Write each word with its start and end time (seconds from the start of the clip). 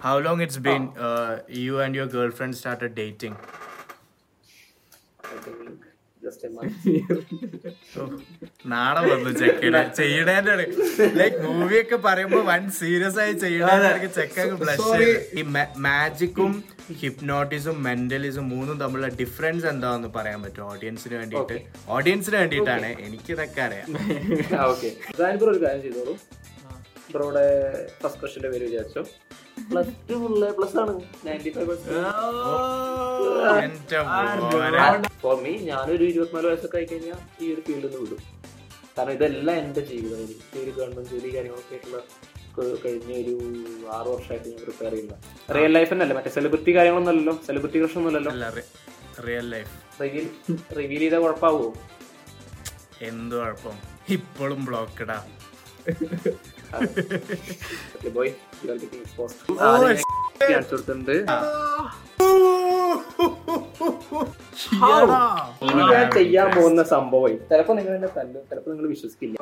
How 0.00 0.18
long 0.18 0.40
it's 0.40 0.58
been 0.58 0.90
uh, 0.96 1.40
you 1.48 1.80
and 1.80 1.92
your 1.92 2.06
girlfriend 2.06 2.56
started 2.56 2.94
dating? 2.94 3.36
I 5.20 5.36
think 5.38 5.84
just 6.22 6.44
a 6.44 6.50
month. 6.50 6.76
നാളെ 8.72 9.00
വന്നു 9.10 9.30
ചെക്കന് 9.30 9.80
ചെയ്യണേന്റെ 9.98 10.54
like 11.14 11.38
മൂവിയൊക്കെ 11.46 11.96
പറയുമ്പോ 11.96 12.40
one 12.42 12.70
serious 12.70 13.18
ആയി 13.18 13.32
ചെയ്യണേന്റെ 13.32 14.08
ചെക്കൊക്കെ 14.08 14.54
blush 14.54 15.08
ഈ 15.34 15.44
മാജിക്കും 15.78 16.52
ഹിപ്നോട്ടിസും 16.92 17.82
മെന്റലിസും 17.82 18.48
മൂന്നും 18.48 18.78
തമ്മിലുള്ള 18.78 19.10
ഡിഫറൻസ് 19.20 19.66
എന്താന്ന് 19.66 20.08
പറയാൻ 20.08 20.42
പറ്റും 20.42 20.66
ഓഡിയൻസിന് 20.70 21.14
വേണ്ടിയിട്ട്. 21.14 21.58
ഓഡിയൻസിന് 21.88 22.36
വേണ്ടിയിട്ടാണ്. 22.36 22.90
എനിക്ക് 22.98 23.32
ഇതൊക്കെ 23.32 23.62
അറിയാം. 23.62 23.88
ഒരു 25.52 25.60
കാര്യം 25.66 25.82
ചെയ്തോളൂ. 25.82 26.14
ബ്രോയുടെ 27.12 27.46
ഫസ്റ്റ് 28.00 28.20
ക്വസ്റ്റിന്റെ 28.20 28.48
പേര് 28.48 28.64
വിചാരിച്ചോ. 28.64 29.04
പ്ലസ് 29.70 29.94
ടു 30.08 30.16
ഉള്ള 30.28 30.50
പ്ലസ് 30.58 30.76
ആണ് 30.82 30.94
നയന്റി 31.26 31.50
ഫൈവ്. 31.56 31.76
ഫോർ 35.24 35.36
മീ 35.44 35.52
ഞാനൊരു 35.70 36.04
ഇരുപത്തിനാല് 36.12 36.46
വയസ്സൊക്കെ 36.50 36.78
ആയി 36.80 36.86
കഴിഞ്ഞാൽ 36.92 37.20
ഈ 37.42 37.52
ഒരു 37.54 37.62
ഫീൽഡിൽ 37.66 37.86
നിന്ന് 37.86 38.00
വിടും. 38.04 38.20
കാരണം 38.96 39.12
ഇതെല്ലാം 39.18 39.56
എന്റെ 39.64 39.82
ജീവിതം. 39.90 40.18
എനിക്ക് 40.24 40.58
ഒരു 40.64 40.72
ഗവൺമെന്റ് 40.78 41.10
ജോലി 41.14 41.30
കാര്യങ്ങളൊക്കെ 41.36 41.74
ആയിട്ടുള്ള 41.76 41.98
കഴിഞ്ഞ 42.84 43.10
ഒരു 43.22 43.34
ആറ് 43.96 44.08
വർഷമായിട്ട് 44.14 44.48
ഞാൻ 44.52 44.60
പ്രിപ്പയർ 44.64 44.92
ചെയ്യുന്ന. 44.94 45.16
റിയൽ 45.56 45.72
ലൈഫ് 45.76 45.90
തന്നെയല്ലേ 45.92 46.16
മറ്റേ 46.18 46.30
സെലിബ്രിറ്റി 46.38 46.72
കാര്യങ്ങളൊന്നും 46.78 47.12
അല്ലല്ലോ. 47.12 47.34
സെലിബ്രിറ്റി 47.48 47.78
പ്രശ്നമൊന്നുമല്ലല്ലോ 47.82 48.32
അല്ല 48.34 48.46
റിയൽ 49.28 49.46
ലൈഫ് 49.54 49.74
റിവീൽ 50.02 50.26
റിവീൽ 50.78 51.00
ചെയ്താൽ 51.04 51.20
കുഴപ്പമാവോ 51.26 51.68
എന്ത് 53.10 53.34
കുഴപ്പം? 53.40 53.76
ഇപ്പോഴും 54.16 54.60
ബ്ലോക്കഡാ 54.68 55.18
കൊടുത്തിട്ടുണ്ട് 60.70 61.14
ഇനി 65.64 65.82
ഞാൻ 65.92 66.06
ചെയ്യാൻ 66.12 66.48
പോകുന്ന 66.56 66.82
സംഭവം 66.84 67.36
ചിലപ്പോ 67.50 67.74
നിങ്ങൾ 67.74 67.94
എന്നെ 67.94 68.10
തല്ലും 68.16 68.42
ചിലപ്പോ 68.50 68.70
നിങ്ങൾ 68.70 68.88
വിശ്വസിക്കില്ല 68.88 69.36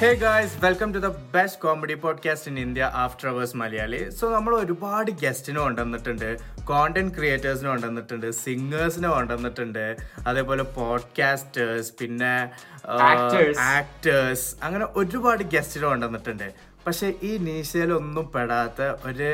hey 0.00 0.14
guys 0.14 0.64
welcome 0.64 0.92
to 0.92 0.98
the 0.98 1.06
best 1.06 1.60
comedy 1.62 1.94
podcast 1.94 2.50
in 2.50 2.58
India 2.58 2.84
after 2.94 3.28
hours 3.28 3.56
Malayali 3.56 4.10
so 4.10 4.30
നമ്മൾ 4.34 4.56
ഒരുപാട് 4.56 5.10
ഗസ്റ്റിനെ 5.10 5.60
കൊണ്ടുവന്നിട്ടുണ്ട്. 5.60 6.38
കോണ്ടന്റ് 6.64 7.14
ക്രിയേറ്റേഴ്സിനെ 7.14 7.68
കൊണ്ടുവന്നിട്ടുണ്ട്. 7.68 8.30
സിംഗേഴ്സിനെ 8.30 9.08
കൊണ്ടുവന്നിട്ടുണ്ട്. 9.08 9.96
അതേപോലെ 10.26 10.62
പോഡ്കാസ്റ്റേഴ്സ് 10.62 11.92
പിന്നെ 12.00 12.50
ആക്ടേഴ്സ് 13.76 14.56
അങ്ങനെ 14.62 14.86
ഒരുപാട് 14.96 15.42
ഗസ്റ്റിനെ 15.42 15.86
കൊണ്ടുവന്നിട്ടുണ്ട്. 15.86 16.54
പക്ഷെ 16.86 17.14
ഈ 17.22 17.36
നീശയിലൊന്നും 17.36 18.32
പെടാത്ത 18.34 18.82
ഒരു 18.82 19.30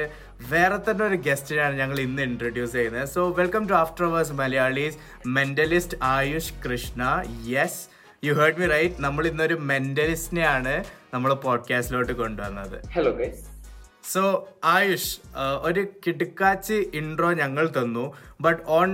വേറെ 0.54 0.76
തന്നെ 0.76 1.04
ഒരു 1.06 1.14
ഗസ്റ്റിനാണ് 1.14 1.74
ഞങ്ങൾ 1.76 2.00
ഇന്ന് 2.00 2.22
ഇൻട്രൊഡ്യൂസ് 2.22 2.72
ചെയ്യുന്നത്. 2.72 3.08
So 3.08 3.28
welcome 3.28 3.68
to 3.68 3.72
after 3.72 4.04
hours 4.04 4.32
Malayalis 4.32 4.98
mentalist 5.26 5.98
Ayush 6.02 6.54
Krishna. 6.64 7.02
Yes 7.46 7.95
you 8.28 8.32
heard 8.40 8.60
me 8.60 8.66
right 8.74 9.02
നമ്മൾ 9.06 9.26
ഇന്നൊരു 9.30 9.56
മെന്റലിസ്റ്റിനെയാണ് 9.70 10.84
നമ്മൾ 11.14 11.34
പോഡ്കാസ്റ്റിലോട്ട് 11.34 12.12
കൊണ്ടുവന്നത്. 12.12 12.78
ഹലോ 12.96 13.12
സോ 14.12 14.22
ആയുഷ് 14.64 15.12
ഒരു 15.68 15.82
കിടുക്കാച്ച് 16.04 16.76
ഇൻട്രോ 16.98 17.32
ഞങ്ങൾ 17.40 17.64
തന്നു. 17.78 18.04
But 18.40 18.60
on 18.78 18.90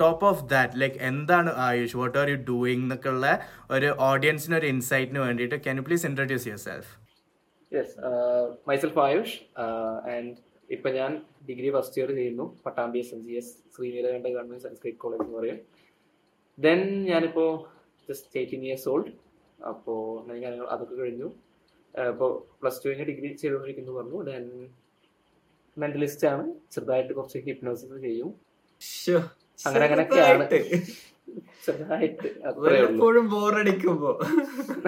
top 0.00 0.24
of 0.30 0.42
that 0.50 0.80
like 0.80 0.96
എന്താണ് 1.10 1.50
Ayush 1.66 1.96
what 1.96 2.18
are 2.18 2.28
you 2.30 2.38
doing 2.50 2.82
എന്നൊക്കെ 2.82 3.08
ഉള്ള 3.08 3.26
ഒരു 3.70 3.88
ഓഡിയൻസിന് 4.10 4.56
ഒരു 4.56 4.66
ഇൻസൈറ്റിന് 4.66 5.18
വേണ്ടിയിട്ട് 5.18 5.58
can 5.66 5.76
you 5.76 5.84
please 5.88 6.06
introduce 6.06 6.46
yourself 6.68 6.90
yes 7.74 7.94
myself 8.68 9.00
Ayush 9.06 9.36
and 10.14 10.32
ഇപ്പൊ 10.70 10.90
ഞാൻ 10.90 11.12
ഡിഗ്രി 11.48 11.70
ഫസ്റ്റ് 11.76 11.98
ഇയർ 12.00 12.10
ചെയ്യുന്നു. 12.18 12.44
Pattambi 12.66 12.98
S 12.98 13.14
N 13.14 13.22
G 13.28 13.34
S 13.40 13.52
Sreeneelakanta 13.76 14.26
government 14.34 14.64
Sanskrit 14.66 14.98
college 15.04 15.22
എന്ന് 15.22 15.38
പറയും. 15.38 15.58
ദെൻ 16.58 16.80
ഞാനിപ്പോ 17.10 17.46
ജസ്റ്റ് 18.08 18.38
എയ്റ്റീൻ 18.38 18.62
ഇയേഴ്സ് 18.64 18.88
ഓൾഡ് 18.88 19.12
അപ്പോൾ 19.68 19.98
കാര്യങ്ങൾ 20.42 20.66
അതൊക്കെ 20.66 20.94
കഴിഞ്ഞു. 20.94 21.28
ഇപ്പോൾ 22.08 22.30
പ്ലസ് 22.62 22.80
ടു 22.82 22.88
കഴിഞ്ഞ് 22.88 23.04
ഡിഗ്രി 23.04 23.28
ചെയ്തുകൊണ്ടിരിക്കുന്നു 23.32 23.92
പറഞ്ഞു. 23.92 24.22
ദെൻ 24.22 24.44
മെന്റലിസ്റ്റ് 25.78 26.26
ആണ്. 26.26 26.44
ചെറുതായിട്ട് 26.72 27.12
കുറച്ച് 27.12 27.38
ഹിപ്നോസിസ് 27.38 28.00
ചെയ്യും. 28.02 28.30
അങ്ങനെ 29.66 29.84
അങ്ങനെയൊക്കെയാണ് 29.84 30.48
ചെറുതായിട്ട്. 31.66 32.28
എപ്പോഴും 32.76 33.26
ബോറടിക്കുമ്പോ 33.30 34.20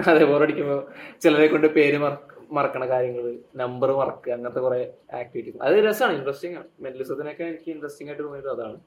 അതെ 0.07 0.23
ബോറടിക്കുമ്പോ 0.25 0.77
ചിലരെ 1.21 1.47
കൊണ്ട് 1.47 1.67
പേര് 1.67 1.97
മറക്കണ 2.51 2.83
കാര്യങ്ങൾ 2.87 3.39
നമ്പർ 3.55 3.91
മറക്കുക 3.91 4.33
അങ്ങനത്തെ 4.33 4.59
കുറെ 4.59 4.93
ആക്ടിവിറ്റീസ് 5.13 5.63
അത് 5.67 5.75
രസമാണ് 5.75 6.15
ഇൻട്രസ്റ്റിംഗ് 6.17 6.57
ആണ്. 6.57 6.67
മെന്റലിസത്തിനൊക്കെ 6.79 7.43
എനിക്ക് 7.43 7.69
ഇൻട്രസ്റ്റിംഗ് 7.71 8.11
ആയിട്ട് 8.11 8.23
തോന്നിയത് 8.23 8.51
അതാണ്. 8.51 8.79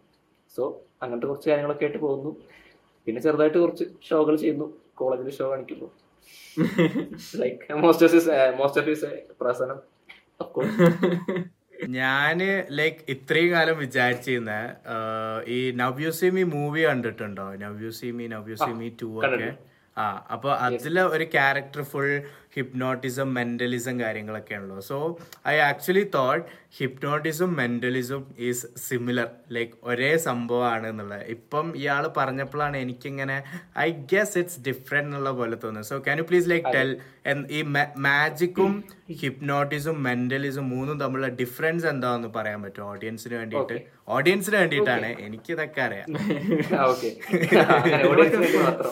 സോ 0.56 0.62
അങ്ങനത്തെ 1.02 1.26
കുറച്ച് 1.26 1.48
കാര്യങ്ങളൊക്കെ 1.48 1.84
ആയിട്ട് 1.84 1.98
പോകുന്നു. 1.98 2.30
പിന്നെ 3.08 3.22
ചെറുതായിട്ട് 3.22 3.58
കുറച്ച് 3.58 3.84
ഷോകൾ 4.10 4.36
ചെയ്യുന്നു. 4.36 4.66
കോളേജിൽ 4.94 5.30
ഷോ 5.38 5.50
കാണിക്കുന്നു. 5.50 5.88
Like 7.42 7.72
most 7.84 8.06
of 8.06 8.16
most 8.58 8.80
of 8.80 8.88
his 8.88 9.10
പ്രസനം. 9.40 9.78
ഞാൻ 11.88 12.38
ലൈക്ക് 12.70 12.98
ഇത്രയും 13.08 13.50
കാലം 13.52 13.78
വിചാരിച്ചിരുന്ന 13.78 14.52
ഈ 15.48 15.70
നവ്യൂസിമി 15.70 16.42
മൂവി 16.42 16.82
കണ്ടിട്ടുണ്ടോ? 16.86 17.46
നവ്യൂസിമി 17.64 18.26
നവ്യൂസിമി 18.26 18.96
ടു 19.02 19.08
ഒക്കെ. 19.18 19.50
ആ 19.98 20.04
അപ്പൊ 20.32 20.50
അതിലെ 20.66 21.02
ഒരു 21.02 21.24
ക്യാരക്ടർ 21.24 21.82
ഫുൾ 21.82 22.10
ഹിപ്നോട്ടിസം 22.58 23.28
മെന്റലിസം 23.38 23.96
കാര്യങ്ങളൊക്കെ 24.04 24.54
ആണല്ലോ 24.58 24.80
സോ 24.90 24.98
ഐ 25.54 25.56
ആക്ച്വലി 25.70 26.06
തോട്ട് 26.16 26.44
ഹിപ്നോട്ടിസും 26.78 27.50
മെന്റലിസം 27.58 28.22
ഈസ് 28.48 28.66
സിമിലർ 28.86 29.28
ലൈക്ക് 29.56 29.74
ഒരേ 29.90 30.10
സംഭവമാണ് 30.28 30.86
എന്നുള്ളത്. 30.92 31.22
ഇപ്പം 31.34 31.66
ഇയാൾ 31.82 32.04
പറഞ്ഞപ്പോഴാണ് 32.18 32.76
എനിക്കിങ്ങനെ 32.84 33.36
ഐ 33.84 33.88
ഗെസ് 34.12 34.36
ഇറ്റ്സ് 34.40 34.60
ഡിഫറെന്റ് 34.68 35.08
എന്നുള്ള 35.08 35.30
പോലെ 35.38 35.56
തോന്നുന്നത്. 35.62 35.88
So 35.90 35.98
can 36.06 36.18
you 36.22 36.26
please 36.30 36.48
like 36.52 36.72
tell 36.76 36.90
ഈ 37.56 37.60
മാജിക്കും 38.06 38.72
ഹിപ്നോട്ടിസും 39.22 39.96
മെന്റലിസും 40.08 40.66
മൂന്നും 40.74 40.98
തമ്മിലുള്ള 41.02 41.30
ഡിഫറൻസ് 41.40 41.86
എന്താണെന്ന് 41.92 42.30
പറയാൻ 42.36 42.60
പറ്റും 42.66 42.84
ഓഡിയൻസിന് 42.92 43.36
വേണ്ടിയിട്ട്? 43.40 43.78
ഓഡിയൻസിന് 44.16 44.56
വേണ്ടിയിട്ടാണ്. 44.60 45.10
എനിക്ക് 45.26 45.50
ഇതൊക്കെ 45.56 45.82
അറിയാം. 45.88 46.06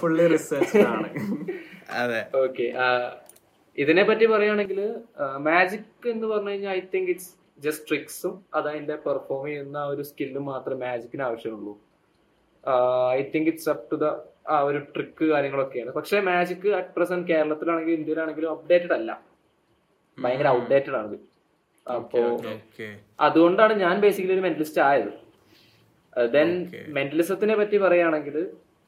ഫുള്ളി 0.00 0.26
റിസർച്ച് 0.34 0.82
ആണ് 0.94 1.09
അതെ. 2.03 2.22
ഓക്കെ 2.44 2.66
ഇതിനെ 3.82 4.03
പറ്റി 4.09 4.26
പറയുകയാണെങ്കിൽ 4.26 4.78
മാജിക് 5.48 6.06
എന്ന് 6.12 6.26
പറഞ്ഞു 6.26 6.50
കഴിഞ്ഞാൽ 6.50 6.72
ഐ 6.78 6.81
തിങ്ക് 6.94 7.10
ഇറ്റ്സ് 7.14 7.32
ജസ്റ്റ് 7.64 7.88
ട്രിക്സും 7.88 8.34
അതതിന്റെ 8.54 8.97
പെർഫോം 9.04 9.42
ചെയ്യുന്ന 9.47 9.78
ഒരു 9.84 10.03
സ്കില്ലും 10.03 10.44
മാത്രമേ 10.44 10.87
മാജിക്കിന് 10.87 11.22
ആവശ്യമുള്ളൂ. 11.22 11.75
I 13.19 13.20
think 13.34 13.48
it's 13.53 13.70
up 13.72 13.84
to 13.92 13.97
the 14.03 14.06
ആ 14.54 14.56
ഒരു 14.60 14.78
ട്രിക്ക് 14.94 15.25
കാര്യങ്ങളൊക്കെയാണ്. 15.25 15.91
പക്ഷെ 15.91 16.20
മാജിക് 16.20 16.69
അറ്റ് 16.78 16.94
പ്രസന്റ് 16.97 17.28
കേരളത്തിലാണെങ്കിലും 17.28 17.98
ഇന്ത്യയിലാണെങ്കിലും 17.98 18.50
അപ്ഡേറ്റഡ് 18.50 18.94
അല്ല. 18.98 19.10
ഭയങ്കര 20.19 20.48
ഔട്ട്ഡേറ്റഡ് 20.48 20.97
ആണ് 21.00 21.19
അപ്പോ 21.87 22.20
അതുകൊണ്ടാണ് 23.20 23.75
ഞാൻ 23.84 23.94
ബേസിക്കലി 24.00 24.34
ഒരു 24.34 24.44
മെന്റലിസ്റ്റ് 24.47 24.82
ആയത്. 24.88 25.12
ദെൻ. 26.34 26.50
മെന്റലിസത്തിനെ 26.98 27.56
പറ്റി 27.56 27.76
പറയുകയാണെങ്കിൽ 27.76 28.37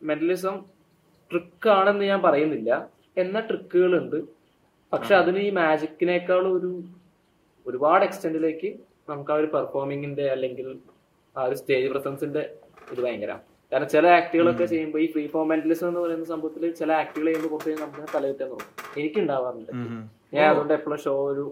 മെന്റലിസം 0.02 0.56
ട്രിക്ക് 1.30 1.68
ആണെന്ന് 1.68 2.04
ഞാൻ 2.04 2.20
പറയുന്നില്ല. 2.22 2.70
എന്ന 3.16 3.40
ട്രിക്കുകളുണ്ട് 3.40 4.37
പക്ഷെ 4.92 5.14
അതിന് 5.14 5.40
ഈ 5.46 5.50
മാജിക്കിനേക്കാൾ 5.60 6.44
ഒരു 6.56 6.70
ഒരുപാട് 7.66 8.02
എക്സ്റ്റെന്റിലേക്ക് 8.06 8.68
നമുക്ക് 9.10 9.32
ആ 9.34 9.38
ഒരു 9.40 9.48
പെർഫോമിങ്ങിന്റെ 9.54 10.26
അല്ലെങ്കിൽ 10.34 10.68
ആ 11.36 11.42
ഒരു 11.48 11.56
സ്റ്റേജ് 11.60 11.88
പ്രസൻസിന്റെ 11.92 12.42
ഇത് 12.92 13.00
ഭയങ്കര 13.04 13.32
കാരണം 13.72 13.88
ചില 13.94 14.06
ആക്ടുകളൊക്കെ 14.18 14.66
ചെയ്യുമ്പോൾ 14.72 15.00
ഈ 15.04 15.06
ഫ്രീ 15.14 15.24
ഫോം 15.32 15.46
മെന്റലിസം 15.52 15.86
എന്ന് 15.90 16.00
പറയുന്ന 16.04 16.26
സംഭവത്തിൽ 16.32 16.62
ചില 16.80 16.90
ആക്ടുകൾ 17.02 17.26
ചെയ്യുമ്പോൾ 17.26 17.50
കുറച്ച് 17.54 17.82
നമുക്ക് 17.82 18.12
തലകുറ്റാൻ 18.14 18.48
തോന്നും 18.52 18.70
എനിക്ക് 19.00 19.18
ഉണ്ടാവാറുണ്ട്. 19.24 19.72
ഞാൻ 20.36 20.44
അതുകൊണ്ട് 20.50 20.72
എപ്പോഴും 20.78 21.00
ഷോ 21.04 21.12
ഒരു 21.32 21.44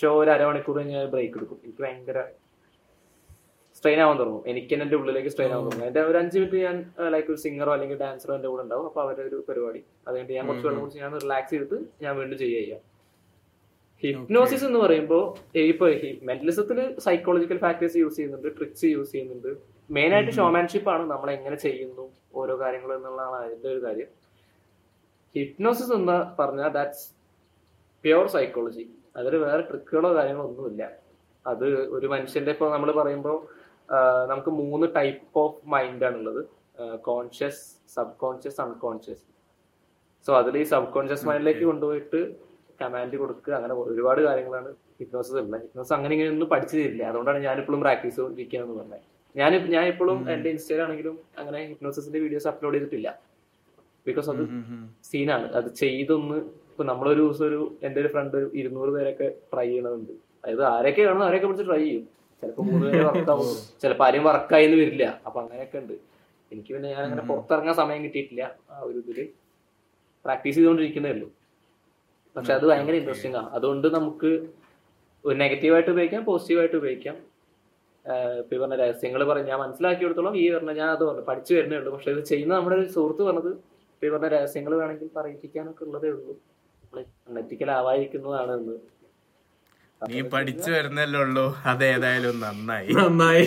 ഷോ 0.00 0.10
ഒരു 0.22 0.30
അരമണിക്കൂർ 0.36 0.78
ഞാൻ 0.92 1.04
ബ്രേക്ക് 1.12 1.38
എടുക്കും. 1.38 1.58
എനിക്ക് 1.64 1.82
ഭയങ്കര 1.84 2.18
സ്ട്രെയിൻ 3.76 4.00
ആവാൻ 4.02 4.16
തുടങ്ങും. 4.20 4.42
എനിക്ക് 4.50 4.68
തന്നെ 4.72 4.84
എന്റെ 4.86 4.96
ഉള്ളിലേക്ക് 5.00 5.30
സ്ട്രെയിൻ 5.32 5.50
ആവാൻ 5.54 5.64
തുടങ്ങും. 5.66 5.86
എന്റെ 5.88 6.02
ഒരു 6.10 6.18
അഞ്ച് 6.20 6.36
മിനിറ്റ് 6.38 6.58
ഞാൻ 6.66 6.76
ലൈക്ക് 7.14 7.30
ഒരു 7.32 7.40
സിംഗറോ 7.44 7.72
അല്ലെങ്കിൽ 7.76 7.98
ഡാൻസറോ 8.02 8.34
എന്റെ 8.38 8.48
കൂടെ 8.52 8.62
ഉണ്ടാവും. 8.66 8.86
അപ്പൊ 8.88 9.00
അവരുടെ 9.04 9.28
ഒരു 9.30 9.38
പരിപാടി. 9.48 9.80
അതുകൊണ്ട് 10.08 10.32
ഞാൻ 10.36 10.44
കുറച്ച് 10.48 10.66
വെള്ളം 10.66 10.80
കുടിച്ച് 10.82 11.00
ഞാൻ 11.04 11.12
റിലാക്സ് 11.24 11.50
ചെയ്തിട്ട് 11.54 11.78
ഞാൻ 12.04 12.12
വീണ്ടും 12.18 12.38
ചെയ്യുക 12.42 12.60
ചെയ്യാം. 12.62 12.82
ഹിപ്നോസിസ് 14.02 14.64
എന്ന് 14.68 14.80
പറയുമ്പോൾ 14.84 15.22
ഇപ്പൊ 15.72 15.86
മെന്റലിസത്തിൽ 16.30 16.78
സൈക്കോളജിക്കൽ 17.06 17.58
ഫാക്ടേഴ്സ് 17.64 17.96
യൂസ് 18.02 18.16
ചെയ്യുന്നുണ്ട് 18.16 18.48
ട്രിക്സ് 18.58 18.86
യൂസ് 18.94 19.12
ചെയ്യുന്നുണ്ട്. 19.12 19.50
മെയിൻ 19.96 20.12
ആയിട്ട് 20.14 20.32
ഷോമാൻഷിപ്പ് 20.38 20.90
ആണ്. 20.94 21.04
നമ്മൾ 21.10 21.28
എങ്ങനെ 21.36 21.56
ചെയ്യുന്നു 21.64 22.04
ഓരോ 22.40 22.54
കാര്യങ്ങൾ 22.62 22.90
എന്നുള്ളതാണ് 22.96 23.36
അതിന്റെ 23.46 23.68
ഒരു 23.74 23.80
കാര്യം. 23.86 24.08
ഹിപ്നോസിസ് 25.36 25.92
എന്ന് 25.98 26.16
പറഞ്ഞാൽ 26.40 26.70
ദാറ്റ്സ് 26.76 27.04
പ്യുവർ 28.04 28.26
സൈക്കോളജി 28.36 28.84
അതിൽ 29.20 29.36
വേറെ 29.46 29.62
ട്രിക്കുകളോ 29.70 30.10
കാര്യങ്ങളോ 30.16 30.46
ഒന്നുമില്ല. 30.48 30.82
അത് 31.46 31.66
ഒരു 31.96 32.06
മനുഷ്യന്റെ 32.06 32.52
ഇപ്പൊ 32.56 32.66
നമ്മൾ 32.72 32.90
പറയുമ്പോൾ 33.00 33.36
നമുക്ക് 34.30 34.50
മൂന്ന് 34.60 34.86
ടൈപ്പ് 34.96 35.38
ഓഫ് 35.42 35.58
മൈൻഡ് 35.74 36.04
ആണുള്ളത്. 36.08 36.42
Conscious 37.08 37.62
sub 37.94 38.14
conscious 38.22 38.58
unconscious 38.64 39.24
so 40.26 40.32
അതിൽ 40.40 40.56
ഈ 40.62 40.64
സബ് 40.72 40.90
കോൺഷ്യസ് 40.96 41.26
മൈൻഡിലേക്ക് 41.28 41.64
കൊണ്ടുപോയിട്ട് 41.70 42.20
കമാൻഡ് 42.80 43.16
കൊടുക്കുക. 43.22 43.52
അങ്ങനെ 43.58 43.74
ഒരുപാട് 43.74 44.20
കാര്യങ്ങളാണ് 44.28 44.70
ഹിപ്നോസിസ് 45.00 45.36
ഉള്ളത്. 45.42 45.62
ഹിപ്നോസ് 45.66 45.92
അങ്ങനെ 45.96 46.12
ഇങ്ങനെ 46.16 46.30
ഒന്നും 46.34 46.48
പഠിച്ചു 46.52 46.74
തരില്ല. 46.76 47.02
അതുകൊണ്ടാണ് 47.10 47.38
ഞാനിപ്പോഴും 47.48 47.80
പ്രാക്ടീസ് 47.84 48.16
ചെയ്തിരിക്കുകയെന്ന് 48.20 48.76
പറഞ്ഞത്. 48.80 49.04
ഞാൻ 49.40 49.52
ഞാൻ 49.76 49.86
ഇപ്പോഴും 49.92 50.18
എന്റെ 50.34 50.48
ഇൻസ്റ്റയിലാണെങ്കിലും 50.54 51.16
അങ്ങനെ 51.40 51.58
ഹിപ്നോസിന്റെ 51.70 52.20
വീഡിയോസ് 52.24 52.48
അപ്ലോഡ് 52.52 52.76
ചെയ്തിട്ടില്ല. 52.76 53.08
ബിക്കോസ് 54.06 54.28
അത് 54.30 54.42
സീനാണ് 55.10 55.46
അത് 55.58 55.68
ചെയ്തൊന്ന് 55.82 56.36
ഇപ്പൊ 56.70 56.84
നമ്മളൊരു 56.90 57.20
ദിവസം 57.22 57.44
ഒരു 57.46 57.60
എന്റെ 57.86 57.98
ഒരു 58.00 58.08
ഫ്രണ്ട് 58.14 58.34
ഒരു 58.40 58.48
ഇരുന്നൂറ് 58.60 58.90
പേരൊക്കെ 58.96 59.28
ട്രൈ 59.52 59.66
ചെയ്യണതുണ്ട്. 59.68 60.12
അതായത് 60.42 60.64
ആരൊക്കെ 60.72 61.02
കാണുന്നു 61.02 61.26
അവരൊക്കെ 61.26 61.46
പിടിച്ച് 61.46 61.66
ട്രൈ 61.70 61.80
ചെയ്യും. 61.84 62.04
ചിലപ്പോ 62.42 62.62
വർക്കാവും 63.08 63.46
ചിലപ്പോ 63.82 64.04
ആരും 64.06 64.24
വർക്കായി 64.28 64.66
വരില്ല. 64.80 65.04
അപ്പൊ 65.26 65.38
അങ്ങനെയൊക്കെ 65.42 65.78
ഉണ്ട്. 65.82 65.94
എനിക്ക് 66.52 66.70
പിന്നെ 66.74 66.88
ഞാൻ 66.94 67.02
അങ്ങനെ 67.08 67.22
പുറത്തിറങ്ങാൻ 67.30 67.74
സമയം 67.82 68.00
കിട്ടിയിട്ടില്ല 68.06 68.42
ആ 68.72 68.78
ഒരു 68.88 68.98
ഇതിൽ. 69.04 69.18
പ്രാക്ടീസ് 70.24 70.56
ചെയ്തുകൊണ്ടിരിക്കുന്നേ 70.58 71.10
ഉള്ളൂ. 71.14 71.28
പക്ഷെ 72.36 72.52
അത് 72.58 72.64
ഭയങ്കര 72.70 72.96
ഇൻട്രസ്റ്റിംഗ് 73.00 73.38
ആണ് 73.40 73.48
അതുകൊണ്ട് 73.56 73.86
നമുക്ക് 73.98 74.30
ഒരു 75.24 75.36
നെഗറ്റീവായിട്ട് 75.42 75.90
ഉപയോഗിക്കാം 75.94 76.22
പോസിറ്റീവായിട്ട് 76.30 76.76
ഉപയോഗിക്കാം. 76.80 77.16
ഇപ്പൊ 78.40 78.52
ഈ 78.56 78.60
പറഞ്ഞ 78.62 78.76
രഹസ്യങ്ങൾ 78.82 79.20
പറഞ്ഞ് 79.30 79.48
ഞാൻ 79.52 79.58
മനസ്സിലാക്കി 79.64 80.02
കൊടുത്തോളം 80.04 80.34
ഈ 80.42 80.44
പറഞ്ഞ 80.56 80.72
ഞാൻ 80.80 80.90
അത് 80.96 81.02
പറഞ്ഞു 81.08 81.24
പഠിച്ചു 81.30 81.52
വരുന്നേ 81.56 81.76
ഉള്ളൂ. 81.80 81.90
പക്ഷെ 81.94 82.10
ഇത് 82.14 82.22
ചെയ്യുന്ന 82.30 82.52
നമ്മുടെ 82.58 82.76
ഒരു 82.80 82.86
സുഹൃത്ത് 82.96 83.22
പറഞ്ഞത് 83.28 83.50
ഇപ്പൊ 83.94 84.06
ഈ 84.08 84.10
പറഞ്ഞ 84.14 84.28
രഹസ്യങ്ങൾ 84.36 84.72
വേണമെങ്കിൽ 84.80 85.08
പറയിപ്പിക്കാനൊക്കെ 85.18 85.82
ഉള്ളതേ 85.88 86.10
ഉള്ളൂ. 86.16 86.34
അൺഎത്തിക്കൽ 87.28 87.70
ആവാതിരിക്കുന്നതാണ് 87.78 88.52
എന്ന് 88.58 88.74
നീ 90.08 90.20
പഠിച്ചു 90.20 90.70
വരുന്നല്ലേ 90.70 91.20
ഉള്ളൂ. 91.20 91.56
അതേതായാലും 91.64 92.40
നന്നായി. 92.40 92.92
നന്നായി. 92.92 93.44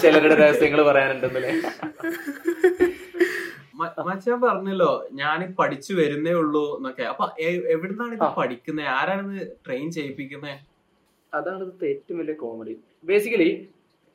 ചിലരുടെ 0.00 0.34
രഹസ്യങ്ങൾ 0.34 0.82
പറയാനുണ്ടെന്നല്ലേ? 0.82 1.62
മ- 3.74 4.02
മച്ചാൻ 4.06 4.40
പറഞ്ഞല്ലോ 4.40 5.08
ഞാൻ 5.12 5.54
പഠിച്ചു 5.58 5.94
വരുന്നേ 5.94 6.32
ഉള്ളൂ 6.32 6.76
എന്നൊക്കെ. 6.76 7.02
അപ്പൊ 7.02 7.30
എ- 7.40 7.68
എവിടുന്നാണ് 7.68 8.12
ഇത്. 8.12 8.36
പഠിക്കുന്നത് 8.38 8.86
ആരാണിത് 8.86 9.46
ട്രെയിൻ 9.66 9.90
ചെയ്യിപ്പിക്കുന്നത് 9.90 10.58
അതാണ് 11.34 11.64
ഇത് 11.64 11.84
ഏറ്റവും 11.84 12.18
വലിയ 12.18 12.34
കോമഡി 12.34 12.76
ബേസിക്കലി 13.04 13.68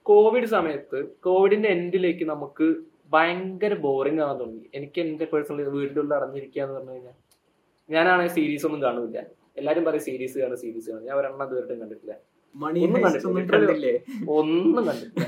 കോവിഡ് 0.04 0.46
സമയത്ത് 0.46 1.06
കോവിഡിന്റെ 1.24 1.70
എൻഡിലേക്ക് 1.70 2.24
നമുക്ക് 2.24 2.76
ഭയങ്കര 3.10 3.74
ബോറിംഗ് 3.74 4.22
ആവാൻ 4.22 4.40
തുടങ്ങി. 4.40 4.70
എനിക്ക് 4.76 5.02
എന്റെ 5.02 5.26
പേഴ്സണലി 5.26 5.64
വീട്ടിലുള്ള 5.64 6.16
അടഞ്ഞിരിക്കുക 6.16 6.62
എന്ന് 6.62 6.76
പറഞ്ഞു 6.76 6.92
കഴിഞ്ഞാൽ. 6.92 7.14
ഞാനാണെങ്കിൽ 7.90 8.34
സീരീസ് 8.34 8.66
ഒന്നും 8.66 8.82
കാണൂല 8.82 9.22
എല്ലാരും 9.60 9.84
പറയും 9.88 10.04
സീരീസ് 10.08 10.38
കാണും 10.44 10.58
സീരീസ് 10.64 10.88
കാണും. 10.92 11.04
ഞാൻ 11.10 11.16
ഒരെണ്ണം 11.20 11.46
ഇതുവരെയും 11.50 11.82
കണ്ടിട്ടില്ല. 11.84 12.16
മണി 12.56 12.80
ഒന്നും 12.86 13.02
കണ്ടിട്ടില്ല. 13.06 13.88
ഒന്നും 14.38 14.84
കണ്ടിട്ടില്ല. 14.90 15.26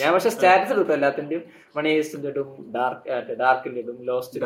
ഞാൻ 0.00 0.08
പക്ഷെ 0.14 0.30
സ്റ്റാറ്റസ് 0.36 0.72
എടുത്തു 0.74 0.92
എല്ലാത്തിന്റെയും. 0.96 1.42
മണി 1.76 1.88
ഹേസ്റ്റിന്റെ 1.96 2.28
ഇടും 2.34 2.48
ഡാർക്ക് 2.76 3.34
ഡാർക്കിന്റെ 3.42 3.80
ഇടും 3.84 3.98
Lost 4.10 4.40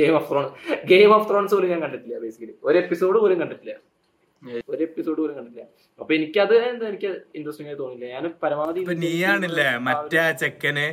Game 0.00 0.14
of 0.20 0.28
Thrones 0.30 0.52
Game 0.92 1.12
of 1.16 1.26
Thrones 1.30 1.54
പോലും 1.56 1.70
ഞാൻ 1.74 1.82
കണ്ടിട്ടില്ല 1.86 2.18
ബേസിക്കലി 2.24 2.54
ഒരു 2.68 2.78
എപ്പിസോഡ് 2.84 3.18
പോലും 3.24 3.38
കണ്ടിട്ടില്ല. 3.42 3.74
ഒരു 4.72 4.82
എപ്പിസോഡ് 4.88 5.18
പോലും 5.22 5.34
കണ്ടിട്ടില്ല. 5.38 5.66
അപ്പൊ 6.00 6.12
എനിക്കത് 6.18 6.54
എന്താ 6.70 6.86
എനിക്ക് 6.92 7.10
ഇൻട്രസ്റ്റിംഗ് 7.38 7.70
ആയി 7.72 7.78
തോന്നില്ല 7.82 8.06
ഞാൻ 8.14 8.24
പരമാവധി 8.42 8.80
നീയാണില്ലേ 9.06 9.68
മറ്റേ 9.88 10.24
ചെക്കന്? 10.42 10.86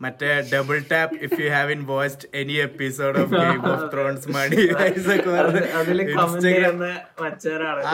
മറ്റേ 0.00 0.30
double 0.52 0.78
tap 0.92 1.16
if 1.26 1.38
you 1.42 1.48
have 1.56 1.72
in 1.76 1.82
watched 1.90 2.28
any 2.40 2.56
episode 2.68 3.18
of 3.22 3.32
Game 3.40 3.60
of 3.72 3.86
Thrones 3.92 4.28
money 4.36 4.62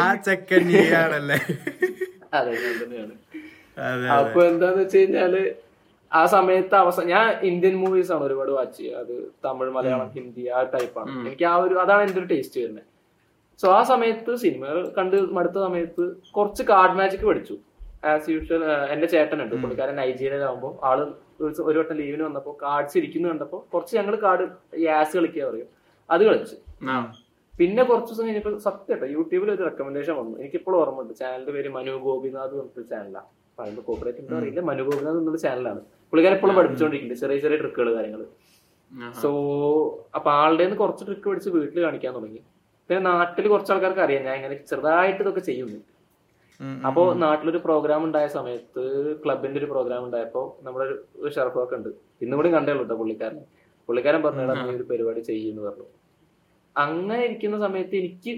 ആ 0.01 0.07
ചെക്കൻ 0.27 0.69
അതെ 2.39 2.53
ഞാൻ 2.93 3.09
അപ്പൊ 4.17 4.41
എന്താന്ന് 4.49 4.81
വെച്ച് 4.83 4.99
കഴിഞ്ഞാൽ 4.99 5.35
ആ 6.13 6.21
സമയത്ത് 6.35 6.75
അവസാനം 6.81 7.09
ഞാൻ 7.15 7.27
ഇന്ത്യൻ 7.49 7.75
മൂവീസ് 7.83 8.11
ആണ് 8.15 8.23
ഒരുപാട് 8.29 8.51
വാച്ച് 8.57 8.77
ചെയ്യുക. 8.79 9.01
അത് 9.03 9.15
തമിഴ് 9.45 9.71
മലയാളം 9.77 10.09
ഹിന്ദി 10.17 10.45
ആ 10.57 10.61
ടൈപ്പാണ് 10.75 11.11
എനിക്ക് 11.21 11.47
ആ 11.53 11.55
ഒരു 11.65 11.75
അതാണ് 11.85 12.03
എന്റെ 12.07 12.19
ഒരു 12.23 12.29
ടേസ്റ്റ് 12.33 12.59
വരുന്നത്. 12.63 12.87
സോ 13.61 13.67
ആ 13.79 13.81
സമയത്ത് 13.93 14.33
സിനിമ 14.45 14.65
കണ്ട് 14.99 15.17
മടുത്ത 15.37 15.59
സമയത്ത് 15.67 16.05
കുറച്ച് 16.37 16.63
കാർഡ് 16.73 16.97
മാജിക് 17.01 17.27
പഠിച്ചു. 17.31 17.57
ആസ് 18.13 18.29
യൂഷ്വൽ 18.35 18.63
എന്റെ 18.95 19.09
ചേട്ടനുണ്ട്. 19.15 19.55
പുള്ളിക്കാരൻ 19.63 19.97
നൈജീരിയയിലാവുമ്പോൾ 20.03 20.75
ആൾ 20.91 21.01
ഒരു 21.41 21.53
സ- 21.55 21.61
ഒരു 21.61 21.79
വട്ടം 21.79 21.97
ലീവിന് 21.97 22.23
വന്നപ്പോൾ 22.23 22.63
കാർഡ്സ് 22.63 22.99
ഇരിക്കുന്നു 22.99 23.29
കണ്ടപ്പോ 23.29 23.67
കുറച്ച് 23.75 23.97
ഞങ്ങൾ 23.97 24.17
കാർഡ് 24.17 24.49
യാസ് 24.81 25.17
കളിക്കുക 25.17 25.45
പറയും. 25.45 25.67
അത് 26.11 26.25
കളിച്ചു. 26.25 26.57
പിന്നെ 27.59 27.83
കുറച്ച് 27.83 28.13
ദിവസം 28.13 28.27
കഴിഞ്ഞപ്പോൾ 28.27 28.59
സത്യം 28.59 28.85
കേട്ടോ 28.91 29.07
യൂട്യൂബിൽ 29.07 29.51
ഒരു 29.51 29.63
റെക്കമെൻഡേഷൻ 29.63 30.15
വന്നു. 30.15 30.39
എനിക്കിപ്പോഴും 30.39 30.79
ഓർമ്മയുണ്ട്. 30.79 31.15
ചാനലിന്റെ 31.15 31.53
പേര് 31.53 31.69
മനു 31.69 31.91
ഗോപിനാഥ് 31.91 32.51
പറഞ്ഞിട്ട് 32.51 32.91
ചാനലാണ് 32.91 33.27
പറയുമ്പോൾ 33.59 33.83
കോപ്പറേറ്റ് 33.83 34.19
ഉണ്ടോ 34.19 34.37
അറിയില്ല. 34.39 34.61
മനു 34.61 34.83
ഗോപിനാഥ് 34.83 35.17
എന്നുള്ള 35.17 35.39
ചാനലാണ് 35.39 35.81
പുള്ളിക്കാരെ 35.81 36.37
എപ്പോഴും 36.37 36.57
പഠിപ്പിച്ചുകൊണ്ടിരിക്കുന്നുണ്ട് 36.57 37.21
ചെറിയ 37.21 37.39
ചെറിയ 37.39 37.57
ട്രിക്കുകൾ 37.57 37.95
കാര്യങ്ങൾ 37.95 38.25
സോ 39.13 39.31
അപ്പൊ 40.15 40.31
ആളുടെ 40.31 40.63
നിന്ന് 40.63 40.77
കുറച്ച് 40.77 41.05
ട്രിക്ക് 41.07 41.29
പഠിച്ച് 41.29 41.51
വീട്ടിൽ 41.51 41.83
കാണിക്കാൻ 41.83 42.15
തുടങ്ങി. 42.15 42.41
പിന്നെ 42.89 43.01
നാട്ടിൽ 43.01 43.49
കുറച്ച് 43.49 43.73
ആൾക്കാർക്ക് 43.73 44.01
അറിയാം. 44.01 44.25
ഞാൻ 44.25 44.35
ഇങ്ങനെ 44.35 44.55
ചെറുതായിട്ട് 44.55 45.21
ഇതൊക്കെ 45.21 45.41
ചെയ്യുന്നു. 45.41 45.79
അപ്പോ 46.87 47.15
നാട്ടിലൊരു 47.15 47.59
പ്രോഗ്രാം 47.59 48.05
ഉണ്ടായ 48.05 48.27
സമയത്ത് 48.27 48.83
ക്ലബിന്റെ 49.25 49.59
ഒരു 49.59 49.67
പ്രോഗ്രാം 49.67 50.05
ഉണ്ടായപ്പോ 50.05 50.59
നമ്മുടെ 50.63 50.85
ഒരു- 50.85 51.33
ഷർഫൊക്കെ 51.33 51.77
ഉണ്ട്. 51.77 51.89
ഇന്നും 52.23 52.39
കൂടി 52.39 52.55
കണ്ടേ 52.55 52.73
ഉള്ളൂ 52.73 52.85
കേട്ടോ 52.85 52.97
പുള്ളിക്കാരൻ 52.97 53.39
പുള്ളിക്കാരൻ 53.89 54.23
പറഞ്ഞാൽ 54.23 54.67
നീ 54.67 54.77
ഒരു 54.77 54.83
പരിപാടി 54.83 55.21
ചെയ്യുന്നു 55.21 55.63
പറഞ്ഞു. 55.63 55.87
അങ്ങനെ 56.77 57.25
ഇരിക്കുന്ന 57.25 57.59
സമയത്ത് 57.59 57.97
എനിക്ക് 57.97 58.33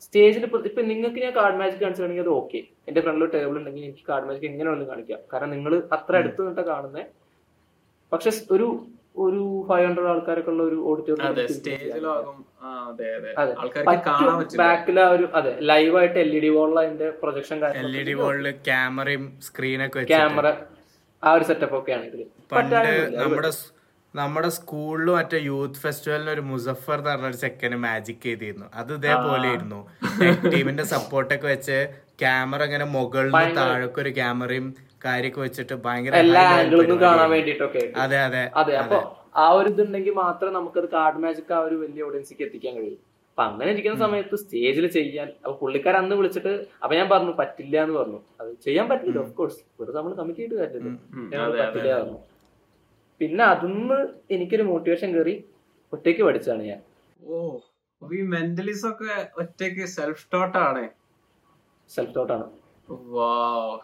സ്റ്റേജിൽ 0.00 0.44
ഇപ്പൊ 0.44 0.82
നിങ്ങൾക്ക് 0.82 1.16
ഞാൻ 1.16 1.36
കാർഡ് 1.36 1.56
മാജിക് 1.56 1.80
കാണിച്ചിട്ടുണ്ടെങ്കിൽ 1.80 2.22
അത് 2.22 2.36
ഓക്കെ 2.36 2.58
എന്റെ 2.88 3.00
ഫ്രണ്ടിൽ 3.00 3.26
ടേബിൾ 3.26 3.58
ഉണ്ടെങ്കിൽ 3.58 3.84
എനിക്ക് 3.84 4.04
കാർഡ് 4.08 4.24
മാജിക് 4.24 4.44
എങ്ങനെ 4.44 4.70
വേണമെങ്കിലും 4.70 4.90
കാണിക്കാം. 4.90 5.18
കാരണം 5.32 5.50
നിങ്ങൾ 5.50 5.88
അത്ര 5.92 6.16
അടുത്ത് 6.16 6.40
നിന്നിട്ട് 6.40 6.60
കാണുന്നേ. 6.60 7.04
പക്ഷെ 8.12 8.30
ഒരു 8.50 8.66
ഒരു 9.14 9.40
ഫൈവ് 9.68 9.84
ഹൺഡ്രഡ് 9.86 10.10
ആൾക്കാരൊക്കെ 10.12 10.50
ഉള്ള 10.52 10.62
ഒരു 10.62 10.78
ഓഡിറ്റോറിയം 10.88 11.50
സ്റ്റേജിലാകും 11.52 12.38
ആ 12.62 12.70
അതെ 12.88 13.08
അതെ. 13.16 13.30
അതെ. 13.38 13.52
ആൾക്കാർക്ക് 13.60 14.04
കാണാൻ 14.08 14.34
പറ്റില്ല. 14.38 14.60
ബാക്കിൽ 14.62 14.98
ഒരു 15.08 15.26
അതെ 15.34 15.52
ലൈവായിട്ട് 15.70 16.18
എൽ 16.18 16.32
ഇ 16.36 16.40
ഡി 16.40 16.50
വോളിൽ 16.56 16.78
അതിന്റെ 16.82 17.08
പ്രൊജക്ഷൻ 17.22 17.58
എൽ 17.82 17.94
ഇ 17.96 18.04
ഡി 18.08 18.14
ക്യാമറയും 18.64 19.26
സ്ക്രീനൊക്കെ 19.48 20.02
ക്യാമറ 20.12 20.46
ആ 21.22 21.32
ഒരു 21.36 21.44
സെറ്റപ്പ് 21.50 21.76
ഒക്കെ 21.78 21.92
ആണ് 21.92 22.04
ഇതിൽ 22.04 22.22
നമ്മുടെ 23.20 23.50
നമ്മുടെ 24.14 24.48
സ്കൂളിൽ 24.56 25.08
മറ്റേ 25.10 25.38
യൂത്ത് 25.44 25.80
ഫെസ്റ്റിവലിന് 25.84 26.30
ഒരു 26.30 26.42
മുസഫർ 26.48 26.96
എന്ന് 26.96 27.08
പറഞ്ഞ 27.08 27.28
ഒരു 27.30 27.38
ചെക്കന് 27.40 27.76
മാജിക് 27.84 28.20
ചെയ്തിരുന്നു. 28.24 28.66
അത് 28.74 28.92
ഇതേപോലെ 28.98 29.46
ആയിരുന്നു. 29.48 29.80
ടീമിന്റെ 30.52 30.84
സപ്പോർട്ടൊക്കെ 30.92 31.48
വെച്ച് 31.48 31.78
ക്യാമറ 32.22 32.62
ഇങ്ങനെ 32.68 32.86
മുകളിൽ 32.94 33.32
താഴേക്ക് 33.56 34.00
ഒരു 34.00 34.12
ക്യാമറയും 34.18 34.66
കാര്യമൊക്കെ 35.06 35.40
വെച്ചിട്ട് 35.46 35.74
ഭയങ്കര 35.86 36.20
എല്ലാ 36.24 36.42
ആംഗിളിൽ 36.58 36.82
നിന്നും 36.82 37.00
കാണാൻ. 37.04 37.28
വേണ്ടിട്ടൊക്കെ 37.34 37.82
അതെ 38.04 38.18
അതെ 38.28 38.42
അതെ 38.60 38.74
അപ്പൊ 38.82 38.98
ആ 39.42 39.46
ഒരു 39.58 39.68
ഇതുണ്ടെങ്കിൽ 39.74 40.14
മാത്രമേ 40.22 40.52
നമുക്കത് 40.58 40.88
കാർഡ് 40.96 41.20
മാജിക് 41.24 41.52
ആ 41.56 41.60
ഒരു 41.68 41.76
വലിയ 41.82 42.06
ഓഡിയൻസിക്ക് 42.08 42.42
എത്തിക്കാൻ 42.46 42.74
കഴിയും. 42.78 43.00
അപ്പൊ 43.30 43.42
അങ്ങനെ 43.50 43.68
ഇരിക്കുന്ന 43.74 43.98
സമയത്ത് 44.04 44.36
സ്റ്റേജിൽ 44.42 44.86
ചെയ്യാൻ 44.96 45.28
അപ്പൊ 45.44 45.54
പുള്ളിക്കാരൻ 45.62 45.98
അന്ന് 46.02 46.16
വിളിച്ചിട്ട് 46.18 46.52
അപ്പൊ 46.82 46.92
ഞാൻ 46.98 47.06
പറഞ്ഞു 47.12 47.32
പറ്റില്ല 47.40 47.76
എന്ന് 47.84 47.96
പറഞ്ഞു. 48.00 48.20
അത് 48.40 48.50
ചെയ്യാൻ 48.66 48.86
പറ്റില്ല 48.92 49.18
ഓഫ് 49.24 49.32
കോഴ്സ് 49.38 49.60
വെറുതെ 49.80 49.96
നമ്മൾ 49.98 50.12
കമ്മിറ്റ് 50.20 50.40
ചെയ്ത് 50.42 50.54
കാര്യമില്ല. 50.60 50.92
പറ്റില്ല 51.62 51.94
പറഞ്ഞു. 51.98 52.20
പിന്നെ 53.20 53.44
അതിന്ന് 53.52 53.98
എനിക്കൊരു 54.36 54.66
മോട്ടിവേഷൻ 54.70 55.10
കയറി 55.16 55.34
ഒറ്റയ്ക്ക് 55.92 56.22
പഠിച്ചാണ് 56.28 56.62
ഞാൻ. 56.70 56.80
ഓ 57.30 57.36
ഈ 58.02 58.22
മെന്റലിസം 58.34 58.88
ഒക്കെ 58.92 59.12
ഒറ്റയ്ക്ക് 59.42 59.84
സെൽഫ് 59.96 60.24
ടോട്ടാണ് 60.32 60.84
സെൽഫ് 61.90 62.14
തോട്ടാണ് 62.16 62.46
വാവ് 63.14 63.76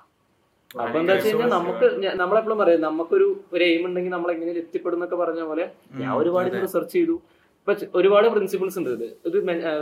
അപ്പൊ 0.83 0.97
എന്താ 1.00 1.12
വെച്ച് 1.15 1.29
കഴിഞ്ഞാൽ 1.29 1.50
നമുക്ക് 1.57 1.87
നമ്മളെപ്പോഴും 2.21 2.59
പറയാം 2.62 2.83
നമുക്കൊരു 2.89 3.27
ഒരു 3.55 3.65
എയിം 3.69 3.83
ഉണ്ടെങ്കിൽ 3.89 4.12
നമ്മൾ 4.17 4.31
എങ്ങനെ 4.35 4.53
എത്തിപ്പെടും 4.65 4.97
എന്നൊക്കെ 4.99 5.17
പറഞ്ഞ 5.23 5.43
പോലെ 5.50 5.65
ഞാൻ 6.00 6.11
ഒരുപാട് 6.21 6.49
റിസർച്ച് 6.65 6.95
ചെയ്തു. 6.99 7.17
ഇപ്പൊ 7.61 7.73
ഒരുപാട് 8.00 8.27
പ്രിൻസിപ്പിൾസ് 8.35 8.77
ഉണ്ട് 8.81 8.91
ഇത്. 8.97 9.09
ഇത് 9.29 9.37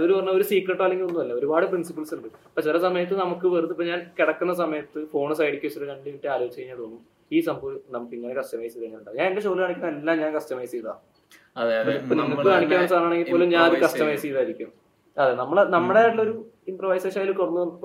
ഒരു 0.05 0.13
പറഞ്ഞ 0.15 0.31
ഒരു 0.39 0.45
സീക്രട്ടോ 0.51 0.83
അല്ലെങ്കിൽ 0.87 1.07
ഒന്നുമല്ല 1.09 1.35
ഒരുപാട് 1.41 1.67
പ്രിൻസിപ്പിൾസ് 1.73 2.13
ഉണ്ട്. 2.17 2.29
അപ്പൊ 2.49 2.63
ചില 2.69 2.79
സമയത്ത് 2.87 3.15
നമുക്ക് 3.23 3.47
വെറുതെ 3.55 3.73
ഇപ്പൊ 3.77 3.87
ഞാൻ 3.91 4.01
കിടക്കുന്ന 4.19 4.55
സമയത്ത് 4.63 5.01
ഫോൺ 5.13 5.29
സൈഡിലേക്ക് 5.41 5.67
വെച്ചിട്ട് 5.69 5.89
രണ്ട് 5.93 6.07
മിനിറ്റ് 6.09 6.31
ആലോചിച്ച് 6.37 6.59
കഴിഞ്ഞാൽ 6.61 6.81
തോന്നും 6.83 7.03
ഈ 7.37 7.41
സംഭവം 7.49 7.79
നമുക്ക് 7.95 8.15
ഇങ്ങനെ 8.19 8.35
കസ്റ്റമൈസ് 8.41 8.75
ചെയ്ത് 8.75 8.85
കഴിഞ്ഞാൽ 8.87 9.17
ഞാൻ 9.21 9.27
എന്റെ 9.31 9.43
ഷോയിൽ 9.47 9.61
കാണിക്കുന്ന 9.63 9.93
എല്ലാം 10.01 10.17
ഞാൻ 10.25 10.31
കസ്റ്റമൈസ് 10.39 10.73
ചെയ്താ. 10.77 10.95
നമുക്ക് 12.21 12.49
കാണിക്കാൻ 12.53 12.83
സാധനമാണെങ്കിൽ 12.93 13.31
പോലും 13.35 13.49
ഞാൻ 13.55 13.63
അത് 13.69 13.79
കസ്റ്റമൈസ് 13.85 14.23
ചെയ്തായിരിക്കും. 14.27 14.71
അതെ 15.17 15.33
നമ്മളെ 15.43 15.63
നമ്മുടെ 15.77 16.03
ഒരു 16.25 16.35
ഇംപ്രവൈസേഷൻ 16.73 17.21
അതിൽ 17.25 17.35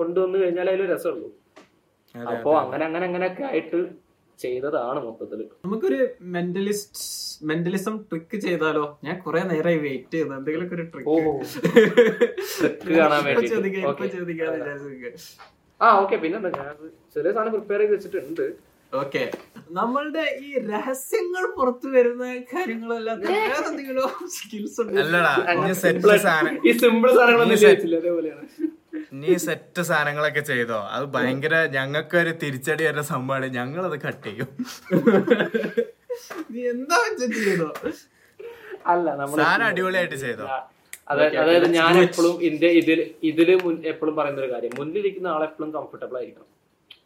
കൊണ്ടുവന്നു 0.00 0.36
കഴിഞ്ഞാൽ 0.42 0.68
അതിൽ 0.74 0.86
രസമുള്ളൂ. 0.94 1.28
അപ്പൊ 2.14 2.50
അങ്ങനെ 2.58 2.84
അങ്ങനെ 2.84 3.04
അങ്ങനെയൊക്കെ 3.06 3.44
ആയിട്ട് 3.44 3.78
ചെയ്തതാണ് 4.38 5.00
മൊത്തത്തിൽ. 5.00 5.40
നമുക്കൊരു 5.64 5.98
മെന്റലിസ്റ്റ് 6.34 7.02
മെന്റലിസം 7.48 7.94
ട്രിക്ക് 8.10 8.36
ചെയ്താലോ? 8.36 8.84
ഞാൻ 9.04 9.16
കുറെ 9.18 9.40
നേരമായി 9.42 9.78
വെയിറ്റ് 9.78 10.14
ചെയ്യുന്നു. 10.14 10.34
എന്തെങ്കിലും 10.36 10.68
ഒരു 10.74 10.84
ട്രിക്ക് 10.92 11.08
കാണാൻ 12.98 13.22
ആ 15.80 15.88
ഓക്കെ 16.02 16.16
പിന്നെ 16.16 16.38
ഞാൻ 16.38 16.74
ചെറിയ 17.14 17.30
സാധനം 17.32 17.52
പ്രിപ്പയർ 17.54 17.80
ചെയ്ത് 17.80 17.94
വെച്ചിട്ടുണ്ട്. 17.94 18.46
ഓക്കെ 18.92 19.22
നമ്മളുടെ 19.70 20.24
ഈ 20.44 20.50
രഹസ്യങ്ങൾ 20.68 21.44
പുറത്തു 21.56 21.88
വരുന്ന 21.88 22.24
കാര്യങ്ങളെല്ലാം 22.52 23.16
വേറെ 23.22 23.56
എന്തെങ്കിലും 23.70 24.10
സ്കിൽസ് 24.36 24.78
ഉണ്ട്? 24.82 25.00
ഈ 26.68 26.72
സിമ്പിൾ 26.74 27.10
സാധനങ്ങളൊന്നും 27.18 27.98
അതേപോലെയാണ്. 28.00 28.44
നീ 29.20 29.32
സെറ്റ് 29.46 29.82
സാധനങ്ങളൊക്കെ 29.88 30.42
ചെയ്തോ? 30.50 30.78
അത് 30.94 31.04
ഭയങ്കര 31.14 31.54
ഞങ്ങൾക്ക് 31.76 32.16
ഒരു 32.22 32.32
തിരിച്ചടി 32.42 32.82
വരുന്ന 32.86 33.04
സംഭവമാണ്. 33.12 33.46
ഞങ്ങൾ 33.58 33.62
ഞങ്ങളത് 33.74 33.98
കട്ട് 34.06 34.24
ചെയ്യും. 34.26 34.48
നീ 36.54 36.60
എന്താ 36.74 36.98
ചെയ്തോ? 37.20 37.68
അല്ല 38.92 39.06
നമ്മൾ 39.20 39.36
സാധനം 39.42 39.66
അടിപൊളിയായിട്ട് 39.70 40.18
ചെയ്തോ? 40.24 40.46
അതായത് 41.12 41.36
അതായത് 41.42 41.68
ഞാൻ 41.78 41.94
എപ്പോഴും 42.06 42.36
ഇതിന്റെ 42.46 42.68
ഇതിൽ 42.80 43.00
ഇതിൽ 43.30 43.50
എപ്പോഴും 43.92 44.14
പറയുന്ന 44.18 44.40
ഒരു 44.44 44.50
കാര്യം. 44.54 44.72
മുന്നിലിരിക്കുന്ന 44.78 45.28
ആൾ 45.34 45.42
എപ്പോഴും 45.48 45.70
കംഫർട്ടബിൾ 45.76 46.16
ആയിരിക്കണം. 46.20 46.48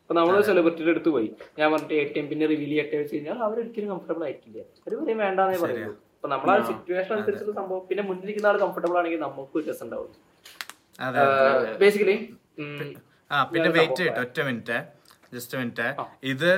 അപ്പൊ 0.03 0.15
നമ്മൾ 0.19 0.35
സെലിബ്രിറ്റിയുടെ 0.49 0.93
അടുത്ത് 0.95 1.11
പോയി. 1.17 1.29
ഞാൻ 1.59 1.67
പറഞ്ഞിട്ട് 1.73 1.97
എ 2.03 2.05
ടി 2.13 2.19
എം 2.21 2.27
പിന്നെ 2.31 2.45
റിവീൽ 2.53 2.71
ചെയ്യട്ടെ 2.75 2.97
വെച്ച് 3.01 3.15
കഴിഞ്ഞാൽ 3.15 3.39
അവരൊരിക്കലും 3.47 3.89
കംഫർട്ടബിൾ 3.95 4.23
ആയിരിക്കില്ല. 4.29 4.61
അവർ 4.85 4.95
പറയും 5.01 5.19
വേണ്ടാന്നേ 5.25 5.59
പറയുള്ളൂ. 5.65 5.93
അപ്പൊ 6.17 6.29
നമ്മളെ 6.35 6.63
സിറ്റുവേഷൻ 6.71 7.13
അനുസരിച്ചുള്ള 7.17 7.55
സംഭവം. 7.61 7.83
പിന്നെ 7.91 8.05
മുന്നിലിരിക്കുന്ന 8.11 8.51
ആൾ 8.53 8.59
കംഫർട്ടബിൾ 8.65 8.99
ആണെങ്കിൽ 9.03 9.23
നമുക്കും 9.27 9.67
രസം 9.71 9.87
ഉണ്ടാവും 9.87 10.13
അതെ 10.13 10.68
ബേസിക്കലി 11.81 12.17
ആ 13.31 13.45
പിന്നെ 13.45 13.69
വെയിറ്റ് 13.71 13.97
ചെയ്യട്ടെ 13.97 14.21
ഒറ്റ 14.21 14.41
മിനിറ്റ് 14.41 14.79
ജസ്റ്റ് 15.35 15.59
മിനിറ്റ്. 15.59 15.87
ഇത് 16.25 16.51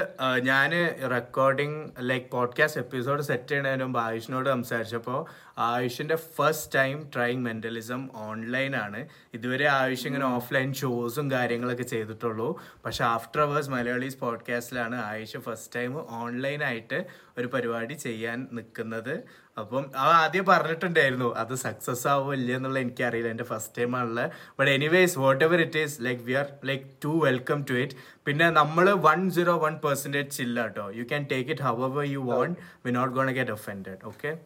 ഞാൻ 0.43 0.71
ഞാൻ 0.71 0.73
recording 1.11 1.79
like 1.99 2.31
podcast 2.31 2.81
episode 2.81 3.23
set 3.23 3.49
ചെയ്യുന്നതിന് 3.49 3.85
മുമ്പ് 3.85 4.01
ആയുഷിനോട് 4.01 4.49
സംസാരിച്ചപ്പോൾ 4.49 5.19
ആയുഷിന്റെ 5.59 6.17
first 6.37 6.79
time 6.79 7.11
trying 7.15 7.43
mentalism 7.47 8.09
online 8.15 8.77
ആണ്. 8.77 9.09
ഇതുവരെ 9.35 9.67
ആയുഷ് 9.69 10.07
ഇങ്ങനെ 10.07 10.27
ഓഫ്ലൈൻ 10.27 10.75
ഷോസും 10.75 11.31
കാര്യങ്ങളൊക്കെ 11.31 11.83
ചെയ്തിട്ടുള്ളൂ. 11.83 12.49
പക്ഷെ 12.85 13.05
ആഫ്റ്റർ 13.05 13.41
അവേഴ്സ് 13.41 13.71
മലയാളീസ് 13.71 14.19
പോഡ്കാസ്റ്റിലാണ് 14.19 15.05
ആയുഷ് 15.05 15.41
ഫസ്റ്റ് 15.49 15.75
ടൈം 15.77 15.93
ഓൺലൈനായിട്ട് 16.23 17.01
ഒരു 17.39 17.47
പരിപാടി 17.47 17.95
ചെയ്യാൻ 17.95 18.49
നിൽക്കുന്നത് 18.53 19.15
അപ്പം 19.57 19.91
അവ 20.03 20.23
ആദ്യം 20.23 20.45
പറഞ്ഞിട്ടുണ്ടായിരുന്നു 20.45 21.37
അത് 21.37 21.55
സക്സസ് 21.63 22.09
ആവോ 22.09 22.35
ഇല്ല 22.35 22.57
എന്നുള്ള 22.57 22.79
എനിക്കറിയില്ല 22.79 23.29
എന്റെ 23.29 23.45
ഫസ്റ്റ് 23.45 23.79
ടൈം 23.79 23.97
ആണല്ലോ 23.97 24.31
but 24.59 24.71
anyways 24.71 25.19
whatever 25.45 25.61
it 25.61 25.79
is 25.79 26.07
like 26.07 26.23
we 26.23 26.33
are 26.33 26.47
like 26.65 26.85
to 27.05 27.27
welcome 27.27 27.63
to 27.63 27.83
it 27.83 27.95
പിന്നെ 28.27 28.51
നമ്മൾ 28.51 28.95
വൺ 29.09 29.31
സീറോ 29.31 29.67
വൺ 29.67 29.81
പെർസെന്റേജ് 29.85 30.39
ചില്ല 30.39 30.63
കേട്ടോ. 30.63 30.93
You 30.99 31.05
can 31.05 31.27
take 31.33 31.51
it 31.55 31.63
however 31.63 32.15
you 32.15 32.21
want 32.31 32.61
we 32.87 32.91
not 32.91 33.15
gonna 33.15 33.33
get 33.33 33.51
offended 33.51 34.05
okay 34.05 34.39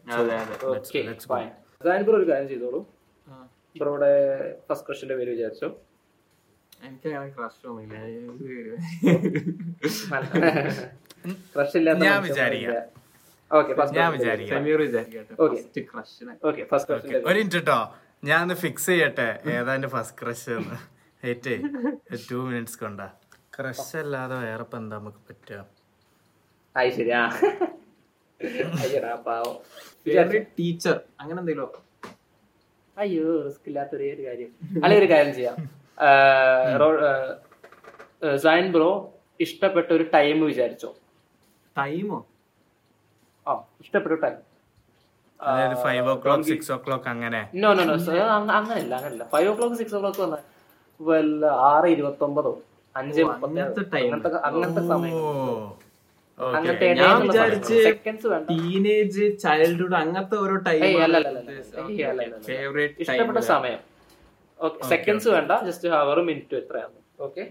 ഒരു 2.15 2.31
കാര്യം 2.31 2.49
ചെയ്തോളൂ. 2.49 2.85
ബ്രോയുടെ 3.75 4.11
first 4.67 4.87
ക്വസ്റ്റിന്റെ 4.87 5.15
പേര് 5.15 5.35
വിചാരിച്ചോ. 5.35 5.77
എനിക്ക് 6.81 7.09
അങ്ങനെ 7.09 7.33
ക്രഷ് 7.37 7.67
ഒന്നുമില്ല. 7.69 7.95
ക്രഷ് 11.53 11.77
ഇല്ലാത്ത 11.79 12.03
ഞാൻ 12.07 12.23
വിചാരിക്കാം. 12.23 13.04
ഓക്കെ 13.51 13.73
ഫസ്റ്റ് 13.73 13.97
ഞാൻ 13.99 14.11
വിചാരിക്കാം. 14.11 14.63
ഒരു 17.29 17.39
മിനിറ്റ് 17.39 17.59
ഞാൻ 18.23 18.55
ഫിക്സ് 18.55 18.85
ചെയ്യട്ടെ? 18.85 19.39
ഏതാണ്ട് 19.49 19.87
ഫസ്റ്റ് 19.87 20.17
ക്രഷ് 20.21 20.49
എന്ന് 20.49 20.77
ഏറ്റേ 21.27 21.61
ടു 22.31 22.35
മിനിറ്റ്സ് 22.35 22.79
കൊണ്ടാ. 22.79 23.07
ക്രഷ് 23.57 23.97
അല്ലാതെ 23.97 24.35
വേറെ 24.35 24.61
ഇപ്പം 24.61 24.77
എന്താ 24.77 24.97
നമുക്ക് 24.97 25.17
പറ്റുക? 25.29 25.67
ടീച്ചർ 30.59 30.99
അങ്ങനെ 31.19 31.39
എന്തെങ്കിലും. 31.39 31.71
അയ്യോ 32.97 33.41
റിസ്ക് 33.45 33.67
ഇല്ലാത്തൊരു 33.67 34.03
ഒരു 34.03 34.25
കാര്യം. 34.27 34.51
അല്ലെ 34.83 34.99
ഒരു 34.99 35.09
കാര്യം 35.09 35.33
ചെയ്യാം. 35.35 35.55
സൈൻ 38.37 38.71
ബ്രോ 38.71 39.13
ഇഷ്ടപ്പെട്ട 39.39 39.91
ഒരു 39.91 40.03
ടൈം 40.03 40.45
വിചാരിച്ചോ? 40.45 40.95
ടൈമോ 41.77 42.27
ആ 43.47 43.53
ഇഷ്ടപ്പെട്ട 43.83 44.17
ടൈം 44.23 44.37
അതായത് 45.39 45.75
ഫൈവ് 45.85 46.05
ഓ 46.11 46.15
ക്ലോക്ക് 46.23 46.47
സിക്സ് 46.49 46.71
ഓ 46.71 46.77
ക്ലോക്ക് 46.85 47.09
അങ്ങനെ. 47.13 47.41
നോ 47.61 47.69
നോ 47.77 47.83
നോ 47.89 47.95
അങ്ങനെയല്ല 48.57 48.93
അങ്ങനെയല്ല 48.99 49.23
ഫൈവ് 49.33 49.47
ഓ 49.49 49.55
ക്ലോക്ക് 49.57 49.77
സിക്സ് 49.81 49.95
ഓ 49.95 50.01
ക്ലോക്ക് 50.03 50.21
വന്ന 50.25 50.37
വല്ല 50.99 51.45
ആറ് 51.69 51.87
ഇരുപത്തി 51.95 52.23
അഞ്ച് 52.95 53.21
അങ്ങനത്തെ 53.45 53.81
അങ്ങനത്തെ 54.01 54.29
അങ്ങനത്തെ 54.47 54.83
സമയം. 54.91 55.15
ഓ 56.39 56.45
അങ്ങനത്തെ 56.57 56.87
ഞാൻ 56.99 57.15
വിചാരിച്ച് 57.25 57.75
സെക്കൻഡ്സ് 57.87 58.27
വേണ്ട. 58.31 58.45
ടീനേജ് 58.51 59.25
ചൈൽഡ്ഹുഡ് 59.43 59.97
അങ്ങനത്തെ 60.01 60.37
ഓരോ 60.43 60.55
ടൈം 60.67 60.81
ഫേവറേറ്റ് 62.49 63.01
ഇഷ്ടപ്പെട്ട 63.05 63.43
സമയം. 63.53 63.81
ഓക്കെ 64.59 64.81
സെക്കൻഡ്സ് 64.89 65.29
വേണ്ട 65.35 65.51
ജസ്റ്റ് 65.67 65.87
ഹവർ 65.95 66.19
മിനിറ്റ് 66.29 66.55
എത്രയാണ് 66.61 66.97
ഓക്കെ 67.25 67.43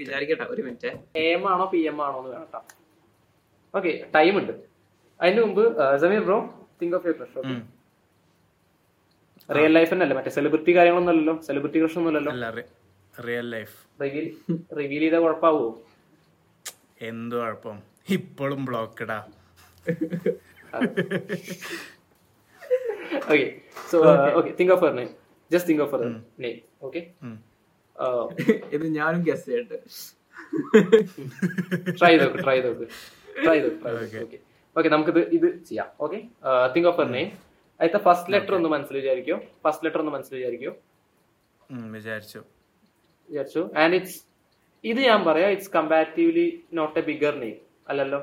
വിചാരിക്കട്ടെ 0.00 0.44
ഒരു 0.52 0.62
മിനിറ്റ് 0.66 0.90
എ 1.22 1.26
എം 1.34 1.42
ആണോ 1.52 1.64
പി 1.72 1.80
എം 1.90 1.98
ആണോ 2.06 2.18
എന്ന് 2.20 2.30
വേണം 2.34 2.62
ഓക്കെ 3.78 3.92
ടൈം 4.16 4.34
ഉണ്ട്. 4.40 4.54
അതിന് 5.20 5.40
മുമ്പ് 5.46 5.62
Sameer 6.04 6.22
bro 6.28 6.38
think 6.80 6.94
of 6.98 7.06
your 7.08 7.16
crush 7.20 7.38
okay 7.42 7.56
real 9.48 9.72
life 9.78 9.90
തന്നെ 9.92 10.04
അല്ല 10.06 10.14
മറ്റേ 10.18 10.32
സെലിബ്രിറ്റി 10.38 10.72
കാര്യങ്ങളൊന്നും 10.78 11.12
അല്ലല്ലോ. 11.12 11.34
സെലിബ്രിറ്റി 11.48 11.78
ക്രഷ് 11.82 11.96
ഒന്നും 12.00 12.10
അല്ലല്ലോ. 12.12 12.32
അല്ല 12.34 12.46
റിയൽ 13.28 13.46
ലൈഫ് 13.54 13.76
റിവീൽ 14.02 14.26
റിവീൽ 14.78 15.02
ചെയ്ത 15.04 15.16
കുഴപ്പമാവോ 15.24 15.64
എന്ത് 17.10 17.34
കുഴപ്പം? 17.40 17.76
ഇപ്പോഴും 18.16 18.60
ബ്ലോക്കഡാ 18.68 19.18
okay 23.30 23.46
so 23.90 23.96
okay 24.38 24.50
think 24.58 24.72
of 24.74 24.82
her 24.84 24.92
name 24.98 25.10
just 25.50 25.68
think 25.70 25.82
of 25.86 25.92
her 25.94 26.02
name 26.44 26.58
okay 26.86 27.00
ഇത് 28.76 28.84
ഞാനും 28.98 29.22
ഗസ് 29.28 29.46
ചെയ്യട്ടെ. 29.48 29.78
ട്രൈ 31.98 32.12
ചെയ്തോക്ക് 32.12 32.38
ട്രൈ 32.44 32.56
ചെയ്ത് 32.58 32.68
നോക്ക് 32.70 32.86
ട്രൈ 33.44 33.58
ഓക്കെ 34.22 34.38
ഓക്കെ 34.76 34.88
നമുക്കിത് 34.94 35.20
ഇത് 35.36 35.46
ചെയ്യാം. 35.68 35.88
Okay 36.04 36.18
think 36.74 36.88
of 36.90 36.98
her 37.00 37.08
name 37.16 37.30
അതിന്റെ 37.80 38.00
ഫസ്റ്റ് 38.06 38.32
ലെറ്റർ 38.32 38.54
ഒന്ന് 38.58 38.68
മനസ്സിൽ 38.74 38.94
വിചാരിക്കോ. 39.00 39.36
ഫസ്റ്റ് 39.64 39.84
ലെറ്റർ 39.84 40.00
ഒന്ന് 40.02 40.12
മനസ്സിൽ 40.16 40.34
വിചാരിക്കോ. 40.38 40.72
വിചാരിച്ചു. 41.96 42.40
വിചാരിച്ചു. 43.28 43.62
ആൻഡ് 43.82 43.96
ഇറ്റ്സ് 43.98 44.18
ഇത് 44.84 45.00
ഞാൻ 45.08 45.20
പറയാം 45.28 45.50
it's 45.54 45.72
comparatively 45.76 46.46
not 46.78 46.98
a 47.00 47.04
bigger 47.08 47.34
name 47.44 47.58
അല്ലല്ലോ? 47.88 48.20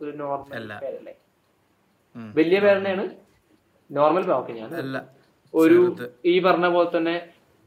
ഒരു 0.00 0.12
നോർമൽ. 0.22 0.68
പേരല്ലേ. 0.84 1.14
വലിയ 2.38 2.58
പേരെന്നെയാണ്? 2.64 3.04
നോർമൽ 3.90 4.32
ഓക്കെ 4.38 4.52
ഞാൻ 4.60 4.70
ഒരു. 5.54 5.78
ഈ 6.32 6.34
പറഞ്ഞ 6.46 6.66
പോലെ 6.76 6.90
തന്നെ 6.96 7.16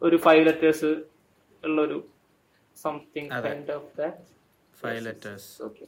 ഒരു 0.02 0.18
ഫൈവ് 0.26 0.42
ലെറ്റേഴ്സ് 0.48 0.90
ഉള്ള 1.64 1.78
ഒരു 1.88 1.98
something. 2.78 3.30
Kind 3.46 3.74
of 3.78 3.92
that 4.02 4.24
five 4.82 5.00
letters 5.06 5.50
okay 5.68 5.86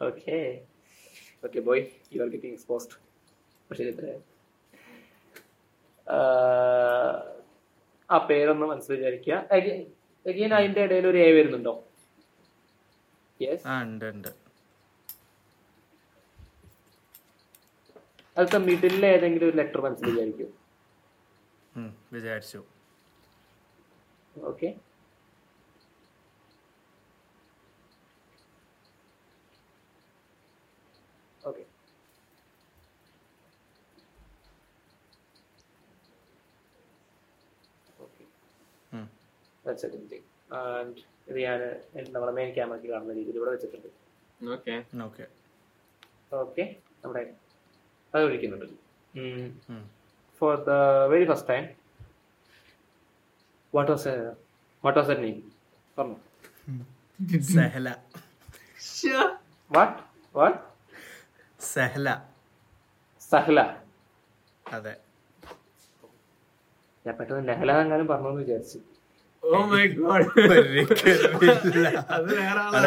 okay 0.00 0.38
Okay, 1.42 1.60
boy, 1.60 1.76
you 2.12 2.20
are 2.22 2.28
getting 2.32 2.52
exposed. 2.56 2.90
ആ 8.10 8.18
പേരൊന്ന് 8.28 8.66
മനസ്സിൽ 8.70 8.92
വിചാരിക്കുക. 8.96 9.34
അഗെയിൻ 10.26 10.52
അതിന്റെ 10.58 10.80
ഇടയിൽ 10.86 11.06
ഒരു 11.10 11.18
എ 11.26 11.28
വരുന്നുണ്ടോ? 11.36 11.74
യെസ് 13.40 13.66
അതിന്റെ 18.36 18.58
മിഡിലെ 18.66 19.08
ഏതെങ്കിലും 19.16 19.48
ഒരു 19.48 19.56
ലെറ്റർ 19.60 19.80
മനസ്സിൽ 19.86 20.08
വിചാരിക്കും. 20.10 20.50
വിചാരിച്ചു. 22.14 22.60
ഓക്കെ 24.34 24.68
ഓക്കെ 31.40 31.64
ഉം. 38.92 39.06
തിങ് 39.72 40.54
ആൻഡ് 40.54 40.96
ഇത് 41.28 41.38
ഞാൻ 41.42 41.60
നമ്മുടെ 42.12 42.32
മെയിൻ 42.32 42.54
ക്യാമറയ്ക്ക് 42.54 42.88
കാണുന്ന 42.88 43.12
രീതിയിൽ 43.12 43.36
ഇവിടെ 43.36 43.50
വെച്ചിട്ടുണ്ട്. 43.50 43.88
ഓക്കെ 44.52 44.84
ഓക്കെ 45.02 45.26
ഓക്കെ 46.36 46.76
നമ്മുടെ 47.04 47.34
അത് 48.14 48.24
വിളിക്കുന്നുണ്ട്. 48.24 48.66
For 50.38 50.64
the 50.64 50.70
very 51.12 51.24
first 51.32 51.48
time 51.48 51.64
what 53.74 53.92
was 53.92 54.08
what 54.84 54.98
was 55.00 55.10
the 55.10 55.12
name 55.12 55.52
പറഞ്ഞു. 55.98 56.16
സെഹല. 57.40 57.96
What 59.72 60.02
what 60.36 60.58
Sehla. 61.60 62.08
സഹല. 63.20 63.60
അതെ. 64.72 64.96
ഞാൻ 67.06 67.16
പെട്ടെന്ന് 67.16 67.48
നെഹല 67.48 67.72
എങ്ങാനും 67.80 68.06
പറഞ്ഞു 68.06 68.28
വിചാരിച്ചു. 68.28 68.80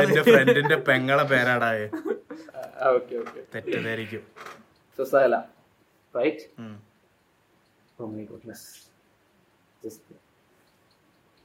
എന്റെ 0.02 0.22
ഫ്രണ്ടിന്റെ 0.22 0.76
പെങ്ങളെ 0.76 1.24
പേരാടാ 1.24 1.70
ഓക്കെ 2.90 3.16
ഓക്കെ 3.16 3.42
തെറ്റിദ്ധരിക്കും. 3.56 4.24
റൈറ്റ് 6.16 6.46
ഓ 8.00 8.06
മൈ 8.06 8.24
ഗുഡ്നസ് 8.26 8.68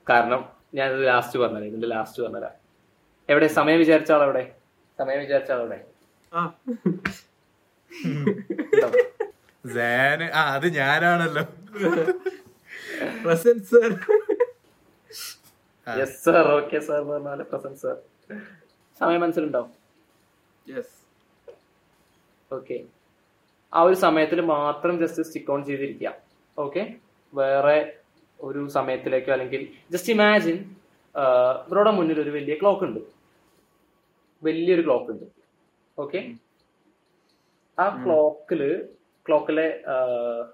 കാരണം 0.07 0.41
ഞാൻ 0.75 1.05
ലാസ്റ്റ് 1.05 1.39
പറഞ്ഞത് 1.39 1.65
ഇതിന്റെ 1.65 1.89
ലാസ്റ്റ് 1.89 2.23
പറഞ്ഞതാ 2.23 2.51
എവിടെ? 3.29 3.47
സമയം 3.47 3.79
വിചാരിച്ച 3.79 4.13
ആളെവിടെ? 4.13 4.55
സമയം 4.99 5.21
വിചാരിച്ച 5.21 5.53
ആളെവിടെ? 5.53 5.79
ആ. 6.33 6.41
ഉണ്ടോ? 8.75 8.89
ആ 10.35 10.43
അത് 10.55 10.67
ഞാനാണല്ലോ. 10.67 11.45
Present 13.25 13.65
sir. 13.65 13.91
Yes 16.01 16.17
sir 16.25 16.47
okay 16.59 16.79
sir 16.87 17.03
പറഞ്ഞാൽ 17.11 17.43
പ്രസന്റ് 17.51 17.81
സർ 17.83 17.97
സമയം 19.01 19.21
മനസ്സിലുണ്ടാവും 19.25 19.73
യെസ് 20.67 20.95
ഓക്കെ 22.51 22.77
ആ 23.73 23.81
ഒരു 23.89 23.97
സമയത്തിൽ 24.07 24.41
മാത്രം 24.57 24.95
ജസ്റ്റ് 25.03 25.25
സ്റ്റിക്ക് 25.29 25.51
ഓൺ 25.55 25.61
ചെയ്തിരിക്കുക. 25.69 26.11
ഓക്കെ 26.59 26.83
വേറെ 27.33 27.79
ഒരു 28.41 28.61
സമയത്തിലേക്കോ 28.77 29.33
അല്ലെങ്കിൽ 29.37 29.63
ജസ്റ്റ് 29.95 30.13
ഇമാജിൻ 30.15 30.59
ഇവരുടെ 31.65 31.93
മുന്നിൽ 31.99 32.19
ഒരു 32.25 32.33
വലിയ 32.37 32.55
ക്ലോക്ക് 32.61 32.85
ഉണ്ട്. 32.89 33.01
വലിയൊരു 34.43 34.83
ക്ലോക്ക് 34.87 35.11
ഉണ്ട്. 35.15 35.27
ഓക്കെ 35.99 36.21
ആ 37.79 37.87
ക്ലോക്കിൽ 38.05 38.63
ക്ലോക്കിലെ 39.27 39.67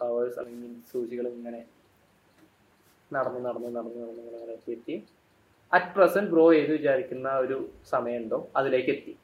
ഹവേഴ്സ് 0.01 0.39
അല്ലെങ്കിൽ 0.43 0.73
സൂചികൾ 0.93 1.27
ഇങ്ങനെ 1.37 1.61
നടന്ന് 3.11 3.41
നടന്ന് 3.47 3.71
നടന്ന് 3.77 4.01
നടന്ന് 4.05 4.25
നടന്ന് 4.37 4.73
എത്തി 4.77 4.97
അറ്റ് 5.73 5.93
പ്രസന്റ് 5.97 6.31
ഗ്രോ 6.33 6.45
ചെയ്ത് 6.55 6.73
വിചാരിക്കുന്ന 6.79 7.29
ഒരു 7.45 7.57
സമയമുണ്ടോ? 7.93 8.39
അതിലേക്ക് 8.59 8.91
എത്തി 8.95 9.15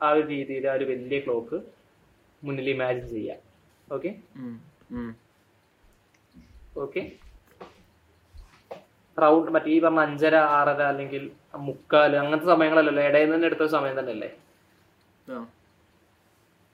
ആ 0.00 0.08
ഒരു 0.16 0.24
രീതിയിൽ 0.34 0.64
ആ 0.70 0.74
ഒരു 0.78 0.84
വലിയ 0.90 1.18
ക്ലോക്ക് 1.24 1.58
മുന്നിൽ 2.42 2.68
ഇമാജിൻ 2.74 3.06
ചെയ്യാം. 3.14 3.40
ഓക്കെ 3.88 4.10
ഓക്കെ 6.84 7.02
റൗണ്ട് 9.18 9.48
മറ്റേ 9.54 9.70
ഈ 9.76 9.78
പറഞ്ഞ 9.84 10.00
അഞ്ചര 10.08 10.34
ആറര 10.58 10.82
അല്ലെങ്കിൽ 10.92 11.22
മുക്കാൽ 11.68 12.12
അങ്ങനത്തെ 12.20 12.46
സമയങ്ങളല്ലല്ലോ 12.52 13.02
ഇടയിൽ 13.08 13.26
നിന്ന് 13.26 13.36
തന്നെ 13.36 13.48
എടുത്ത 13.50 13.64
സമയം 13.74 13.74
സമയം 13.76 13.96
തന്നെയല്ലേ? 13.98 14.30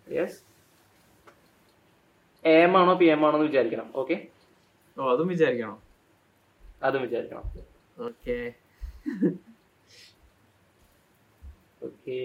യെസ് 0.06 0.38
എ 2.44 2.54
എം 2.64 2.74
ആണോ 2.80 2.92
പി 3.00 3.06
എം 3.14 3.22
ആണോ 3.26 3.36
എന്ന് 3.38 3.48
വിചാരിക്കണം. 3.50 3.88
ഓക്കെ 4.00 4.16
ഓ 4.96 5.08
അതും 5.14 5.28
വിചാരിക്കണം. 5.34 5.78
അതും 6.86 7.02
വിചാരിക്കണം. 7.06 7.46
ഓക്കെ. 8.04 8.36
ഓക്കെ. 11.86 12.18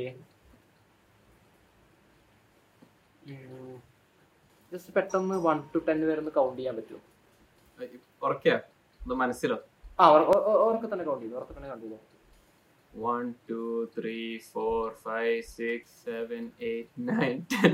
ജസ്റ്റ് 4.71 4.93
പെട്ടെന്ന് 4.95 5.35
വൺ 5.45 5.57
ടു 5.73 5.79
ടെൻ 5.87 5.99
വരെ 6.09 6.19
ഒന്ന് 6.23 6.31
കൗണ്ട് 6.37 6.59
ചെയ്യാൻ 6.59 6.75
പറ്റുമോ? 6.77 7.01
ഉറക്കാ 8.27 8.55
മനസ്സിലോ? 9.21 9.57
ആ 9.99 10.07
ഓർക്ക 10.67 10.85
തന്നെ 10.93 11.05
കൗണ്ട് 11.09 11.23
ചെയ്തു? 11.25 11.35
ഓർക്ക 11.39 11.51
തന്നെ 11.57 11.69
കൗണ്ട് 11.69 11.85
ചെയ്തു? 11.85 11.99
One 13.05 13.25
two 13.49 13.61
three 13.97 14.19
four 14.51 14.83
five 15.05 15.37
six 15.55 15.93
seven 16.05 16.43
eight 16.71 17.07
nine 17.09 17.35
ten 17.53 17.73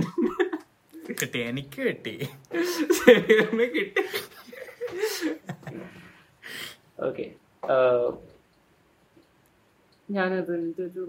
കിട്ടി 1.20 1.40
എനിക്ക് 1.50 1.82
കിട്ടി. 1.90 2.16
കിട്ടി. 3.76 3.84
ഓക്കെ 7.08 7.26
ഞാനതിന്റെ 10.12 10.84
ഒരു 10.84 11.04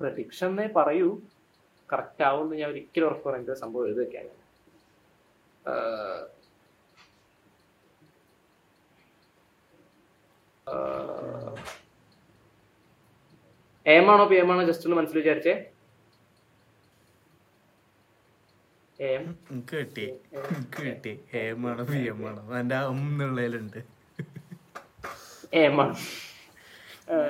പ്രഡിക്ഷൻ 0.00 0.48
എന്നേ 0.48 0.66
പറയൂ. 0.76 1.08
കറക്റ്റ് 1.92 2.24
ആവുമെന്ന് 2.24 2.56
ഞാൻ 2.56 2.70
ഒരിക്കലും 2.70 3.06
ഉറപ്പ് 3.06 3.28
പറയുന്നത് 3.28 3.56
സംഭവം 3.56 3.86
എഴുതുകയാണ് 3.86 4.32
ആണോ 14.14 14.24
പി 14.26 14.36
എമാണോ 14.36 14.64
ജസ്റ്റ് 14.64 14.86
ഒന്ന് 14.86 14.96
മനസ്സിൽ 14.96 15.18
വിചാരിച്ചേ. 15.18 15.54
എം 18.98 19.24
കേട്ടി. 19.72 20.06
കിട്ടി 20.50 20.80
കിട്ടി. 20.86 21.12
എം 21.38 21.62
ആണോ 21.70 21.84
പി 21.84 22.00
എം 22.12 22.20
ആണോ 22.28 22.42
എന്റെ 22.60 22.76
അം 22.76 23.00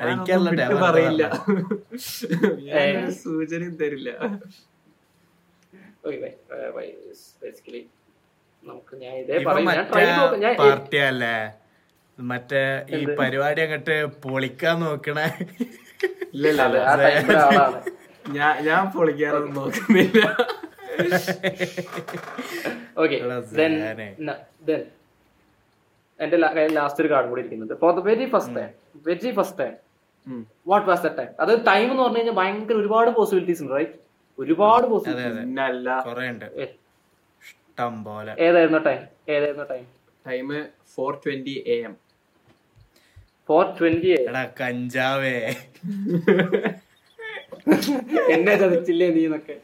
എനിക്കല്ല 0.09 0.67
പറയില്ല. 0.85 1.25
സൂചനയും 3.23 3.75
തരില്ല. 3.83 4.11
ബേസിക്കലി 7.43 7.83
നമുക്ക് 8.69 8.95
ഞാൻ 9.03 9.15
ഇതേ 9.23 9.39
ഞാൻ 9.45 9.65
മറ്റേ 9.69 9.85
ട്രൈ 9.93 10.05
നോക്കാം. 10.19 10.39
ഞാൻ 10.45 10.55
പാർട്ടി 10.63 10.99
അല്ലേ? 11.11 11.37
മറ്റേ 12.19 12.63
ഈ 12.97 13.01
പരിപാടി 13.21 13.61
അങ്ങട്ട് 13.67 13.97
പൊളിക്കാൻ 14.25 14.77
നോക്കണേ. 14.85 15.27
ഇല്ല 16.35 16.45
ഇല്ല 16.53 16.63
ആ 16.91 16.93
ടൈപ്പിലെ 17.03 17.41
ആളാണ്. 17.47 17.81
ഞാൻ 18.37 18.53
ഞാൻ 18.69 18.83
പൊളിക്കാറൊന്നും 18.97 19.55
നോക്കുന്നില്ല. 19.61 20.21
ഓക്കെ 23.03 23.17
എന്റെ 26.21 26.37
ലാസ്റ്റ് 26.77 27.01
ഒരു 27.03 27.09
കാർഡ് 27.13 27.29
കൂടി 27.31 27.41
ഇരിക്കുന്നുണ്ട് 27.43 27.75
for 27.81 27.91
the 27.97 28.03
very 28.09 28.27
first 28.35 28.55
time 28.59 28.71
very 29.07 29.31
first 29.39 29.59
time 29.61 29.75
what 30.67 30.87
was 30.91 31.03
the 31.07 31.11
time 31.19 31.33
അത് 31.45 31.53
ടൈം 31.67 31.87
എന്ന് 31.91 32.03
പറഞ്ഞു 32.03 32.19
കഴിഞ്ഞാൽ 32.19 32.37
ഭയങ്കര 32.41 32.77
ഒരുപാട് 32.83 33.11
പോസിബിലിറ്റീസ് 33.19 33.63
ഉണ്ട് 33.65 33.75
റൈറ്റ് 33.75 33.99
ഒരുപാട് 34.39 34.87
പോലെ. 34.87 35.05
ഏതായിരുന്നു 38.47 38.81
ടൈം 38.87 39.03
ഏതായിരുന്നു 39.35 39.65
time 39.71 39.85
time 40.25 40.49
four 40.95 41.13
twenty 41.25 41.55
A 41.67 41.77
M 41.85 41.95
four 43.49 43.65
twenty 43.79 44.11
എടാ 44.21 44.45
കഞ്ചാവേ. 44.61 45.37
എന്നെ 48.35 48.55
ചതിച്ചില്ലേ 48.61 49.07
നീ 49.15 49.23
എന്നൊക്കെ. 49.27 49.55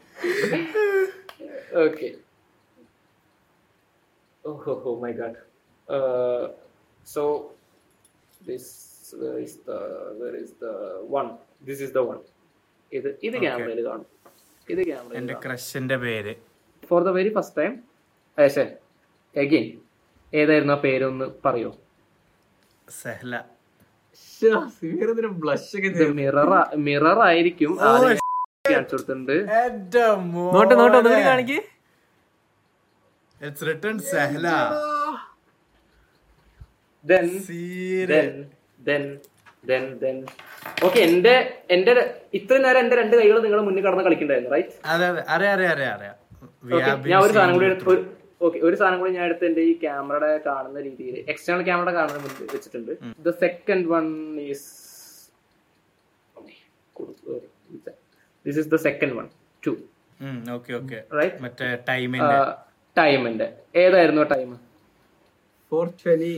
ഓക്കെ 1.83 2.07
ഓഹോ 4.43 4.93
my 5.01 5.11
god 5.13 5.39
so 7.13 7.21
where 9.21 9.39
is 9.45 9.53
the 9.67 9.79
where 10.19 10.35
is 10.43 10.51
the 10.63 10.73
one? 11.19 11.29
This 11.67 11.79
is 11.85 11.91
the 11.97 12.03
one. 12.11 12.21
ഇത് 12.97 13.09
ഇത് 13.23 13.35
ക്യാമറയിൽ 13.41 13.79
കാണും. 13.87 14.07
ഇത് 14.69 14.81
ക്യാമറയിൽ 14.87 15.17
എന്റെ 15.19 15.35
ക്രഷിന്റെ 15.45 15.97
പേര്. 16.03 16.33
For 16.89 16.99
the 17.07 17.09
very 17.17 17.31
first 17.37 17.57
time 17.61 17.73
ഏശേ 18.45 18.65
again 19.43 19.67
ഏതായിരുന്നു 20.41 20.73
ആ 20.73 20.79
പേരൊന്ന് 20.85 21.27
പറയോ? 21.45 21.71
സെഹ്ല. 23.01 23.33
മിറർ 26.87 27.19
ആയിരിക്കും. 27.27 27.71
കാണിച്ചു 27.77 28.95
കൊടുത്തിട്ടുണ്ട്. 28.95 29.35
നോട്ട് 30.55 30.73
നോട്ട് 30.79 30.97
കാണിക്ക്. 31.29 31.59
It's 33.45 33.65
return 33.69 33.97
Sehla. 34.13 34.47
Then 37.05 37.27
then 38.79 39.03
then 39.69 39.83
then 40.03 40.17
okay 40.85 40.99
എന്റെ 41.07 41.33
എന്റെ 41.75 41.91
ഇത്രയും 42.37 42.63
നേരം 42.65 42.79
എന്റെ 42.83 42.95
രണ്ട് 43.01 43.15
കൈകൾ 43.19 43.37
നിങ്ങളുടെ 43.45 43.65
മുന്നിൽ 43.67 43.83
കടന്ന് 43.85 44.03
കളിക്കണ്ടായിരുന്നു 44.07 44.51
റൈറ്റ് 44.55 44.75
അറിയാം 44.93 45.15
അറിയാം 45.35 45.71
അറിയാം 45.75 45.93
അറിയാം. 45.95 46.15
ഞാൻ 47.11 47.19
ഒരു 47.25 47.33
സാധനം 47.37 47.53
കൂടി 47.57 47.67
ഓക്കെ 48.45 48.59
ഒരു 48.67 48.75
സാധനം 48.79 48.97
കൂടി 49.01 49.11
ഞാൻ 49.17 49.25
എടുത്ത് 49.29 49.45
എന്റെ 49.49 49.63
ഈ 49.69 49.73
ക്യാമറയുടെ 49.83 50.39
കാണുന്ന 50.47 50.79
രീതിയിൽ 50.87 51.15
എക്സ്റ്റേണൽ 51.33 51.63
ക്യാമറ 51.69 51.89
കാണുന്ന 51.97 52.19
മുന്നിൽ 52.25 52.47
വെച്ചിട്ടുണ്ട്. 52.55 52.93
The 53.27 53.31
second 53.43 53.85
one 53.93 54.05
is 54.51 54.67
this 58.45 58.57
is 58.63 58.69
the 58.75 58.79
second 58.87 59.15
one 59.19 59.27
two 59.63 59.73
ടൈമിന്റെ 62.97 63.47
ഏതായിരുന്നു 63.83 64.23
ടൈം 64.33 64.49
ഫോർ 65.71 65.87
ട്വന്റി 66.01 66.31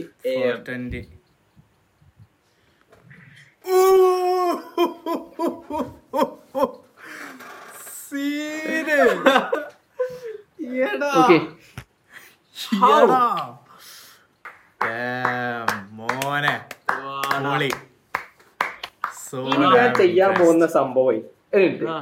ട്വന്റി 0.66 1.00
മോനെ. 15.98 16.54
ചെയ്യാൻ. 19.98 20.30
പോകുന്ന 20.40 20.66
സംഭവം 20.76 21.14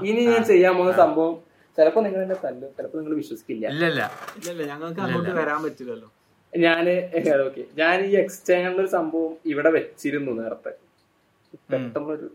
ഇനി 0.09 0.23
ഞാൻ 0.31 0.43
ചെയ്യാൻ 0.51 0.73
പോകുന്ന 0.77 0.95
സംഭവം 1.03 1.35
ചിലപ്പോ 1.79 2.01
നിങ്ങൾ 2.07 2.21
എന്നെ 2.25 2.37
തല്ലു. 2.45 2.67
ചിലപ്പോ 2.77 2.97
നിങ്ങൾ 3.01 3.15
വിശ്വസിക്കില്ല. 3.21 3.65
ഇല്ല 3.75 3.85
ഇല്ല 3.93 4.03
ഇല്ലല്ല 4.39 4.63
ഞങ്ങൾക്ക് 4.73 5.01
അങ്ങോട്ട് 5.07 5.33
വരാൻ 5.41 5.59
പറ്റില്ലല്ലോ. 5.65 6.09
ഞാൻ 6.53 6.85
ഓക്കെ 7.47 7.63
ഞാൻ 7.77 7.99
ഈ 8.07 8.11
എക്സ്റ്റേണൽ 8.17 8.75
ഒരു 8.81 8.91
സംഭവം 8.95 9.33
ഇവിടെ 9.45 9.71
വെച്ചിരുന്നു 9.71 10.33
നേരത്തെ. 10.33 10.73
പെട്ടെന്നൊരു 11.71 12.27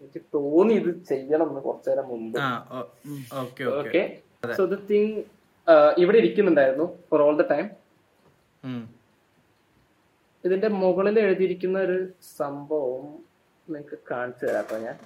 എനിക്ക് 0.00 0.20
തോന്നി 0.34 0.74
ഇത് 0.74 0.90
ചെയ്യണം 1.08 1.48
എന്ന് 1.50 1.60
കുറച്ചു 1.60 1.90
നേരം 1.90 2.06
മുമ്പ്. 2.08 2.38
ഓക്കെ 3.74 4.02
സോ 4.58 4.64
ദ 4.64 4.78
തിങ് 4.90 5.22
ഇവിടെ 5.96 6.18
ഇരിക്കുന്നുണ്ടായിരുന്നു 6.18 6.86
ഫോർ 7.10 7.20
ഓൾ 7.22 7.36
ദ 7.36 7.46
ടൈം 7.50 7.66
ഇതിന്റെ 10.44 10.68
മുകളിൽ 10.82 11.16
എഴുതിയിരിക്കുന്ന 11.20 11.78
ഒരു 11.78 11.98
സംഭവം 12.38 13.04
നിങ്ങൾക്ക് 13.68 13.98
കാണിച്ചു 14.10 14.44
തരാട്ടോ 14.46 14.78
ഞാൻ 14.78 14.96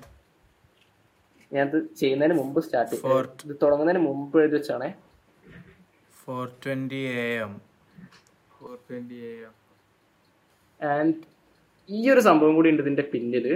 ഞാൻ. 1.53 1.67
ഇത് 1.69 1.79
ചെയ്യുന്നതിന് 2.01 2.37
മുമ്പ് 2.39 2.61
സ്റ്റാർട്ട് 2.67 2.93
ചെയ്യും 2.93 3.29
ഇത് 3.45 3.55
തുടങ്ങുന്നതിന് 3.63 4.03
മുമ്പ് 4.07 4.37
എഴുതി 4.43 4.57
വെച്ചാണേ. 4.59 4.89
Four 6.17 6.47
twenty 6.63 7.01
A 7.19 7.27
M 7.43 7.53
and 10.81 11.15
ഈ 11.89 12.11
ഒരു 12.11 12.21
സംഭവം 12.21 12.55
കൂടി 12.55 12.71
ഉണ്ട് 12.71 12.83
ഇതിന്റെ 12.83 13.03
പിന്നിൽ. 13.03 13.47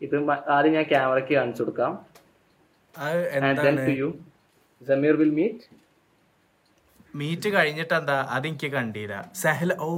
ഇത് 0.00 0.16
ആദ്യം 0.30 0.72
ഞാൻ 0.72 0.82
ക്യാമറയ്ക്ക് 0.82 1.34
കാണിച്ചു 1.34 1.62
കൊടുക്കാം. 1.62 1.92
അത് 2.94 3.20
സമീർ 4.90 5.16
വിൽ 5.16 5.30
മീറ്റ് 5.30 5.66
മീറ്റ് 7.14 7.48
കഴിഞ്ഞിട്ട് 7.48 7.94
എന്താ 7.94 8.16
അതെനിക്ക് 8.30 8.66
കണ്ടില്ല. 8.66 9.32
സെഹല 9.34 9.72
ഓ. 9.80 9.90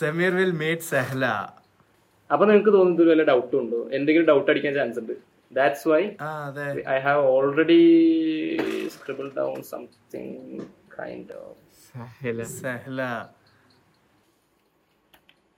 Sameer 0.00 0.34
will 0.34 0.50
meet 0.62 0.82
Sehla. 0.82 1.24
അപ്പൊ 2.30 2.44
നിങ്ങൾക്ക് 2.46 2.72
തോന്നുന്നത് 2.72 3.08
വല്ല 3.10 3.24
ഡൗട്ടും 3.24 3.58
ഉണ്ടോ? 3.60 3.90
എന്തെങ്കിലും 3.92 4.26
ഡൗട്ട് 4.26 4.50
അടിക്കാൻ 4.50 4.74
ചാൻസ് 4.74 4.98
ഉണ്ട്. 4.98 5.14
ദാറ്റ്സ് 5.52 5.88
വൈ 5.88 6.02
അതെ. 6.20 6.66
I 6.88 6.98
have 6.98 7.22
already 7.34 7.80
scribble 8.94 9.32
down 9.38 9.62
something 9.62 10.60
kind 10.96 11.38
Sahila. 11.86 12.44
Sahila. 12.54 13.10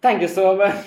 Thank 0.02 0.22
you 0.24 0.30
so 0.30 0.42
much 0.58 0.84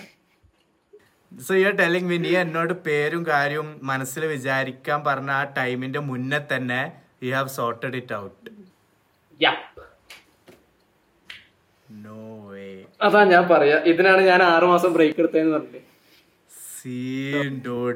so 1.31 1.53
you 1.55 1.65
are 1.67 1.75
telling 1.79 2.07
me 2.09 2.17
നീ 2.19 2.31
എന്നോട് 2.39 2.73
പേരും 2.85 3.21
കാര്യവും 3.27 3.69
മനസ്സിൽ 3.89 4.23
വിചാരിക്കാൻ 4.31 4.99
പറഞ്ഞ 5.05 5.31
ആ 5.33 5.43
ടൈമിന്റെ 5.57 6.01
മുന്നേ 6.09 6.39
തന്നെ 6.49 6.79
you 7.23 7.35
have 7.35 7.51
sorted 7.57 7.97
it 8.01 8.15
out 8.17 8.49
no 12.01 12.19
way 12.49 12.67
അതാ 13.01 13.21
ഞാൻ 13.31 13.43
പറയാ. 13.51 13.77
ഇതിനാണ് 13.91 14.21
ഞാൻ 14.29 14.41
ആറു 14.49 14.65
മാസം 14.71 14.91
ബ്രേക്ക് 14.95 15.19
എടുത്തതെന്ന് 15.21 15.53
പറഞ്ഞില്ലേ? 15.55 15.81
സീൻ 16.71 17.53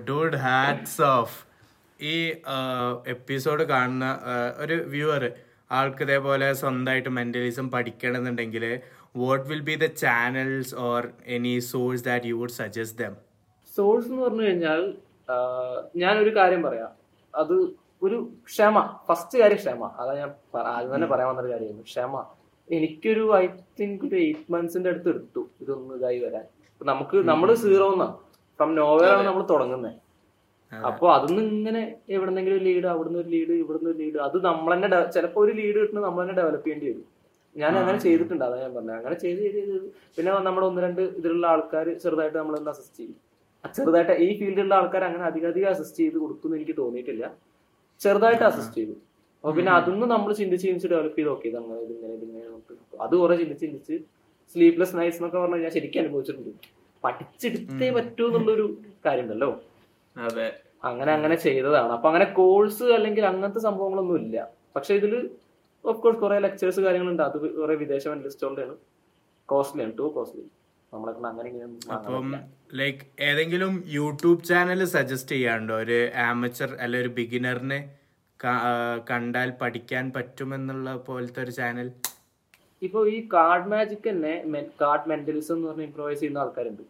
ഡൂഡ് 0.09 0.37
ഹാറ്റ്സ് 0.45 1.01
ഓഫ് 1.13 1.37
ഈ 1.99 2.15
എപ്പിസോഡ് 3.13 3.63
കാണുന്ന 3.71 4.05
ആ, 4.25 4.33
ഒരു 4.63 4.77
വ്യൂവർ 4.93 5.23
ആൾക്ക് 5.75 6.03
ഇതേപോലെ 6.03 6.47
സ്വന്തമായിട്ട് 6.53 7.09
mentalism 7.09 7.71
പഠിക്കണമെന്നുണ്ടെങ്കിൽ 7.71 8.65
what 9.15 9.45
will 9.49 9.63
be 9.69 9.75
the 9.75 9.87
channels 10.03 10.75
or 10.87 11.03
any 11.35 11.53
source 11.71 12.05
that 12.05 12.25
you 12.25 12.35
would 12.41 12.57
suggest 12.59 13.01
them 13.03 13.15
source 13.75 14.07
എന്ന് 14.07 14.21
പറഞ്ഞു 14.21 14.43
കഴിഞ്ഞാൽ 14.43 14.81
ഞാനൊരു 15.95 16.31
കാര്യം 16.35 16.61
പറയാം. 16.63 16.91
അത് 17.35 17.55
ഒരു 18.03 18.17
ക്ഷമ 18.47 18.77
ഫസ്റ്റ് 19.07 19.39
കാര്യം 19.39 19.57
ക്ഷമ. 19.57 19.83
അതാ 19.99 20.13
ഞാൻ 20.19 20.29
ആദ്യം 20.73 20.95
തന്നെ 20.95 21.07
പറയാൻ 21.07 21.29
വന്നൊരു 21.29 21.51
കാര്യമായിരുന്നു 21.51 21.83
ക്ഷമ. 21.83 22.23
എനിക്കൊരു 22.71 23.23
ഐ 23.35 23.45
തിങ്ക് 23.79 24.03
ഒരു 24.05 24.15
എയ്റ്റ് 24.15 24.51
മന്ത്സിന്റെ 24.53 24.89
അടുത്ത് 24.89 25.09
എടുത്തു. 25.09 25.41
ഇതൊന്ന് 25.61 25.95
ഇതായി 25.95 26.19
വരാൻ. 26.19 26.45
നമുക്ക് 26.81 27.17
നമ്മൾ 27.29 27.49
സീറോ 27.63 27.87
എന്നാ 27.93 28.07
ഫ്രം 28.59 28.75
നോവലാണ് 28.75 29.23
നമ്മൾ 29.27 29.43
തുടങ്ങുന്നത് 29.49 29.97
അപ്പൊ 30.71 31.05
അതൊന്നും 31.13 31.43
ഇങ്ങനെ 31.49 31.81
എവിടെന്നെങ്കിലും 32.09 32.57
ഒരു 32.57 32.65
ലീഡ് 32.65 32.85
അവിടുന്ന് 32.85 33.19
ഒരു 33.19 33.29
ലീഡ് 33.29 33.53
ഇവിടുന്ന് 33.61 33.89
ഒരു 33.89 33.97
ലീഡ് 33.97 34.17
അത് 34.25 34.37
നമ്മൾ 34.45 34.71
തന്നെ 34.73 34.87
ഡെ- 34.87 35.09
ചിലപ്പോ 35.11 35.39
ഒരു 35.41 35.51
ലീഡ് 35.51 35.77
കിട്ടുന്നത് 35.77 36.05
നമ്മൾ 36.05 36.21
തന്നെ 36.23 36.35
ഡെവലപ്പ് 36.39 36.65
ചെയ്യേണ്ടി 36.65 36.87
വരും. 36.89 37.05
ഞാൻ 37.55 37.73
അങ്ങനെ 37.77 37.97
ചെയ്തിട്ടുണ്ട് 37.97 38.43
അതാ 38.45 38.55
ഞാൻ 38.61 38.71
പറഞ്ഞത് 38.73 38.95
അങ്ങനെ 38.95 39.15
ചെയ്ത് 39.15 39.41
ചെയ്ത് 39.45 39.59
ചെയ്ത്. 39.61 39.77
പിന്നെ 40.15 40.31
നമ്മുടെ 40.47 40.65
ഒന്ന് 40.67 40.81
രണ്ട് 40.81 41.01
ഇതിലുള്ള 41.19 41.45
ആൾക്കാർ 41.47 41.87
ചെറുതായിട്ട് 42.03 42.37
നമ്മൾ 42.37 42.55
അസിസ്റ്റ് 42.69 42.97
ചെയ്യും. 42.97 43.15
ചെറുതായിട്ട് 43.75 44.15
ഈ 44.23 44.39
ഫീൽഡിലുള്ള 44.39 44.73
ആൾക്കാർ 44.75 45.03
അങ്ങനെ 45.03 45.23
അധികം 45.23 45.49
അധികം 45.49 45.69
അസിസ്റ്റ് 45.69 45.97
ചെയ്ത് 45.97 46.17
കൊടുക്കുമെന്ന് 46.17 46.57
എനിക്ക് 46.59 46.75
തോന്നിയിട്ടില്ല. 46.77 47.25
ചെറുതായിട്ട് 48.01 48.43
അസിസ്റ്റ് 48.43 48.75
ചെയ്തു. 48.75 48.95
അപ്പൊ 49.43 49.53
പിന്നെ 49.57 49.71
അതൊന്നും 49.71 50.09
നമ്മൾ 50.09 50.29
ചിന്തിച്ച് 50.33 50.65
ചിന്തിച്ച് 50.67 50.89
ഡെവലപ്പ് 50.93 51.17
ചെയ്ത് 51.17 51.29
നോക്കിയത് 51.29 51.57
അങ്ങനെ 51.57 51.79
ഇതിങ്ങനെ 51.85 52.13
ഇതിങ്ങനെ 52.13 52.43
അത് 53.01 53.15
കുറെ 53.15 53.35
ചിന്തിച്ച് 53.35 53.65
ചിന്തിച്ച് 53.65 53.95
സ്ലീപ്ലെസ് 54.55 54.95
നൈറ്റ്സ് 54.97 55.19
എന്നൊക്കെ 55.19 55.39
പറഞ്ഞാൽ 55.39 55.61
ഞാൻ 55.61 55.71
ശരിക്കും 55.71 56.01
അനുഭവിച്ചിട്ടുണ്ട്. 56.01 56.51
പഠിച്ചെടുത്തേ 57.03 57.87
പറ്റൂ 57.91 58.23
എന്നുള്ളൊരു 58.29 58.65
കാര്യമുണ്ടല്ലോ 59.05 59.49
അതെ. 60.17 60.59
അങ്ങനെ 60.83 61.13
അങ്ങനെ 61.13 61.35
ചെയ്തതാണ്. 61.35 61.91
അപ്പൊ 61.91 62.09
അങ്ങനെ 62.09 62.25
കോഴ്സ് 62.25 62.83
അല്ലെങ്കിൽ 62.83 63.25
അങ്ങനത്തെ 63.25 63.59
സംഭവങ്ങളൊന്നും 63.59 64.15
ഇല്ല. 64.15 64.49
പക്ഷെ 64.75 64.93
ഇതിൽ 64.93 65.29
ഓഫ് 65.85 65.99
കോഴ്സ് 65.99 66.19
കുറെ 66.19 66.39
ലെക്ചേഴ്സ് 66.39 66.79
കാര്യങ്ങളുണ്ട്. 66.79 67.23
അത് 67.23 67.55
കുറെ 67.57 67.75
വിദേശ 67.75 68.07
മെന്റലിസ്റ്റുകളുടെയാണ് 68.07 68.75
കോസ്റ്റ്ലിയാണ് 69.45 69.97
ടു 69.97 70.01
കോസ്റ്റ്ലി 70.01 70.43
അപ്പം. 71.91 72.35
ലൈക്ക് 72.73 72.99
ഏതെങ്കിലും 73.19 73.83
യൂട്യൂബ് 73.87 74.43
ചാനൽ 74.43 74.85
സജസ്റ്റ് 74.85 75.31
ചെയ്യാണ്ടോ? 75.31 75.75
ഒരു 75.75 76.09
ആമച്ചർ 76.15 76.75
അല്ലെ 76.75 76.99
ഒരു 76.99 77.07
ബിഗിനറിന് 77.07 78.05
കണ്ടാൽ 79.09 79.49
പഠിക്കാൻ 79.61 80.13
പറ്റുമെന്നുള്ള 80.13 80.95
പോലത്തെ 80.95 81.43
ഒരു 81.43 81.51
ചാനൽ 81.51 81.91
ഇപ്പൊ 82.81 83.07
ഈ 83.07 83.29
കാർഡ് 83.33 83.67
മാജിക് 83.67 84.09
തന്നെ 84.09 84.33
കാർഡ് 84.81 85.09
മെന്റലിസം 85.09 85.55
എന്ന് 85.55 85.67
പറഞ്ഞ 85.67 85.83
ഇംപ്രൂവൈസ് 85.83 86.19
ചെയ്യുന്ന 86.19 86.37
ആൾക്കാരുണ്ട്. 86.37 86.81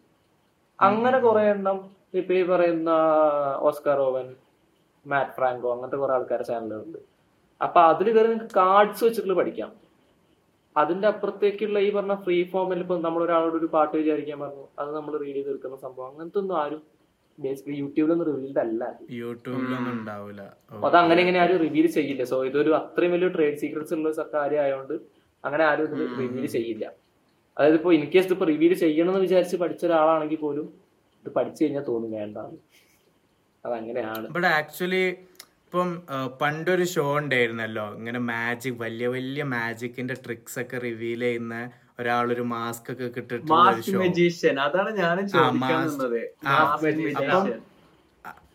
അങ്ങനെ 0.80 1.18
കുറെ 1.18 1.42
എണ്ണം 1.50 1.95
ഇപ്പൊ 2.14 2.34
ഈ 2.34 2.42
പറയുന്ന 2.50 2.90
ഓസ്കാർ 3.68 3.98
ഓവൻ 4.06 4.26
മാറ്റ് 5.06 5.34
ഫ്രാങ്കോ 5.36 5.68
അങ്ങനത്തെ 5.72 5.98
കുറെ 6.02 6.12
ആൾക്കാരെ 6.16 6.44
ചാനലുകളുണ്ട്. 6.50 7.00
അപ്പൊ 7.60 7.80
അതിൽ 7.90 8.06
കയറി 8.14 8.28
നിങ്ങൾക്ക് 8.28 8.54
കാർഡ്സ് 8.54 9.02
വെച്ചിട്ടുള്ള 9.04 9.36
പഠിക്കാം. 9.40 9.70
അതിന്റെ 10.76 11.06
അപ്പുറത്തേക്കുള്ള 11.12 11.78
ഈ 11.86 11.90
പറഞ്ഞ 11.96 12.14
ഫ്രീ 12.24 12.38
ഫോമിൽ 12.52 12.80
ഇപ്പൊ 12.84 12.96
നമ്മൾ 13.06 13.20
ഒരാളോട് 13.26 13.56
ഒരു 13.60 13.68
പാട്ട് 13.74 13.94
വിചാരിക്കാൻ 14.00 14.38
പറഞ്ഞു 14.40 14.64
അത് 14.80 14.90
നമ്മൾ 14.96 15.12
റീഡ് 15.22 15.36
ചെയ്ത് 15.36 15.50
എടുക്കുന്ന 15.52 15.76
സംഭവം 15.84 16.08
അങ്ങനത്തെ 16.10 16.38
ഒന്നും 16.42 16.56
ആരും 16.62 16.82
ബേസിക്കലി 17.38 17.76
യൂട്യൂബിലൊന്നും 17.82 18.26
റിവീൽഡ് 18.28 18.60
അല്ല. 18.64 18.82
യൂട്യൂബിലൊന്നും 19.20 19.92
ഉണ്ടാവില്ല 19.92 20.42
അത് 20.86 20.96
അങ്ങനെ 21.02 21.20
ഇങ്ങനെ 21.24 21.40
ആരും 21.44 21.58
റിവീൽ 21.64 21.86
ചെയ്യില്ല. 21.96 22.24
സോ 22.24 22.36
ഇതൊരു 22.44 22.70
അത്രയും 22.80 23.12
വലിയ 23.12 23.28
ട്രേഡ് 23.36 23.58
സീക്രട്സ് 23.62 23.94
ഉള്ള 23.94 24.10
കാര്യം 24.34 24.60
ആയതുകൊണ്ട് 24.64 24.94
അങ്ങനെ 25.44 25.64
ആരും 25.64 25.84
ഇത് 25.88 25.96
റിവീൽ 26.20 26.46
ചെയ്യില്ല. 26.56 26.84
അതായത് 27.56 27.76
ഇപ്പൊ 27.80 27.90
ഇൻ 27.92 28.04
കേസ് 28.14 28.32
ഇപ്പൊ 28.36 28.46
റിവീൽ 28.52 28.74
ചെയ്യണമെന്ന് 28.84 29.22
വിചാരിച്ച് 29.26 29.56
പഠിച്ച 29.56 29.82
ഒരാളാണെങ്കിൽ 29.86 30.36
പോലും 30.36 30.66
പഠിച്ചു 31.36 31.60
കഴിഞ്ഞാൽ 31.64 31.84
തോന്നും 31.90 32.12
വേണ്ട. 32.18 32.38
അതങ്ങനെയാണ്. 33.64 34.26
ബട്ട് 34.34 34.48
ആക്ച്വലി 34.58 35.04
ഇപ്പം 35.64 35.88
പണ്ടൊരു 36.40 36.84
ഷോ 36.84 37.06
ഉണ്ടായിരുന്നല്ലോ. 37.18 37.86
ഇങ്ങനെ 37.98 38.20
മാജിക് 38.32 38.78
വലിയ 38.84 39.06
വലിയ 39.08 39.44
മാജിക്കിന്റെ 39.44 40.14
ട്രിക്സ് 40.24 40.58
ഒക്കെ 40.62 40.78
റിവീൽ 40.78 41.20
ചെയ്യുന്ന 41.20 41.56
ഒരാളൊരു 42.00 42.42
മാസ്ക് 42.42 42.90
ഒക്കെ 42.92 43.08
കിട്ടിട്ട് 43.16 43.52
അതാണ് 44.64 44.92
ഞാൻ 45.02 45.16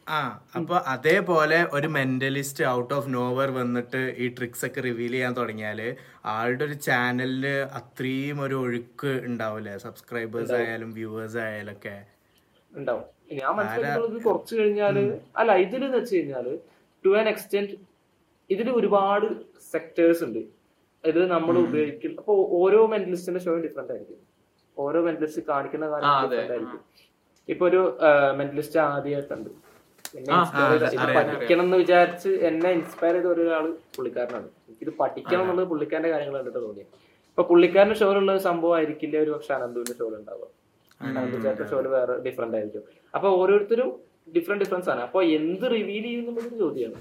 ആ 0.07 0.19
അപ്പൊ 0.57 0.75
അതേപോലെ 0.87 1.57
ഒരു 1.71 1.87
മെന്റലിസ്റ്റ് 1.87 2.63
ഔട്ട് 2.67 2.93
ഓഫ് 2.93 3.09
നോവർ 3.13 3.49
വന്നിട്ട് 3.51 4.01
ഈ 4.17 4.27
ട്രിക്സ് 4.27 4.65
ഒക്കെ 4.65 4.81
റിവീൽ 4.81 5.11
ചെയ്യാൻ 5.11 5.33
തുടങ്ങിയാൽ 5.33 5.79
ആളുടെ 6.25 6.63
ഒരു 6.65 6.73
ചാനലിൽ 6.87 7.45
അത്രയും 7.79 8.41
ഒരു 8.41 8.55
ഒഴുക്ക് 8.55 9.11
ഉണ്ടാവില്ലേ 9.25 9.75
സബ്സ്ക്രൈബേഴ്സ് 9.77 10.53
ആയാലും 10.53 10.89
വ്യൂവേഴ്സ് 10.93 11.37
ആയാലും 11.37 11.71
ഒക്കെ 11.71 11.95
ഉണ്ടാവും. 12.79 13.05
ഞാൻ 13.39 13.51
മനസ്സിലാക്കുന്നത് 13.57 14.17
കുറച്ച് 14.27 14.53
കഴിഞ്ഞാൽ 14.59 14.97
അല്ല 15.39 15.51
ഇതിലെന്ന് 15.65 15.97
വെച്ച് 15.99 16.13
കഴിഞ്ഞാൽ 16.17 16.47
ടു 17.05 17.11
ആൻ 17.19 17.27
എക്സ്റ്റെൻഡ് 17.33 17.75
ഇതിൽ 18.53 18.67
ഒരുപാട് 18.79 19.27
സെക്ടേഴ്സ് 19.73 20.21
ഉണ്ട്. 20.27 20.41
ഇത് 21.03 21.21
നമ്മൾ 21.33 21.55
ഉപയോഗിക്കുന്ന 21.65 22.21
അപ്പൊ 22.23 22.35
ഓരോ 22.61 22.79
മെന്റലിസ്റ്റിന്റെ 22.93 23.41
ഷോയും 23.45 23.61
ഡിഫറെന്റ് 23.67 23.93
ആയിരിക്കും. 23.93 24.19
ഓരോ 24.77 24.99
മെന്റലിസ്റ്റ് 25.07 25.43
കാണിക്കുന്ന 25.51 25.85
കാര്യം. 25.93 26.09
ഡിഫറെന്റ് 26.23 26.53
ആയിരിക്കും. 26.55 26.81
ഇപ്പൊ 27.51 27.63
ഒരു 27.69 27.81
മെന്റലിസ്റ്റ് 28.39 28.79
ആദ്യമായിട്ടുണ്ട് 28.87 29.49
എന്നെ 30.19 31.13
പഠിക്കണം 31.17 31.63
എന്ന് 31.65 31.77
വിചാരിച്ച് 31.81 32.31
എന്നെ 32.47 32.69
ഇൻസ്പയർ 32.77 33.15
ചെയ്ത 33.15 33.27
ഒരാൾ 33.33 33.65
പുള്ളിക്കാരനാണ്. 33.95 34.47
എനിക്കിത് 34.67 34.91
പഠിക്കണം 35.01 35.43
എന്നുള്ളത് 35.43 35.67
പുള്ളിക്കാരന്റെ 35.71 36.11
കാര്യങ്ങൾ 36.13 36.35
കണ്ടിട്ട് 36.37 36.61
തോന്നിയത്. 36.65 36.89
ഇപ്പൊ 37.31 37.43
പുള്ളിക്കാരന്റെ 37.51 37.97
ഷോയിലുള്ള 38.01 38.31
ഒരു 38.35 38.43
സംഭവം 38.49 38.75
ആയിരിക്കില്ല 38.77 39.17
ഒരു 39.25 39.31
പക്ഷെ 39.35 39.53
അനന്തുവിന്റെ 39.57 39.95
ഷോയിൽ 39.99 40.15
ഉണ്ടാവുക 40.19 40.47
അനന്തു 41.07 41.37
ഷോയിൽ 41.71 41.87
വേറെ 41.95 42.13
ഡിഫറെന്റ് 42.27 42.57
ആയിരിക്കും. 42.57 42.83
അപ്പൊ 43.13 43.27
ഓരോരുത്തരും 43.41 43.89
ഡിഫറെന്റ് 44.35 44.63
ഡിഫറൻസ് 44.65 44.89
ആണ് 44.93 45.01
അപ്പൊ 45.07 45.19
എന്ത് 45.37 45.65
റിവീൽ 45.75 46.03
ചെയ്യുന്നുള്ളൊരു 46.07 46.55
ചോദ്യമാണ് 46.63 46.99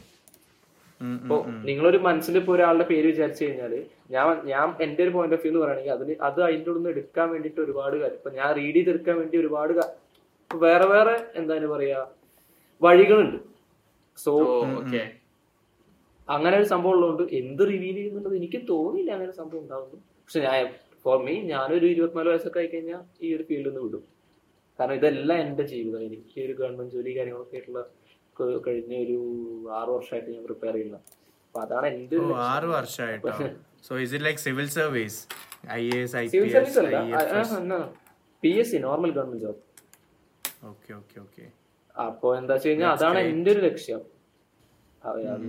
ഇപ്പൊ 1.01 1.37
നിങ്ങളൊരു 1.69 1.99
മനസ്സിൽ 2.07 2.35
ഇപ്പൊ 2.41 2.53
ഒരാളുടെ 2.55 2.85
പേര് 2.91 3.07
വിചാരിച്ചു 3.13 3.43
കഴിഞ്ഞാൽ 3.45 3.73
ഞാൻ 4.15 4.27
ഞാൻ 4.53 4.67
എന്റെ 4.85 5.01
ഒരു 5.05 5.13
പോയിന്റ് 5.15 5.37
ഓഫ് 5.37 5.45
വ്യൂ 5.45 5.51
എന്ന് 5.53 5.61
പറയുകയാണെങ്കിൽ 5.63 5.95
അതിന് 5.97 6.15
അത് 6.29 6.41
അതിന്റെ 6.47 6.69
ഉള്ളിൽ 6.71 6.81
നിന്ന് 6.81 6.93
എടുക്കാൻ 6.95 7.27
വേണ്ടിട്ട് 7.35 7.61
ഒരുപാട് 7.65 7.97
കാര്യം. 8.03 8.19
ഇപ്പൊ 8.21 8.33
ഞാൻ 8.39 8.49
റീഡ് 8.59 8.77
ചെയ്തെടുക്കാൻ 8.79 9.17
വേണ്ടി 9.21 9.39
ഒരുപാട് 9.43 9.73
ഇപ്പൊ 10.43 10.59
വേറെ 10.67 10.87
വേറെ 10.95 11.15
എന്താണ് 11.41 11.67
പറയാ? 11.75 12.01
വഴികളുണ്ട്. 12.83 13.39
സോ 14.19 14.33
അങ്ങനെ 16.29 16.55
ഒരു 16.61 16.69
സംഭവം 16.73 16.93
ഉള്ളതുകൊണ്ട് 16.95 17.25
എന്ത് 17.41 17.63
റിവീൽ 17.73 17.97
ചെയ്യുന്നുള്ളത് 17.99 18.35
എനിക്ക് 18.41 18.61
തോന്നിയില്ല 18.73 19.11
അങ്ങനെ 19.15 19.29
ഒരു 19.31 19.37
സംഭവം 19.41 19.63
ഉണ്ടാവുന്നു. 19.65 19.99
പക്ഷെ 20.25 20.41
ഞാൻ 20.47 20.57
ഫോർ 21.05 21.19
മീ 21.27 21.35
ഞാനൊരു 21.53 21.87
ഇരുപത്തിനാല് 21.93 22.29
വയസ്സൊക്കെ 22.33 22.61
ആയി 22.63 22.69
കഴിഞ്ഞാൽ 22.73 23.03
ഈ 23.25 23.29
ഒരു 23.37 23.45
ഫീൽഡിൽ 23.49 23.69
നിന്ന് 23.69 23.83
വിടും. 23.87 24.03
കാരണം 24.79 24.97
ഇതെല്ലാം 25.01 25.39
എന്റെ 25.45 25.65
ജീവിതം. 25.73 26.01
എനിക്ക് 26.09 26.37
ഒരു 26.47 26.55
ഗവൺമെന്റ് 26.61 26.93
ജോലി 26.97 27.13
കാര്യങ്ങളൊക്കെ 27.17 27.57
ആയിട്ടുള്ള 27.57 27.81
കഴിഞ്ഞ 28.67 28.93
ഒരു 29.05 29.17
ആറ് 29.79 29.91
വർഷമായിട്ട് 29.97 30.31
ഞാൻ 30.35 30.43
പ്രിപ്പയർ 30.47 30.75
ചെയ്യുന്നത് 30.75 31.03
അപ്പൊ 31.47 31.61
അതാണ് 31.65 31.89
ഒരു 32.13 32.21
ആറ് 32.51 32.69
വർഷമായിട്ടോ? 32.75 33.33
So 33.87 33.93
is 34.05 34.13
it 34.15 34.27
like 34.29 34.41
civil 34.45 34.69
service 34.79 35.19
I 35.79 35.83
S 35.99 36.15
I 36.17 36.25
P 36.25 36.31
civil 36.35 36.57
S 36.61 36.75
service 36.79 37.55
അല്ല. 37.59 37.79
P 38.43 38.53
S 38.61 38.71
C 38.73 38.79
normal 38.87 39.11
government 39.19 39.43
job 39.47 39.61
okay 40.71 40.91
okay 41.01 41.17
okay 41.25 41.45
അപ്പോൾ 41.95 42.31
എന്താ 42.39 42.55
വെച്ച് 42.57 42.69
കഴിഞ്ഞാൽ 42.69 42.91
അതാണ് 42.97 43.21
എന്റെ 43.33 43.51
ഒരു 43.55 43.61
ലക്ഷ്യം. 43.69 44.01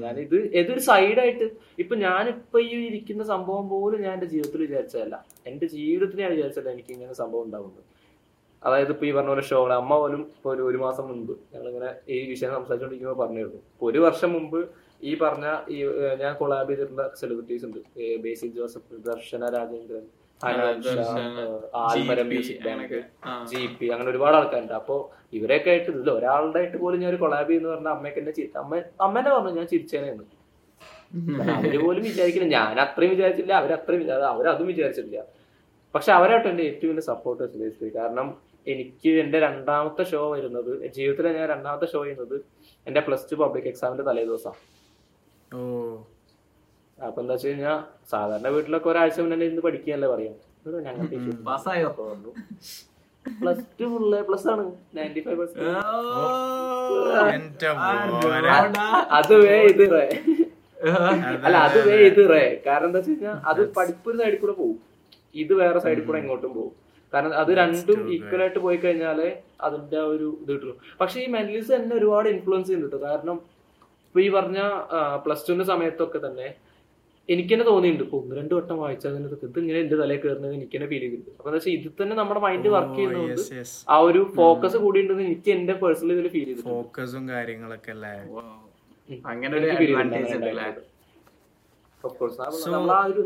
ഞാൻ 0.04 0.16
ഇത് 0.26 0.38
ഏതൊരു 0.60 0.80
സൈഡായിട്ട് 0.80 1.46
ഇപ്പൊ 1.80 1.96
ഞാനിപ്പൊ 1.96 2.60
ഈ 2.60 2.76
ഇരിക്കുന്ന 2.90 3.24
സംഭവം 3.24 3.66
പോലും 3.70 4.00
ഞാൻ 4.02 4.14
എന്റെ 4.14 4.30
ജീവിതത്തിൽ 4.34 4.62
വിചാരിച്ചതല്ല. 4.62 5.16
എന്റെ 5.50 5.68
ജീവിതത്തിൽ 5.68 6.22
ഞാൻ 6.24 6.32
വിചാരിച്ചല്ല 6.36 6.70
എനിക്ക് 6.76 6.92
ഇങ്ങനെ 6.96 7.14
സംഭവം 7.14 7.44
ഉണ്ടാവുന്നത്. 7.46 7.84
അതായത് 8.64 8.92
ഇപ്പൊ 8.94 9.06
ഈ 9.06 9.12
പറഞ്ഞ 9.12 9.30
പോലെ 9.34 9.44
ഷോ 9.50 9.60
അമ്മ 9.82 9.94
പോലും 9.98 10.22
ഇപ്പൊ 10.38 10.50
ഒരു 10.56 10.64
ഒരു 10.70 10.78
മാസം 10.78 11.06
മുമ്പ് 11.12 11.34
ഞങ്ങളിങ്ങനെ 11.54 11.90
ഈ 12.16 12.18
വിഷയം 12.32 12.52
സംസാരിച്ചുകൊണ്ടിരിക്കുമ്പോൾ 12.58 13.20
പറഞ്ഞിരുന്നു. 13.24 13.60
ഇപ്പൊ 13.74 13.86
ഒരു 13.92 14.00
വർഷം 14.00 14.32
മുമ്പ് 14.38 14.60
ഈ 15.10 15.14
പറഞ്ഞ 15.16 15.46
ഈ 15.76 15.78
ഞാൻ 16.24 16.34
കൊളാബ് 16.42 16.70
ചെയ്തിട്ടുള്ള 16.72 17.06
സെലിബ്രിറ്റീസ് 17.22 17.66
ഉണ്ട്. 17.66 17.80
Basil 18.26 18.56
Joseph 18.60 19.02
Darshana 19.10 19.50
Rajendran 19.58 20.06
Aalmaram 20.44 20.78
GP 22.24 22.28
music 22.30 22.62
band 22.66 23.00
G 23.52 23.62
P 23.80 23.88
അങ്ങനെ 23.88 24.10
ഒരുപാട് 24.10 24.36
ആൾക്കാരുണ്ട്. 24.38 24.74
അപ്പൊ 24.74 24.96
ഇവരെയൊക്കെ 25.34 25.70
ആയിട്ട് 25.70 25.90
ഇതിൽ 25.92 26.10
ഒരാളുടെ 26.12 26.60
ആയിട്ട് 26.60 26.78
പോലും 26.78 27.00
ഞാൻ 27.02 27.10
ഒരു 27.10 27.20
കൊളാബ് 27.24 27.50
ചെയ്യുന്ന 27.50 27.70
പറഞ്ഞ 27.74 27.90
അമ്മയ്ക്ക് 27.98 28.20
എന്നെ 28.20 28.32
ചിരിച്ച 28.32 28.58
അമ്മ 28.58 28.82
അമ്മേനെ 29.02 29.30
പറഞ്ഞു 29.30 29.54
ഞാൻ 29.60 29.68
ചിരിച്ചേനെന്ന് 29.68 30.26
അവർ 31.56 31.74
പോലും 31.84 32.04
വിചാരിക്കില്ല 32.04 32.48
ഞാൻ 32.58 32.76
അത്രയും 32.80 33.12
വിചാരിച്ചില്ല 33.12 33.54
അവരത്രയും 33.54 34.04
അവരതും 34.30 34.68
വിചാരിച്ചില്ല 34.68 35.24
പക്ഷെ 35.96 36.12
അവരായിട്ട് 36.12 36.48
എന്റെ 36.48 36.64
ഏറ്റവും 36.64 36.92
വലിയ 36.92 37.06
സപ്പോർട്ടേഴ്സ് 37.06 37.58
ബേസിക്കലി 37.62 37.92
കാരണം 37.96 38.28
എനിക്ക് 38.68 39.12
എന്റെ 39.24 39.38
രണ്ടാമത്തെ 39.40 40.04
ഷോ 40.04 40.22
വരുന്നത് 40.32 40.72
ജീവിതത്തിലെ 40.96 41.32
ഞാൻ 41.40 41.48
രണ്ടാമത്തെ 41.50 41.88
ഷോ 41.94 42.02
ചെയ്യുന്നത് 42.04 42.36
എന്റെ 42.88 43.02
പ്ലസ് 43.02 43.28
ടു 43.32 43.36
പബ്ലിക് 43.36 43.68
എക്സാമിന്റെ 43.68 44.04
തലേ 44.04 44.24
ദിവസമാണ് 44.24 44.60
അപ്പൊ 47.08 47.20
എന്താ 47.22 47.34
വെച്ച് 47.36 47.50
കഴിഞ്ഞാൽ 47.50 47.78
സാധാരണ 48.12 48.48
വീട്ടിലൊക്കെ 48.56 48.90
ഒരാഴ്ച 48.92 49.20
മുന്നേ 49.24 49.46
ഇന്ന് 49.52 49.62
പഠിക്കുകയല്ലേ 49.68 50.10
പറയാം. 50.14 50.36
ഞങ്ങൾക്ക് 50.88 51.18
പാസ്സായോ? 51.50 51.90
പ്ലസ് 53.26 53.64
ടു 53.80 53.86
ഫുള്ള് 53.94 54.20
പ്ലസ് 54.28 54.48
ആണ്. 54.54 54.64
Ninety 54.98 55.22
five. 55.26 55.46
അത് 59.20 59.34
വേ 59.46 59.56
ഇത് 59.72 59.84
റേ. 59.96 60.06
അല്ല 61.46 61.58
അത് 61.68 61.80
വേ 61.88 61.98
ഇത് 62.10 62.22
റേ. 62.34 62.44
കാരണം 62.68 62.88
എന്താ 62.90 63.00
വെച്ച് 63.00 63.12
കഴിഞ്ഞാൽ 63.12 63.38
അത് 63.52 63.62
പഠിപ്പൊരു 63.78 64.18
സൈഡിൽ 64.22 64.40
കൂടെ 64.44 64.56
പോകും 64.62 64.78
ഇത് 65.44 65.54
വേറെ 65.62 65.80
സൈഡിൽ 65.86 66.04
കൂടെ 66.08 66.20
ഇങ്ങോട്ടും 66.24 66.52
പോകും 66.58 66.74
കാരണം 67.14 67.34
അത് 67.42 67.52
രണ്ടും 67.62 68.00
ഈക്വൽ 68.16 68.42
ആയിട്ട് 68.44 68.60
പോയി 68.66 68.78
കഴിഞ്ഞാലേ 68.84 69.30
അതിന്റെ 69.68 70.00
ഒരു 70.12 70.28
ഇത് 70.42 70.52
കിട്ടുള്ളൂ. 70.54 70.76
പക്ഷെ 71.00 71.18
ഈ 71.24 71.26
മെന്റലിസ് 71.36 71.72
എന്നെ 71.78 71.94
ഒരുപാട് 72.00 72.28
ഇൻഫ്ലുവൻസ് 72.36 72.68
ചെയ്യുന്നുണ്ട്. 72.68 72.98
കാരണം 73.08 73.38
ഇപ്പൊ 74.08 74.20
ഈ 74.26 74.30
പറഞ്ഞ 74.38 74.60
പ്ലസ് 75.26 75.46
ടുവിന്റെ 75.48 75.66
സമയത്തൊക്കെ 75.72 76.20
തന്നെ 76.28 76.48
എനിക്ക് 77.30 77.52
തന്നെ 77.54 77.66
തോന്നിയിട്ടുണ്ട് 77.70 78.16
ഒന്ന് 78.18 78.34
രണ്ട് 78.40 78.54
വട്ടം 78.58 78.78
വായിച്ചാൽ 78.84 79.12
തന്നെ 79.16 79.30
ഇത് 79.48 79.58
ഇങ്ങനെ 79.64 79.80
എന്റെ 79.84 79.98
തലയിൽ 80.02 80.22
കയറുന്നത് 80.24 80.54
എനിക്ക് 80.60 80.76
തന്നെ 80.76 80.88
ഫീൽ 80.92 81.04
ചെയ്തിട്ടുണ്ട്. 81.04 81.32
അപ്പൊ 81.40 81.50
എന്താ 81.50 81.58
വെച്ചാൽ 81.58 81.74
ഇത് 81.78 82.02
തന്നെ 82.02 82.16
നമ്മുടെ 82.22 82.42
മൈൻഡ് 82.46 82.70
വർക്ക് 82.76 82.96
ചെയ്യുന്നതുകൊണ്ട് 82.98 83.44
യെസ് 83.60 83.76
ആ 83.94 83.98
ഒരു 84.08 84.22
ഫോക്കസ് 84.40 84.78
കൂടി 84.86 84.98
ഉണ്ടെന്ന് 85.04 85.26
എനിക്ക് 85.30 85.52
എന്റെ 85.58 85.74
പേഴ്സണൽ 85.82 86.14
ഇതിൽ 86.16 86.28
ഫീൽ 86.36 86.48
ചെയ്തിട്ടുണ്ട്. 86.48 86.74
ഫോക്കസും 86.78 87.24
കാര്യങ്ങളൊക്കെ 87.34 87.92
അല്ലേ? 87.96 88.14
അങ്ങനെ 89.32 89.54
ഒരു 89.60 89.70
അഡ്വാന്റേജ് 89.76 90.34
ഉണ്ട് 90.38 90.50
അല്ലേ? 90.54 90.68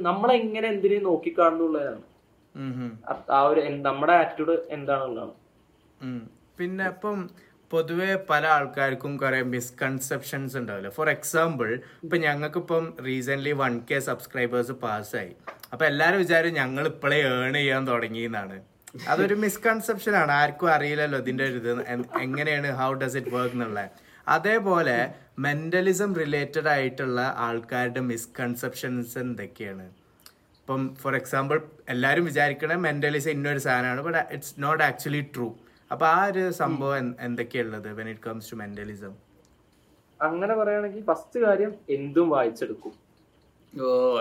നമ്മളാ 0.10 0.36
എന്തിനേം 0.74 1.04
നോക്കിക്കാണുന്നുള്ളതാണ്. 1.10 2.04
ആ 3.38 3.42
ഒരു 3.52 3.62
നമ്മുടെ 3.88 4.14
ആറ്റിറ്റ്യൂഡ് 4.22 4.56
എന്താണെന്നുള്ളതാണ് 4.78 5.34
പിന്നെ 6.60 6.86
ഇപ്പം 6.94 7.18
പൊതുവെ 7.76 8.12
പല 8.30 8.44
ആൾക്കാർക്കും 8.56 9.14
കുറെ 9.22 9.40
മിസ്കൺസെപ്ഷൻസ് 9.54 10.56
ഉണ്ടാവില്ല? 10.60 10.90
ഫോർ 10.98 11.08
എക്സാമ്പിൾ 11.16 11.70
ഇപ്പൊ 12.06 12.18
ഞങ്ങൾക്കിപ്പം 12.26 12.86
റീസെന്റ് 13.08 13.54
വൺ 13.62 13.74
കെ 13.90 13.98
സബ്സ്ക്രൈബേഴ്സ് 14.08 14.74
പാസ്സായി 14.84 15.34
അപ്പൊ 15.74 15.84
എല്ലാരും 15.92 16.20
വിചാരം 16.24 16.54
ഞങ്ങൾ 16.60 16.86
ഇപ്പോഴേ 16.92 17.18
ഏൺ 17.32 17.56
ചെയ്യാൻ 17.60 17.84
തുടങ്ങി 17.92 18.22
എന്നാണ് 18.30 18.58
അതൊരു 19.12 19.36
മിസ്കൺസെപ്ഷൻ 19.44 20.14
ആണ്. 20.22 20.32
ആർക്കും 20.42 20.70
അറിയില്ലല്ലോ 20.76 21.18
ഇതിന്റെ 21.24 21.46
ഒരു 21.52 21.60
ഇത് 21.62 21.72
എങ്ങനെയാണ്? 22.26 22.70
ഹൗ 22.80 22.90
ഡസ് 23.02 23.18
ഇറ്റ് 23.22 23.34
വർക്ക് 23.36 23.58
എന്നുള്ളത് 23.58 23.90
അതേപോലെ 24.36 24.98
മെന്റലിസം 25.46 26.12
റിലേറ്റഡ് 26.22 26.70
ആയിട്ടുള്ള 26.76 27.20
ആൾക്കാരുടെ 27.48 28.04
മിസ്കൺസെപ്ഷൻസ് 28.12 29.18
എന്തൊക്കെയാണ്? 29.26 29.86
ഇപ്പം 30.62 30.82
ഫോർ 31.02 31.16
എക്സാമ്പിൾ 31.22 31.58
എല്ലാവരും 31.96 32.26
വിചാരിക്കണ 32.32 32.74
മെന്റലിസം 32.88 33.34
ഇന്നൊരു 33.38 33.62
സാധനമാണ് 33.68 34.02
but 34.08 34.22
it's 34.38 34.56
not 34.66 34.84
actually 34.90 35.24
true 35.36 35.50
അപ്പൊ 35.92 36.06
ആ 36.06 36.26
ഒരു 36.26 36.52
സംഭവം 36.52 36.98
എന്ത്- 36.98 37.18
എന്തൊക്കെയുള്ളത് 37.20 37.94
when 37.94 38.10
it 38.10 38.20
comes 38.28 38.52
to 38.52 38.56
mentalism 38.56 39.14
അങ്ങനെ 40.22 40.56
പറയുകയാണെങ്കിൽ 40.56 41.04
ഫസ്റ്റ് 41.04 41.40
കാര്യം 41.40 41.74
എന്തും 41.90 42.30
വായിച്ചെടുക്കും. 42.30 42.94
ഓ 43.82 44.20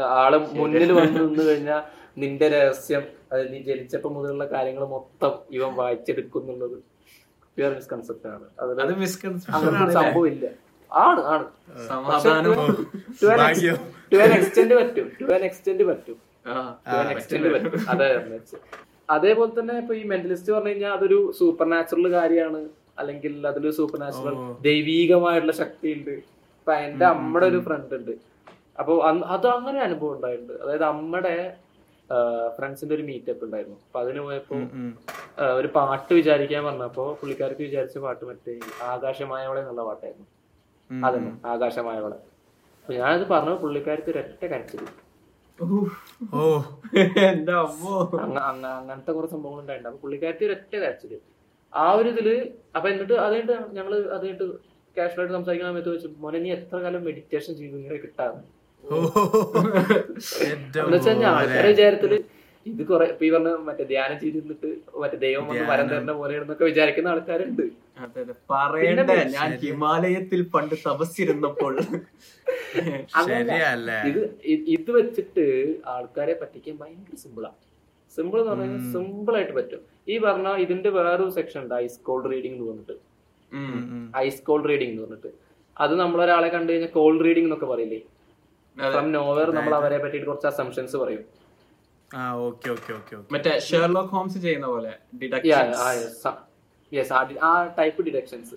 ആൾ 0.00 0.36
മുന്നിൽ 0.36 0.92
വന്നു 0.92 1.20
നിന്ന് 1.20 1.48
കഴിഞ്ഞാൽ 1.48 1.82
നിന്റെ 2.18 2.48
രഹസ്യം 2.48 3.02
അതായത് 3.32 3.52
നീ 3.52 3.62
ജനിച്ചപ്പോ 3.62 4.10
മുതലുള്ള 4.10 4.44
കാര്യങ്ങൾ 4.44 4.84
മൊത്തം 4.84 5.38
ഇവൻ 5.50 5.74
വായിച്ചെടുക്കും 5.74 6.40
എന്നുള്ളത് 6.40 6.78
പ്യുവർ 7.56 7.74
മിസ്കൺസെപ്റ്റ് 7.74 8.26
ആണ്. 8.28 8.44
അതിൽ 8.60 8.62
അത് 8.62 8.70
അങ്ങനെ 8.70 8.88
ഒരു 8.88 9.00
മിസ്കൺസെപ്ഷൻ 9.00 9.92
സംഭവം 9.92 10.26
ഇല്ല. 10.26 10.46
ആണ് 10.92 11.20
ആണ്. 11.20 11.46
സമാധാനം. 11.88 12.54
ടു 14.12 14.16
ആൻ 14.16 14.32
എക്സ്റ്റെന്റ് 14.32 14.74
പറ്റും. 14.74 15.12
ടു 15.20 15.24
ആൻ 15.24 15.40
എക്സ്റ്റെന്റ് 15.40 15.84
പറ്റും. 15.84 16.32
ആ, 16.46 16.76
To 16.86 17.10
an 17.10 17.16
extent 17.16 17.52
പറ്റും. 17.54 17.90
അതെ 17.90 18.16
അതെ. 18.16 18.40
അതേപോലെ 19.08 19.52
തന്നെ 19.58 19.74
ഇപ്പൊ 19.82 19.94
ഈ 20.00 20.02
മെന്റലിസ്റ്റ് 20.12 20.50
പറഞ്ഞു 20.52 20.72
കഴിഞ്ഞാൽ 20.72 20.92
അതൊരു 20.98 21.18
സൂപ്പർ 21.38 21.66
നാച്ചുറൽ 21.72 22.06
കാര്യമാണ്. 22.18 22.60
അല്ലെങ്കിൽ 23.00 23.34
അതിലൊരു 23.50 23.74
സൂപ്പർ 23.78 23.98
നാച്ചുറൽ 24.02 24.36
ദൈവീകമായിട്ടുള്ള 24.68 25.54
ശക്തി 25.62 25.88
ഉണ്ട് 25.96 26.14
ഇപ്പൊ 26.58 26.72
എന്റെ 26.86 27.04
അമ്മയുടെ 27.12 27.46
ഒരു 27.52 27.60
ഫ്രണ്ട് 27.66 27.94
ഉണ്ട്. 27.98 28.14
അപ്പൊ 28.80 28.92
അത് 29.34 29.46
അങ്ങനെ 29.56 29.80
അനുഭവം 29.88 30.14
ഉണ്ടായിട്ടുണ്ട്. 30.16 30.54
അതായത് 30.62 30.86
അമ്മയുടെ 30.92 31.34
ഫ്രണ്ട്സിന്റെ 32.56 32.94
ഒരു 32.96 33.04
മീറ്റപ്പ് 33.10 33.42
ഉണ്ടായിരുന്നു. 33.46 33.78
അപ്പൊ 33.86 33.98
അതിന് 34.04 34.20
പോയപ്പോ 34.26 34.56
ഒരു 35.58 35.68
പാട്ട് 35.76 36.12
വിചാരിക്കാൻ 36.18 36.62
പറഞ്ഞപ്പോ 36.68 37.04
പുള്ളിക്കാർക്ക് 37.20 37.62
വിചാരിച്ച 37.68 37.98
പാട്ട് 38.06 38.24
മറ്റേ 38.30 38.54
ആകാശമായവളെ 38.92 39.60
എന്നുള്ള 39.62 39.84
പാട്ടായിരുന്നു. 39.88 40.28
അതന്നെ 40.90 41.32
ആകാശമായവളെ. 41.52 42.18
അപ്പൊ 42.80 42.92
ഞാനത് 43.00 43.24
പറഞ്ഞു 43.32 43.54
പുള്ളിക്കാർക്ക് 43.62 44.10
ഒരൊറ്റ 44.12 44.42
കരച്ചിൽ. 44.52 44.82
ഊഫ്. 44.86 45.01
ഓ 46.34 46.42
എന്റെ 47.24 47.54
അമ്മോ 47.60 47.94
അങ്ങ- 48.22 48.44
അങ്ങ- 48.48 48.74
അങ്ങനത്തെ 48.78 49.12
കുറെ 49.12 49.28
സംഭവങ്ങൾ 49.32 49.60
ഉണ്ടായിട്ടുണ്ട് 49.62 49.90
അപ്പൊ 49.90 50.00
പുള്ളിക്കാരത്തി 50.02 50.44
ഒരൊറ്റ 50.44 50.74
കരച്ചിൽ 50.76 51.12
ആ 51.72 51.86
ഒരു 51.94 52.08
ഇതിൽ 52.10 52.28
അപ്പൊ 52.76 52.86
എന്നിട്ട് 52.90 53.14
അത് 53.18 53.32
കഴിഞ്ഞിട്ട് 53.32 53.56
ഞങ്ങൾ 53.72 53.92
അത് 54.08 54.22
കഴിഞ്ഞിട്ട് 54.22 54.46
കാഷ്വൽ 54.96 55.20
ആയിട്ട് 55.20 55.34
സംസാരിക്കുന്ന 55.36 55.70
സമയത്ത് 55.72 55.92
വെച്ചു 55.94 56.08
മോനെ 56.20 56.40
നീ 56.40 56.50
എത്ര 56.56 56.76
കാലം 56.80 57.02
മെഡിറ്റേഷൻ 57.06 57.52
ചെയ്തു 57.58 57.76
ഇങ്ങനെ 57.78 57.98
കിട്ടാന്ന് 58.02 58.42
ഓ 58.84 58.96
എന്റെ 60.46 60.78
എന്ന് 60.80 60.94
വെച്ചാൽ 60.94 61.14
മോനെ. 61.16 61.26
ആൾക്കാരെ 61.32 61.68
വിചാരത്തിൽ 61.70 62.12
ഇത് 62.66 62.82
കുറെ 62.86 63.04
ഇപ്പൊ 63.12 63.24
ഈ 63.26 63.30
പറഞ്ഞ 63.30 63.50
മറ്റേ 63.68 63.84
ധ്യാനം 63.84 64.16
ചെയ്തിരുന്നിട്ട് 64.20 64.68
മറ്റേ 65.02 65.16
ദൈവം 65.24 65.44
വന്ന് 65.48 65.64
വരം 65.70 65.86
തരുന്ന 65.92 66.12
പോലെയാണെന്നൊക്കെ 66.12 66.64
വിചാരിക്കുന്ന 66.64 67.08
ആൾക്കാരുണ്ട്. 67.08 67.62
അതെ 68.04 68.20
അതെ. 68.24 68.34
പറയണ്ട. 68.50 69.00
ഞാൻ 69.36 69.50
ഹിമാലയത്തിൽ 69.64 70.42
പണ്ട് 70.54 70.74
തപസ്സിരുന്നപ്പോൾ. 70.86 71.74
ഇത് 74.10 74.20
ഇത് 74.76 74.90
വെച്ചിട്ട് 74.98 75.44
ആൾക്കാരെ 75.94 76.34
പറ്റിക്കാൻ 76.42 76.76
ഭയങ്കര 76.82 77.16
സിമ്പിളാ 77.24 77.50
സിമ്പിൾ 78.12 78.38
എന്ന് 78.40 78.52
പറഞ്ഞാൽ 78.52 78.80
സിമ്പിൾ 78.94 79.34
ആയിട്ട് 79.36 79.54
പറ്റും. 79.58 79.82
ഈ 80.08 80.14
പറഞ്ഞ 80.18 80.48
ഇതിന്റെ 80.64 80.90
വേറൊരു 80.98 81.30
സെക്ഷൻ 81.38 81.60
ഉണ്ട് 81.62 81.74
ഐസ് 81.84 82.00
കോൾഡ് 82.08 82.30
റീഡിംഗ് 82.32 82.56
എന്ന് 82.56 82.70
പറഞ്ഞിട്ട്. 82.70 82.96
ഐസ് 84.24 84.42
കോൾഡ് 84.42 84.68
റീഡിംഗ് 84.70 84.92
എന്ന് 84.92 85.04
പറഞ്ഞിട്ട്. 85.06 85.30
അത് 85.76 85.94
നമ്മളൊരാളെ 86.00 86.48
കണ്ടു 86.48 86.70
കഴിഞ്ഞാൽ 86.72 86.90
കോൾഡ് 86.98 87.24
റീഡിംഗ് 87.24 87.48
എന്നൊക്കെ 87.48 87.66
പറയില്ലേ. 87.66 88.00
ഫ്രം 88.76 89.06
നോവർ 89.12 89.48
നമ്മൾ 89.58 89.72
അവരെ 89.80 89.98
പറ്റിയിട്ട് 90.02 90.28
കുറച്ച് 90.28 90.46
അസംഷൻസ് 90.46 90.96
പറയും. 90.96 91.22
മറ്റേ 93.32 93.52
ഷെർലോക്ക് 93.66 94.12
ഹോംസ് 94.16 94.38
ചെയ്യുന്ന 94.38 94.66
പോലെ 94.68 94.92
ഡിഡക്ഷൻ 95.22 95.68
ആ, 97.42 97.50
ടൈപ്പ് 97.76 98.02
ഡിഡക്ഷൻസ് 98.08 98.56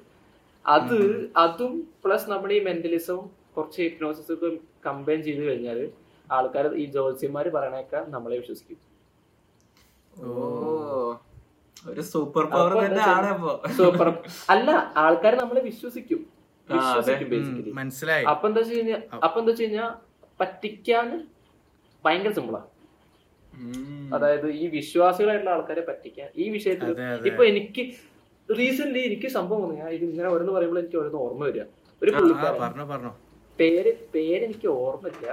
അത് 0.66 0.98
അതും 1.38 1.74
പ്ലസ് 2.04 2.28
നമ്മുടെ 2.32 2.54
ഈ 2.54 2.64
മെന്റലിസവും 2.66 3.26
കുറച്ച് 3.56 3.80
ഹിപ്നോസിസ് 3.82 4.32
ഒക്കെ 4.36 4.50
കമ്പൈൻ 4.86 5.20
ചെയ്ത് 5.24 5.44
കഴിഞ്ഞാൽ 5.44 5.80
ആൾക്കാർ 6.28 6.66
ഈ 6.76 6.86
ജോത്സ്യന്മാർ 6.94 7.46
പറയണേക്കാൾ 7.56 8.04
നമ്മളെ 8.10 8.36
വിശ്വസിക്കും. 8.42 8.78
ഓ 10.14 10.32
ഒരു 11.86 12.04
സൂപ്പർ 12.10 12.44
പവർ 12.52 12.72
അപ്പൊ 12.72 12.82
തന്നെ 12.82 13.02
എന്താ 13.04 13.74
സൂപ്പർ 13.78 14.08
അല്ല 14.50 14.70
ആൾക്കാർ 14.98 15.34
നമ്മളെ 15.42 15.62
വിശ്വസിക്കും. 15.68 16.22
വിശ്വസിക്കും 16.68 17.28
ബേസിക്കലി 17.34 17.72
മനസ്സിലായി. 17.80 18.26
അപ്പൊ 18.32 18.46
എന്താ 18.50 18.62
വെച്ച് 18.62 18.76
കഴിഞ്ഞാൽ 18.76 19.02
അപ്പൊ 19.24 19.38
എന്താ 19.42 19.52
വെച്ച് 19.52 19.64
കഴിഞ്ഞാൽ 19.64 19.90
പറ്റിക്കാൻ 20.40 21.08
ഭയങ്കര 22.04 22.32
സിമ്പിളാ 22.34 22.62
ഉം. 22.62 22.72
അതായത് 24.16 24.48
ഈ 24.62 24.66
വിശ്വാസികളായിട്ടുള്ള 24.78 25.54
ആൾക്കാരെ 25.56 25.84
പറ്റിക്കാൻ 25.90 26.28
ഈ 26.44 26.48
വിഷയത്തിൽ. 26.56 26.90
ഇപ്പൊ 27.30 27.44
എനിക്ക് 27.52 27.84
റീസെന്റ് 28.50 29.00
എനിക്ക് 29.10 29.28
സംഭവം 29.38 29.70
ഞാൻ 29.80 29.90
ഇത് 29.98 30.04
ഇങ്ങനെ 30.10 30.28
ഓരോന്ന് 30.34 30.54
പറയുമ്പോൾ 30.58 30.80
എനിക്ക് 30.84 30.98
ഓരോന്ന് 31.02 31.22
ഓർമ്മ 31.26 31.44
വരിക. 31.50 31.64
ഒരു 32.02 32.12
പുള്ളിക്കാരൻ 32.18 33.10
പേര് 33.60 33.92
പേര് 34.14 34.42
എനിക്ക് 34.48 34.70
ഓർമ്മയില്ല. 34.84 35.28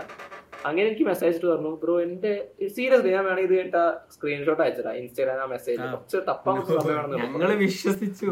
അങ്ങനെ 0.69 0.85
എനിക്ക് 0.89 1.05
മെസ്സേജ് 1.09 1.35
ഇട്ട് 1.37 1.47
പറഞ്ഞു 1.51 1.71
ബ്രോ 1.83 1.95
എന്റെ 2.07 2.33
സീരിയസ്ലി 2.77 3.11
ഞാൻ 3.15 3.25
വേണമെങ്കിൽ 3.29 3.49
ഇത് 3.49 3.55
കേട്ട 3.61 3.77
സ്ക്രീൻഷോട്ട് 4.15 4.63
അയച്ചതാ 4.65 4.93
ഇൻസ്റ്റാഗ്രാം 5.01 5.41
ആ 5.45 5.47
മെസ്സേജ് 5.55 5.81
കുറച്ച് 5.95 6.19
തപ്പാൻ 6.29 6.59
സമയമാണെന്ന് 6.69 7.57
വിശ്വസിച്ചു. 7.65 8.31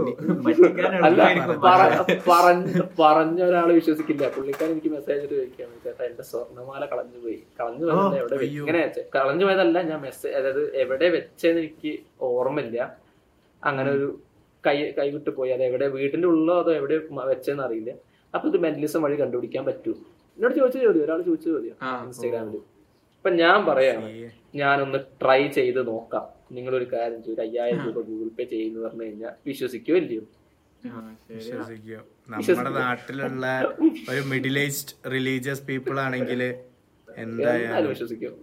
അല്ല 1.08 1.20
പറഞ്ഞ 3.00 3.40
ഒരാൾ 3.48 3.60
ഒരാൾ 3.60 3.68
വിശ്വസിക്കില്ല. 3.78 4.24
പുള്ളിക്കാരൻ 4.34 4.72
എനിക്ക് 4.74 4.90
മെസ്സേജ് 4.96 5.22
ഇട്ട് 5.24 5.34
ചോദിക്കാൻ 5.34 5.68
ചേട്ടാ 5.84 6.02
എന്റെ 6.10 6.24
സ്വർണമാല 6.30 6.82
കളഞ്ഞു 6.92 7.18
പോയി. 7.24 7.38
കളഞ്ഞു 7.58 7.84
പോയത് 7.86 8.16
എവിടെ. 8.20 8.36
ഇങ്ങനെ 8.60 8.82
കളഞ്ഞു 9.16 9.44
പോയതല്ല 9.48 9.82
ഞാൻ 9.90 10.00
മെസ്സേജ് 10.06 10.34
അതായത് 10.40 10.62
എവിടെ 10.84 11.08
വെച്ചെന്ന് 11.16 11.60
എനിക്ക് 11.64 11.92
ഓർമ്മയില്ല. 12.28 12.78
അങ്ങനെ 13.62 13.90
ഒരു 13.96 14.08
കൈ 14.66 14.76
കൈവിട്ട് 15.00 15.30
പോയി. 15.40 15.50
അത് 15.56 15.62
എവിടെ 15.70 15.86
വീട്ടിന്റെ 15.96 16.28
ഉള്ളോ 16.34 16.54
അതോ 16.62 16.72
എവിടെ 16.80 16.96
വെച്ചെന്ന് 17.32 17.64
അറിയില്ല. 17.66 17.90
അപ്പൊ 18.34 18.46
ഇത് 18.52 18.58
മെന്റലിസം 18.64 19.00
വഴി 19.04 19.16
കണ്ടുപിടിക്കാൻ 19.20 19.64
പറ്റൂ. 19.70 19.92
എന്നോട് 20.40 20.54
ചോദിച്ച 20.58 20.76
ചോദ്യം 20.84 21.04
ഒരാൾ 21.04 21.20
ചോദിച്ച 21.22 21.46
ചോദ്യം 21.48 21.76
ഇൻസ്റ്റാഗ്രാമിൽ 22.04 22.60
അപ്പൊ 23.18 23.30
ഞാൻ 23.40 23.58
പറയാണ് 23.66 24.06
ഞാനൊന്ന് 24.54 24.98
ട്രൈ 25.22 25.40
ചെയ്ത് 25.56 25.80
നോക്കാം. 25.88 26.24
നിങ്ങൾ 26.52 26.72
ഒരു 26.76 26.86
കാര്യം 26.92 27.18
ചെയ്യും 27.22 27.34
ഒരു 27.36 27.42
അയ്യായിരം 27.46 27.80
രൂപ 27.88 27.98
ഗൂഗിൾ 28.06 28.28
പേ 28.38 28.44
ചെയ്യുന്നു 28.52 28.80
പറഞ്ഞു 28.84 29.04
കഴിഞ്ഞാൽ 29.04 29.34
വിശ്വസിക്കോ 29.46 29.94
ഇല്ലയോ? 30.00 30.22
ആ, 30.86 31.00
ശരി. 31.28 31.36
വിശ്വസിക്കോ. 31.36 31.98
നമ്മുടെ 32.28 32.70
നാട്ടിലുള്ള 32.78 33.46
ഒരു 34.10 34.22
മിഡിൽ 34.30 34.56
ഏജ്ഡ് 34.62 34.94
റിലീജിയസ് 35.12 35.62
പീപ്പിൾ 35.68 35.98
ആണെങ്കിൽ 36.06 36.40
എന്തായാലും 36.42 37.22
എന്തായാലും 37.24 37.90
വിശ്വസിക്കും. 37.94 38.34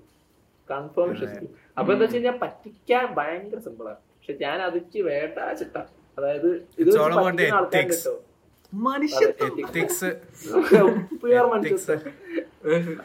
കൺഫേം 0.69 1.10
വിശ്വസിക്കും. 1.13 1.49
അപ്പൊ 1.77 1.89
എന്താ 1.93 2.03
വെച്ച് 2.05 2.17
കഴിഞ്ഞാൽ 2.17 2.38
പറ്റിക്കാൻ 2.43 3.07
ഭയങ്കര 3.19 3.60
സിമ്പിളാണ് 3.67 3.99
പക്ഷെ 4.12 4.36
ഞാൻ 4.45 4.57
അതിക്ക് 4.67 5.01
വേണ്ട 5.10 5.38
ചിട്ട. 5.62 5.75
അതായത് 6.17 6.49
ഇത് 6.81 6.91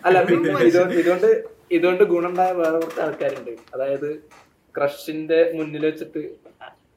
അല്ല 0.06 0.18
ഇതുകൊണ്ട് 0.68 1.28
ഇതുകൊണ്ട് 1.70 2.02
ഗുണുണ്ടായ 2.04 2.50
ഗുണമുണ്ടായ 2.50 2.50
വേറെ 2.52 2.76
കുറച്ച് 2.78 3.00
ആൾക്കാരുണ്ട്. 3.00 3.52
അതായത് 3.74 4.08
ക്രഷിന്റെ 4.74 5.38
മുന്നിൽ 5.54 5.84
വെച്ചിട്ട് 5.86 6.20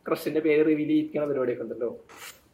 ക്രഷിന്റെ 0.06 0.40
പേര് 0.40 0.62
റിവീൽ 0.66 0.88
ചെയ്യിക്കുന്ന 0.88 1.26
പരിപാടിയൊക്കെ 1.28 1.64
ഉണ്ടല്ലോ. 1.64 1.90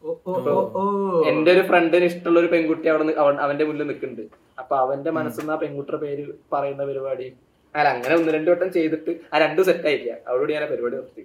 ഓ, 0.04 0.12
ഓ, 0.26 0.32
ഓ, 0.52 0.54
ഓ. 0.74 0.82
എന്റെ 1.30 1.50
ഒരു 1.52 1.62
ഫ്രണ്ടിന് 1.62 2.04
ഇഷ്ടമുള്ള 2.04 2.38
ഒരു 2.40 2.50
പെൺകുട്ടി 2.54 2.88
അവിടെ 2.88 3.14
അവന്റെ 3.44 3.64
മുന്നിൽ 3.64 3.86
നിൽക്കുന്നുണ്ട്. 3.86 4.24
അപ്പൊ 4.58 4.74
അവന്റെ 4.76 5.10
മനസ്സിൽ 5.10 5.50
ആ 5.50 5.56
പെൺകുട്ടിയുടെ 5.56 6.00
പേര് 6.04 6.24
പറയുന്ന 6.52 6.84
പരിപാടി. 6.84 7.28
അല്ല 7.74 7.88
അങ്ങനെ 7.88 8.14
ഒന്ന് 8.14 8.32
രണ്ടു 8.32 8.50
വട്ടം 8.50 8.70
ചെയ്തിട്ട് 8.72 9.12
ആ 9.32 9.38
രണ്ടും 9.38 9.64
സെറ്റ് 9.64 9.86
ആയില്ല 9.86 10.10
അവരോട് 10.28 10.52
ഞാൻ 10.52 10.62
ആ 10.62 10.70
പരിപാടി 10.72 10.96
നിർത്തി. 10.96 11.24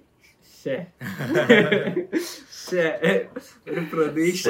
ഒരു 3.70 3.80
പ്രതീക്ഷ 3.92 4.48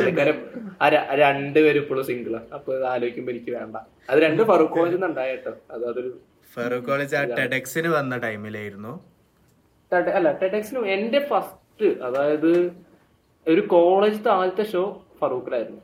രണ്ടുപേരും 1.22 1.80
ഇപ്പോഴും 1.82 2.04
സിംഗിളാ 2.10 2.40
അപ്പൊ 2.54 2.72
ആലോചിക്കുമ്പോ 2.92 3.32
എനിക്ക് 3.32 3.50
വേണ്ട. 3.58 3.76
അത് 4.10 4.18
രണ്ട് 4.26 4.42
ഫറൂഖ് 4.42 4.72
കോളേജിൽ 4.76 4.96
നിന്ന് 4.96 5.06
ഉണ്ടായ 5.06 5.30
കേട്ടോ. 5.34 5.52
അത് 5.70 5.84
അതൊരു 5.90 6.10
ഫറൂഖ് 6.54 6.86
കോളേജ് 6.90 7.16
ആ 7.16 7.22
ടെഡക്സിന് 7.40 7.88
വന്ന 7.88 8.18
ടൈമിലായിരുന്നു. 8.26 8.92
അല്ല 10.18 10.28
ടെഡെക്സിനും 10.42 10.86
എന്റെ 10.94 11.20
ഫസ്റ്റ് 11.30 11.88
അതായത് 12.08 12.52
ഒരു 13.46 13.60
കോളേജിലത്തെ 13.74 14.30
ആദ്യത്തെ 14.38 14.64
ഷോ 14.72 14.82
ഫറൂഖിലായിരുന്നു. 15.20 15.82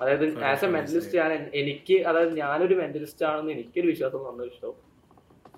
അതായത് 0.00 0.24
ആസ് 0.50 0.64
എ 0.64 0.68
മെന്റലിസ്റ്റ് 0.68 1.16
ഞാൻ 1.18 1.32
എനിക്ക് 1.60 1.96
അതായത് 2.10 2.32
ഞാനൊരു 2.36 2.74
മെന്റലിസ്റ്റ് 2.74 3.26
ആണെന്ന് 3.30 3.52
എനിക്കൊരു 3.52 3.86
വിശ്വാസം 3.86 4.20
വന്ന 4.28 4.40
ഒരു 4.42 4.54
ഷോ 4.60 4.70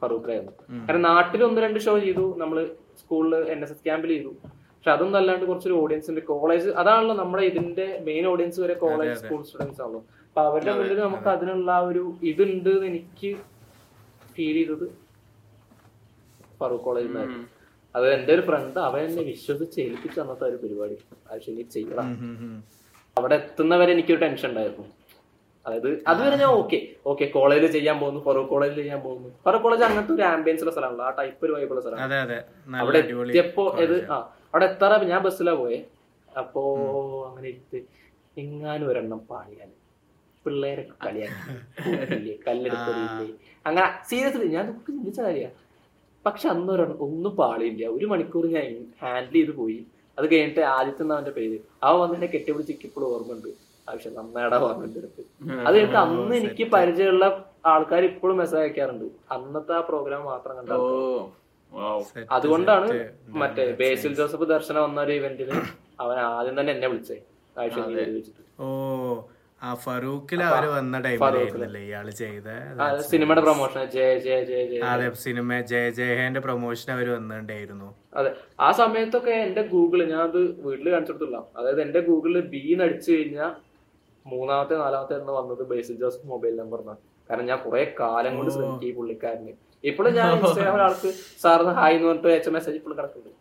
ഫറൂഖിലായിരുന്നു. 0.00 0.52
കാരണം 0.86 1.02
നാട്ടിൽ 1.02 1.44
ഒന്ന് 1.44 1.60
രണ്ട് 1.66 1.78
ഷോ 1.86 1.98
ചെയ്തു. 1.98 2.24
നമ്മൾ 2.38 2.58
സ്കൂളിൽ 3.00 3.34
എൻ 3.54 3.60
എസ് 3.64 3.72
എസ് 3.72 3.84
ക്യാമ്പിൽ 3.84 4.10
ചെയ്തു. 4.14 4.32
പക്ഷെ 4.82 4.92
അതൊന്നും 4.96 5.18
അല്ലാണ്ട് 5.18 5.44
കുറച്ചൊരു 5.48 5.74
ഓഡിയൻസ് 5.82 6.08
ഉണ്ട്. 6.10 6.20
കോളേജ് 6.30 6.68
അതാണല്ലോ 6.80 7.14
നമ്മുടെ 7.20 7.42
ഇതിന്റെ 7.50 7.86
മെയിൻ 8.06 8.24
ഓഡിയൻസ് 8.30 8.58
വരെ 8.62 8.74
കോളേജ് 8.84 9.14
സ്കൂൾ 9.20 9.40
സ്റ്റുഡൻസ് 9.48 9.80
ആണല്ലോ. 9.82 10.00
അപ്പൊ 10.28 10.40
അവരുടെ 10.48 10.72
മുന്നിൽ 10.78 10.98
നമുക്ക് 11.06 11.28
അതിനുള്ള 11.34 11.72
ഒരു 11.88 12.02
ഇതുണ്ട് 12.30 12.70
എന്ന് 12.76 12.86
എനിക്ക് 12.90 13.30
ഫീൽ 14.34 14.56
ചെയ്തത് 14.58 14.86
ഫറൂഖ് 16.60 16.84
കോളേജിൽ 16.86 17.08
നിന്നായിരുന്നു 17.10 17.44
അത് 17.94 18.06
എന്റെ 18.16 18.32
ഒരു 18.36 18.42
ഫ്രണ്ട് 18.48 18.80
അവൻ 18.88 19.00
എന്നെ 19.06 19.22
വിശ്വസിച്ച് 19.30 19.78
ഏൽപ്പിച്ച് 19.86 20.18
തന്നത്തെ 20.20 20.44
ഒരു 20.50 20.58
പരിപാടി. 20.64 20.96
ആക്ച്വലി 21.32 21.64
ചെയ്യണം. 21.76 22.10
അവിടെ 23.16 23.34
എത്തുന്നവരെ 23.40 23.90
എനിക്കൊരു 23.96 24.20
ടെൻഷൻ 24.26 24.48
ഉണ്ടായിരുന്നു. 24.52 24.84
അതായത് 25.66 25.90
അതുവരെ 26.10 26.36
ഞാൻ 26.42 26.50
ഓക്കെ 26.60 26.78
ഓക്കെ 27.10 27.24
കോളേജിൽ 27.38 27.70
ചെയ്യാൻ 27.78 27.96
പോകുന്നു 28.02 28.20
ഫറൂഖ് 28.28 28.48
കോളേജിൽ 28.52 28.78
ചെയ്യാൻ 28.82 29.00
പോകുന്നു. 29.06 29.28
ഫറൂഖ് 29.46 29.64
കോളേജ് 29.66 29.84
അങ്ങനത്തെ 29.88 30.14
ഒരു 30.18 30.24
ആംബിയൻസ് 30.34 30.62
ഉള്ള 30.64 30.72
സ്ഥലമാണല്ലോ. 30.76 31.04
ആ 31.08 31.10
ടൈപ്പ് 31.18 31.42
ഒരു 31.46 31.52
വൈബുള്ള 31.56 31.80
സ്ഥലമാണ്. 31.80 32.38
അവിടെ 32.82 32.98
എത്തിയപ്പോ 32.98 33.64
ഇത് 33.86 33.96
ആ 34.14 34.16
അവിടെ 34.52 34.66
എത്താറ 34.70 34.98
ഞാൻ 35.12 35.20
ബസ്സിലാ 35.26 35.54
പോയെ. 35.60 35.78
അപ്പോ 36.40 36.62
അങ്ങനെ 37.28 37.46
ഇരുത്ത് 37.52 37.78
എങ്ങാനും 38.36 38.86
ഒരെണ്ണം 38.90 39.20
പാടിയാൽ 39.30 39.70
പിള്ളേരൊക്കെ 40.44 40.94
കളിയാക്കി 41.04 42.32
കല്ലെടുത്തില്ലേ 42.46 43.26
അങ്ങനെ 43.66 43.86
സീരിയസ്ലി 44.10 44.48
ഞാൻ 44.56 44.66
ചിന്തിച്ച 44.86 45.20
കാര്യ. 45.26 45.48
പക്ഷെ 46.24 46.46
അന്ന് 46.54 46.70
ഒരെണ്ണം 46.74 46.98
ഒന്നും 47.06 47.32
പാളിയില്ല. 47.40 47.84
ഒരു 47.96 48.06
മണിക്കൂർ 48.12 48.44
ഞാൻ 48.56 48.66
ഹാൻഡിൽ 49.02 49.36
ചെയ്ത് 49.38 49.52
പോയി. 49.60 49.78
അത് 50.18 50.26
കഴിഞ്ഞിട്ട് 50.32 50.62
ആദ്യത്തെ 50.76 51.04
അവന്റെ 51.16 51.32
പേര്. 51.38 51.56
അവ 51.86 51.92
വന്ന് 52.02 52.16
എന്നെ 52.18 52.28
കെട്ടിപ്പിടിച്ച് 52.32 52.86
ഇപ്പോഴും 52.88 53.06
ഓർമ്മയുണ്ട്. 53.14 53.50
ആവശ്യം 53.88 54.12
നന്നായിടാ 54.18 54.58
ഓർമ്മയുണ്ട് 54.66 54.98
എടുത്ത് 55.02 55.22
അത് 55.66 55.74
കഴിഞ്ഞിട്ട് 55.74 56.00
അന്ന് 56.06 56.34
എനിക്ക് 56.40 56.64
പരിചയമുള്ള 56.74 57.26
ആൾക്കാർ 57.72 58.02
ഇപ്പോഴും 58.10 58.36
മെസ്സേജ് 58.40 58.62
അയക്കാറുണ്ട്. 58.64 59.06
അന്നത്തെ 59.36 59.74
ആ 59.78 59.80
പ്രോഗ്രാം 59.90 60.22
മാത്രം 60.32 60.56
കണ്ട 60.58 60.70
അതുകൊണ്ടാണ്. 62.30 62.86
മറ്റേ 63.40 63.64
ബേസിൽ 63.80 64.14
ജോസഫ് 64.14 64.48
ദർശനം 64.50 64.82
വന്ന 64.82 65.00
ഒരു 65.00 65.12
ഇവന്റിന് 65.12 65.54
അവൻ 66.00 66.18
ആദ്യം 66.30 66.56
തന്നെ 66.60 66.72
എന്നെ 66.72 66.88
വിളിച്ചേ. 66.88 67.18
ഓ 68.60 68.66
ആ 69.62 69.72
ഫറൂഖിൽ 69.82 70.40
അവർ 70.44 70.64
വന്ന 70.70 70.96
ടൈമിലായിരുന്നല്ലേ 71.04 71.80
ഇയാൾ 71.88 72.06
ചെയ്ത 72.20 72.46
സിനിമയുടെ 73.10 73.42
പ്രൊമോഷൻ 73.46 73.82
ജയ 73.94 74.08
ജയ 74.24 74.38
ജയ 74.48 74.62
ജയ. 74.70 74.78
അതെ 74.92 75.08
സിനിമ 75.24 75.58
ജയ 75.70 75.84
ജയഹേന്റെ 75.98 76.40
പ്രൊമോഷൻ 76.40 76.88
അവർ 76.92 77.08
വന്നിട്ടുണ്ടായിരുന്നു. 77.10 77.88
അതെ. 78.14 78.30
ആ 78.60 78.68
സമയത്തൊക്കെ 78.80 79.34
എന്റെ 79.44 79.62
ഗൂഗിൾ 79.72 80.00
ഞാൻ 80.04 80.20
അത് 80.20 80.40
വീട്ടിൽ 80.64 80.88
കാണിച്ചെടുത്തില്ല 80.90 81.38
അതായത് 81.58 81.82
എന്റെ 81.82 82.00
ഗൂഗിളിൽ 82.00 82.40
ബി 82.54 82.62
അടിച്ചു 82.80 83.10
കഴിഞ്ഞാൽ 83.12 83.52
മൂന്നാമത്തെ 84.26 84.74
നാലാമത്തെ 84.76 85.14
എന്ന് 85.20 85.32
വന്നത് 85.32 85.62
ബേസിൽ 85.70 85.96
ജോസഫ് 85.96 86.26
മൊബൈൽ 86.26 86.54
നമ്പർ 86.54 86.80
നമ്പറിനാണ് 86.80 87.00
കാരണം 87.30 87.46
ഞാൻ 87.46 87.58
കുറെ 87.64 87.82
കാലം 88.00 88.32
കൊണ്ട് 88.36 88.50
ശ്രമിക്കും 88.54 88.88
ഈ 88.88 88.92
പുള്ളിക്കാരന്. 88.92 89.52
ഇപ്പോഴും 89.84 90.12
ഞാൻ 90.18 90.28
ഇൻസ്റ്റാഗ്രാമിൽ 90.38 90.82
ആൾക്ക് 90.86 91.08
സാറിന് 91.42 91.72
ഹായ് 91.78 91.94
എന്ന് 91.96 92.08
പറഞ്ഞിട്ട് 92.08 92.30
അയച്ച 92.32 92.50
മെസ്സേജ് 92.56 92.76
ഇപ്പോഴും 92.80 92.96
കിടക്കുന്നുണ്ട്. 92.98 93.38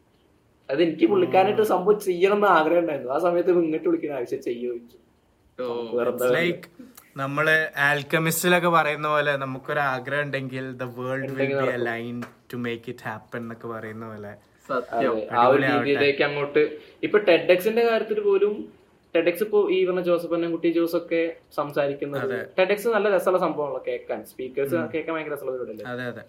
അത് 0.69 0.80
എനിക്ക് 0.86 1.06
പുള്ളിക്കാനായിട്ട് 1.12 1.63
സംഭവം 1.73 1.97
ചെയ്യണം 2.08 2.38
എന്ന് 2.39 2.49
ആഗ്രഹം 2.58 2.82
ഉണ്ടായിരുന്നു. 2.84 3.12
ആ 3.15 3.19
സമയത്ത് 3.25 3.51
ഇങ്ങോട്ട് 3.65 3.88
വിളിക്കുന്ന 3.89 4.19
ആവശ്യം 4.19 4.41
ചെയ്യോ 4.47 4.73
ലൈക്ക് 6.38 6.67
നമ്മൾ 7.21 7.45
ആൽക്കമിസ്റ്റിലൊക്കെ 7.88 8.69
പറയുന്ന 8.75 9.08
പോലെ 9.13 9.32
നമുക്കൊരു 9.43 9.82
ആഗ്രഹം 9.93 10.23
ഉണ്ടെങ്കിൽ 10.25 10.65
the 10.82 10.86
world 10.97 11.32
will 11.39 11.51
be 11.62 11.69
align 11.77 12.15
to 12.51 12.58
make 12.65 12.88
it 12.93 13.06
happen 13.10 13.41
എന്നൊക്കെ 13.43 13.67
പറയുന്ന 13.73 14.06
പോലെ. 14.12 14.32
സത്യം 14.69 15.15
ആ 15.39 15.43
ഒരു 15.51 15.62
രീതിയിലേക്ക് 15.67 16.23
അങ്ങോട്ട്. 16.27 16.63
ഇപ്പൊ 17.08 17.17
ടെഡെക്സിന്റെ 17.30 17.84
കാര്യത്തിൽ 17.89 18.19
പോലും 18.30 18.54
ടെഡെക്സ് 19.15 19.43
ഇപ്പോ 19.45 19.60
ഈ 19.76 19.78
പറഞ്ഞ 19.88 20.02
ജോസഫ് 20.10 20.36
അന്നൻകുട്ടി 20.36 20.69
ജോസ് 20.78 20.95
ഒക്കെ 21.00 21.21
സംസാരിക്കുന്നത് 21.58 22.36
ടെഡെക്സ് 22.60 22.93
നല്ല 22.95 23.08
രസമുള്ള 23.15 23.39
സംഭവമാണല്ലോ 23.45 23.82
കേൾക്കാൻ. 23.88 24.19
സ്പീക്കേഴ്സ് 24.32 24.76
കേൾക്കാൻ 24.93 25.13
ഭയങ്കര 25.15 25.34
രസമുള്ള 25.36 25.52
പരിപാടിയല്ലേ? 25.56 26.24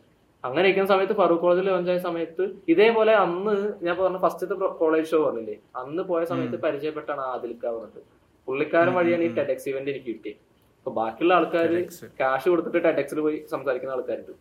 അങ്ങനെ 0.44 0.64
ഇരിക്കുന്ന 0.68 0.88
സമയത്ത് 0.92 1.14
ഫറൂഖ് 1.20 1.42
കോളേജിൽ 1.42 1.68
വന്ന 1.74 1.96
സമയത്ത് 2.08 2.44
ഇതേപോലെ 2.72 3.12
അന്ന് 3.24 3.54
ഞാൻ 3.86 3.94
പറഞ്ഞ 3.98 4.20
ഫസ്റ്റത്തെ 4.24 4.54
കോളേജ് 4.80 5.08
ഷോ 5.12 5.18
പറഞ്ഞില്ലേ? 5.26 5.56
അന്ന് 5.82 6.02
പോയ 6.10 6.22
സമയത്ത് 6.32 6.58
പരിചയപ്പെട്ടാണ് 6.64 7.22
ആദിൽക്ക 7.32 7.64
പറഞ്ഞിട്ട് 7.76 8.00
പുള്ളിക്കാരൻ 8.48 8.92
വഴിയാണ് 8.98 9.24
ഈ 9.28 9.30
ടെഡെക്സ് 9.38 9.68
ഇവന്റ് 9.72 9.90
എനിക്ക് 9.92 10.12
കിട്ടിയത് 10.14 10.40
അപ്പൊ 10.78 10.92
ബാക്കിയുള്ള 11.00 11.34
ആൾക്കാർ 11.38 11.72
കാശ് 12.20 12.46
കൊടുത്തിട്ട് 12.52 12.80
ടെഡെക്സിൽ 12.86 13.18
പോയി 13.26 13.36
സംസാരിക്കുന്ന 13.52 13.94
ആൾക്കാരുണ്ട്. 13.96 14.32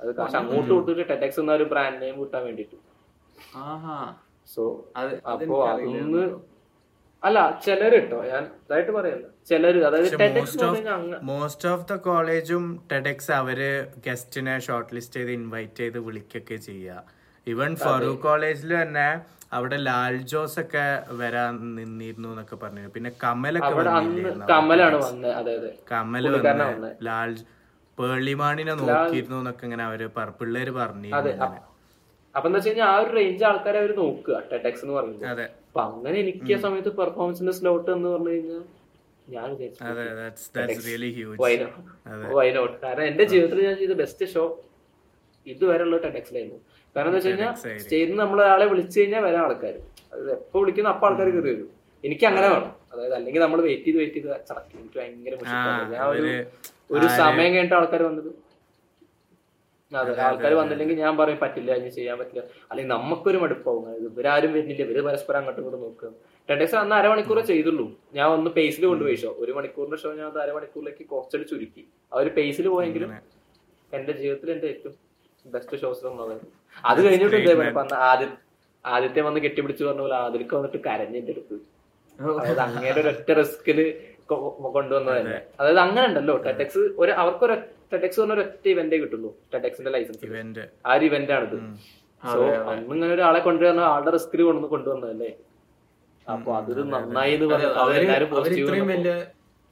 അത് 0.00 0.10
കാശ് 0.18 0.36
അങ്ങോട്ട് 0.40 0.70
കൊടുത്തിട്ട് 0.74 1.04
ടെഡെക്സ് 1.12 1.40
എന്ന 1.42 1.58
ഒരു 1.58 1.66
ബ്രാൻഡ് 1.72 2.00
നെയിം 2.02 2.16
കിട്ടാൻ 2.22 2.42
വേണ്ടിട്ട് 2.48 2.76
സോ 4.54 4.62
അപ്പോ 5.32 5.56
അതൊന്ന് 5.72 6.22
അല്ല 7.22 7.38
ചിലര് 7.64 7.96
കേട്ടോ 7.96 8.18
ഞാൻ 8.28 8.44
ഇതായിട്ട് 8.60 8.92
പറയല്ല. 8.92 9.26
ചിലര് 9.48 9.80
അതായത് 9.88 10.06
മോസ്റ്റ് 11.30 11.68
ഓഫ് 11.70 11.84
ദ 11.84 11.96
കോളേജും 12.06 12.62
ടെഡെക്സ് 12.92 13.32
അവർ 13.38 13.58
ഗസ്റ്റിനെ 14.06 14.54
ഷോർട്ട് 14.66 14.94
ലിസ്റ്റ് 14.96 15.18
ചെയ്ത് 15.18 15.32
ഇൻവൈറ്റ് 15.34 15.80
ചെയ്ത് 15.80 15.98
വിളിക്കൊക്കെ 16.06 16.58
ചെയ്യുക 16.66 17.02
ഇവൻ 17.46 17.70
ഫറൂഖ് 17.82 18.22
കോളേജിൽ 18.24 18.72
തന്നെ 18.76 19.06
അവിടെ 19.52 19.76
ലാൽ 19.82 20.16
ജോസ് 20.32 20.58
ഒക്കെ 20.62 20.84
വരാൻ 21.20 21.54
നിന്നിരുന്നു 21.76 22.28
എന്നൊക്കെ 22.28 22.56
പറഞ്ഞു. 22.56 22.82
പിന്നെ 22.94 23.10
കമലൊക്കെ 23.22 23.70
കമൽ 25.90 26.22
പുള്ളിക്കാരനാ 26.26 26.66
വന്ന്. 26.72 26.90
ലാൽ 27.06 27.30
പേളിമാണിനെ 27.98 28.74
നോക്കിയിരുന്നു 28.82 29.38
എന്നൊക്കെ 29.40 29.64
ഇങ്ങനെ 29.68 29.84
അവർ 29.84 30.02
പിള്ളേര് 30.38 30.72
പറഞ്ഞു 30.76 31.10
അപ്പ- 32.34 32.46
എന്താ 32.46 32.58
വെച്ച് 32.58 32.68
കഴിഞ്ഞാൽ 32.68 32.88
ആ 32.88 32.98
ഒരു 33.00 33.10
റേഞ്ച് 33.16 33.44
ആൾക്കാരെ 33.46 33.78
അവർ 33.78 33.92
നോക്കുക 33.98 34.36
ടെഡെക്സ് 34.50 34.82
എന്ന് 34.84 34.94
പറയുന്നത് 34.96 35.26
അതെ. 35.32 35.46
അപ്പൊ 35.70 35.80
അങ്ങനെ 35.88 36.16
എനിക്ക് 36.22 36.52
ആ 36.54 36.60
സമയത്ത് 36.62 36.90
പെർഫോമൻസിന്റെ 36.96 37.52
സ്ലോട്ട് 37.58 37.90
എന്ന് 37.90 38.08
പറഞ്ഞു 38.08 38.32
കഴിഞ്ഞാൽ 38.32 38.62
ഞാൻ 39.28 39.50
വൈനോട്ട് 42.38 42.76
കാരണം 42.82 43.04
എന്റെ 43.10 43.24
ജീവിതത്തിൽ 43.32 43.60
ഞാൻ 43.66 43.76
ചെയ്ത 43.80 43.94
ബെസ്റ്റ് 44.00 44.26
ഷോ 44.32 44.44
ഇതുവരെ 45.46 45.76
ഇതുവരെയുള്ള 45.76 45.98
ടെഡെക്സിലായിരുന്നു 46.06 46.58
കാരണം 46.96 47.08
എന്താ 47.10 47.18
വെച്ച് 47.18 47.30
കഴിഞ്ഞാൽ 47.30 47.52
സ്റ്റേജിൽ 47.82 48.16
നമ്മൾ 48.22 48.38
ആളെ 48.52 48.66
വിളിച്ചു 48.72 48.96
കഴിഞ്ഞാൽ 48.98 49.22
വരാൻ 49.26 49.42
ആൾക്കാർ 49.44 49.74
അത് 50.14 50.24
എപ്പോ 50.36 50.56
വിളിക്കുന്ന 50.62 50.88
അപ്പൊ 50.94 51.06
ആൾക്കാർ 51.08 51.28
കയറി 51.28 51.48
വരും. 51.48 51.68
എനിക്ക് 52.04 52.24
അങ്ങനെ 52.30 52.48
വേണം. 52.52 52.70
അതായത് 52.92 53.14
അല്ലെങ്കിൽ 53.18 53.40
നമ്മൾ 53.44 53.58
വെയിറ്റ് 53.66 53.86
ചെയ്ത് 53.86 53.98
വെയിറ്റ് 54.00 54.18
ചെയ്ത് 54.18 54.46
ചടക്കും 54.48 54.78
എനിക്ക് 54.80 54.98
ഭയങ്കര 55.00 55.34
ഒരു 56.94 57.06
സമയം 57.20 57.50
കഴിഞ്ഞിട്ട് 57.54 57.76
ആൾക്കാർ 57.78 58.02
വന്നത്. 58.08 58.30
അതെ 59.92 60.12
ആൾക്കാർ 60.26 60.52
വന്നില്ലെങ്കിൽ 60.60 60.96
ഞാൻ 61.04 61.12
പറയും 61.20 61.38
പറ്റില്ല 61.44 61.70
ഇനി 61.80 61.90
ചെയ്യാൻ 61.96 62.16
പറ്റില്ല. 62.20 62.42
അല്ലെങ്കിൽ 62.70 62.90
നമുക്കൊരു 62.94 63.38
മടുപ്പാവും. 63.42 63.84
ഇവരാരും 64.08 64.50
വരുന്നില്ല 64.56 64.82
ഇവർ 64.86 64.98
പരസ്പരം 65.08 65.38
അങ്ങോട്ടും 65.40 65.60
ഇങ്ങോട്ടും 65.62 65.82
നോക്കുക. 65.86 66.10
ടെഡക്സ് 66.48 66.76
അന്ന് 66.82 66.94
അരമണിക്കൂറേ 66.98 67.42
ചെയ്തുള്ളൂ. 67.50 67.86
ഞാൻ 68.18 68.26
ഒന്ന് 68.36 68.50
പേസിൽ 68.58 68.84
കൊണ്ടുപോയി 68.90 69.16
ഷോ 69.22 69.30
ഒരു 69.44 69.52
മണിക്കൂറിന്റെ 69.56 69.98
ഷോ 70.02 70.10
ഞാൻ 70.20 70.38
അരമണിക്കൂറിലേക്ക് 70.44 71.04
കുറച്ചൊരു 71.12 71.46
ചുരുക്കി. 71.52 71.82
ആ 72.12 72.16
ഒരു 72.22 72.30
പേസിൽ 72.38 72.68
പോയെങ്കിലും 72.74 73.10
എന്റെ 73.98 74.12
ജീവിതത്തിൽ 74.20 74.50
എന്റെ 74.56 74.68
ഏറ്റവും 74.72 74.94
ബെസ്റ്റ് 75.44 75.76
ഷോസ് 75.82 76.06
അത്. 76.06 77.02
കഴിഞ്ഞിട്ട് 77.06 77.36
ഇതേപോലെ 77.42 77.70
ആദ്യം 78.10 78.32
ആദ്യത്തെ 78.84 79.20
വന്ന് 79.28 79.40
കെട്ടിപ്പിടിച്ച് 79.44 79.82
പറഞ്ഞ 79.86 80.02
പോലെ 80.06 80.16
ആദ്യക്ക് 80.24 80.54
വന്നിട്ട് 80.58 80.78
കരഞ്ഞെന്റെ 80.86 81.32
അടുത്ത്. 81.36 81.56
അതായത് 82.38 82.62
അങ്ങേരെ 82.66 82.98
ഒരൊറ്റ 83.02 83.28
റിസ്കിൽ 83.40 83.78
കൊണ്ടുവന്നത് 84.76 85.14
തന്നെ 85.18 85.36
അതായത് 85.60 85.80
അങ്ങനെ 85.84 86.04
ഉണ്ടല്ലോ. 86.10 86.34
ടെക്സ് 86.60 86.82
ഒരു 87.02 87.12
അവർക്ക് 87.22 87.44
ഒരു 87.48 87.56
ടെഡെക്സ് 87.92 88.18
പറഞ്ഞ 88.20 88.34
ഒരൊറ്റ 88.36 88.66
ഇവന്റേ 88.72 88.98
കിട്ടുള്ളൂ 89.02 89.30
ടെഡെക്സിന്റെ 89.52 89.92
ലൈസൻസ് 89.94 90.22
ആ 90.84 90.94
ഒരു 90.94 91.06
ഇവന്റ് 91.08 91.32
ആണിത് 91.36 91.56
സോ 92.22 92.38
അന്ന് 92.70 92.94
ഇങ്ങനെ 92.94 93.12
ഒരാളെ 93.16 93.40
കൊണ്ടുവരുന്ന 93.44 93.84
ആളുടെ 93.90 94.12
റിസ്കിൽ 94.16 94.40
കൊണ്ടുവന്ന് 94.42 94.70
കൊണ്ടുവന്നതല്ലേ 94.74 95.30
അപ്പൊ 96.26 96.50
അതൊരു 96.56 96.82
നന്നായി 96.94 97.34
എന്ന് 97.36 97.46
പറഞ്ഞു 97.48 97.70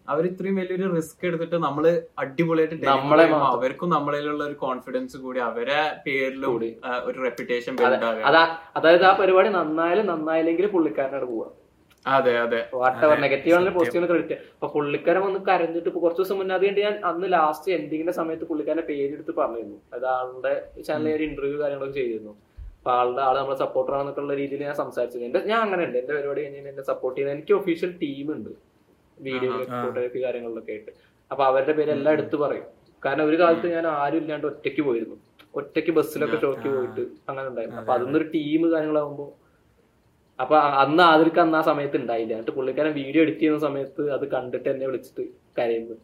അവർ 0.08 0.24
ഇത്രയും 0.28 0.56
വലിയൊരു 0.58 0.86
റിസ്ക് 0.94 1.24
എടുത്തിട്ട് 1.28 1.56
നമ്മൾ 1.64 1.84
അടിപൊളിയായിട്ട് 2.18 2.76
നമ്മളെ 2.90 3.24
അവർക്കും 3.48 3.88
നമ്മളിലുള്ള 3.94 4.42
ഒരു 4.46 4.56
കോൺഫിഡൻസ് 4.62 5.16
കൂടി 5.24 5.40
അവരെ 5.46 5.80
പേരിലൂടെ 6.06 6.68
ഒരു 7.04 7.18
റെപ്യൂട്ടേഷൻ 7.26 7.74
അതെ. 7.86 7.98
അതാ 8.28 8.42
അതായത് 8.76 9.04
ആ 9.04 9.12
പരിപാടി 9.18 9.50
നന്നായാലും 9.56 10.06
നന്നായില്ലെങ്കിൽ 10.12 10.68
പുള്ളിക്കാരനോട് 10.72 11.26
പോവാ 11.32 11.48
അതെ 12.08 12.38
അതെ. 12.38 12.60
വാട്ടവർ 12.72 13.18
നെഗറ്റീവ് 13.20 13.54
ആണെങ്കിൽ 13.54 13.72
പോസിറ്റീവ് 13.72 14.06
ക്രെഡിറ്റ് 14.06 14.36
അപ്പൊ 14.54 14.68
പുള്ളിക്കാരൻ 14.68 15.22
വന്ന് 15.22 15.38
കരഞ്ഞിട്ട് 15.48 15.88
ഇപ്പൊ 15.88 16.00
കുറച്ച് 16.00 16.22
ദിവസം 16.22 16.38
മുന്നേ 16.38 16.54
അത് 16.54 16.64
കഴിഞ്ഞ് 16.64 16.82
ഞാൻ 16.82 17.04
അന്ന് 17.04 17.32
ലാസ്റ്റ് 17.32 17.72
എൻഡിങ്ങിന്റെ 17.72 18.12
സമയത്ത് 18.12 18.44
പുള്ളിക്കാരന്റെ 18.44 18.82
പേരെടുത്ത് 18.82 19.32
പറഞ്ഞിരുന്നു. 19.36 19.80
അത് 19.92 20.06
ആളുടെ 20.06 20.52
ചാനലിൽ 20.82 21.14
ഒരു 21.14 21.22
ഇന്റർവ്യൂ 21.22 21.58
കാര്യങ്ങളൊക്കെ 21.60 21.94
ചെയ്തിരുന്നു. 21.94 22.34
അപ്പൊ 22.78 22.90
ആളുടെ 22.90 23.22
ആൾ 23.22 23.36
നമ്മളെ 23.36 23.56
സപ്പോർട്ടർ 23.56 23.94
ആണെന്നൊക്കെയുള്ള 23.94 24.34
രീതിയിൽ 24.34 24.62
ഞാൻ 24.62 24.74
സംസാരിച്ചത് 24.74 25.24
എന്റെ 25.24 25.40
ഞാൻ 25.40 25.60
അങ്ങനെ 25.60 25.84
ഉണ്ട് 25.84 25.98
എന്റെ 25.98 26.14
പരിപാടി 26.14 26.42
കഴിഞ്ഞാൽ 26.42 26.68
എന്നെ 26.68 26.82
സപ്പോർട്ട് 26.82 27.18
ചെയ്യുന്ന 27.18 27.36
എനിക്ക് 27.38 27.52
ഒഫീഷ്യൽ 27.52 27.92
ടീം 28.02 28.32
ഉണ്ട്. 28.32 28.50
വീഡിയോ 29.18 29.52
ഫോട്ടോഗ്രാഫി 29.82 30.22
കാര്യങ്ങളിലൊക്കെ 30.22 30.72
ആയിട്ട്. 30.72 30.92
അപ്പൊ 31.30 31.44
അവരുടെ 31.44 31.72
പേരെല്ലാം 31.72 32.12
എടുത്ത് 32.12 32.36
പറയും. 32.36 32.66
കാരണം 33.02 33.24
ഒരു 33.24 33.36
കാലത്ത് 33.36 33.72
ഞാൻ 33.72 33.86
ആരും 33.86 34.18
ഇല്ലാണ്ട് 34.18 34.46
ഒറ്റയ്ക്ക് 34.46 34.82
പോയിരുന്നു. 34.82 35.16
ഒറ്റയ്ക്ക് 35.54 35.90
ബസ്സിലൊക്കെ 35.90 36.36
ഷോക്ക് 36.36 36.68
പോയിട്ട് 36.68 37.00
അങ്ങനെ 37.28 37.48
ഉണ്ടായിരുന്നു. 37.48 37.80
അപ്പൊ 37.80 37.92
അതൊന്നൊരു 37.92 38.24
ടീം 38.24 38.72
കാര്യങ്ങളാകുമ്പോ 38.72 39.26
അപ്പൊ 40.38 40.56
അന്ന് 40.82 41.02
ആതിർക്ക് 41.10 41.40
അന്ന് 41.44 41.58
ആ 41.60 41.62
സമയത്ത് 41.70 41.96
ഉണ്ടായില്ല 41.96 42.34
എന്നിട്ട് 42.34 42.56
പുള്ളിക്കാരൻ 42.58 42.92
വീഡിയോ 43.02 43.22
എഡിറ്റ് 43.24 43.40
ചെയ്യുന്ന 43.40 43.60
സമയത്ത് 43.68 44.02
അത് 44.16 44.24
കണ്ടിട്ട് 44.34 44.68
എന്നെ 44.74 44.86
വിളിച്ചിട്ട് 44.90 45.24
കരയുന്നു. 45.58 45.96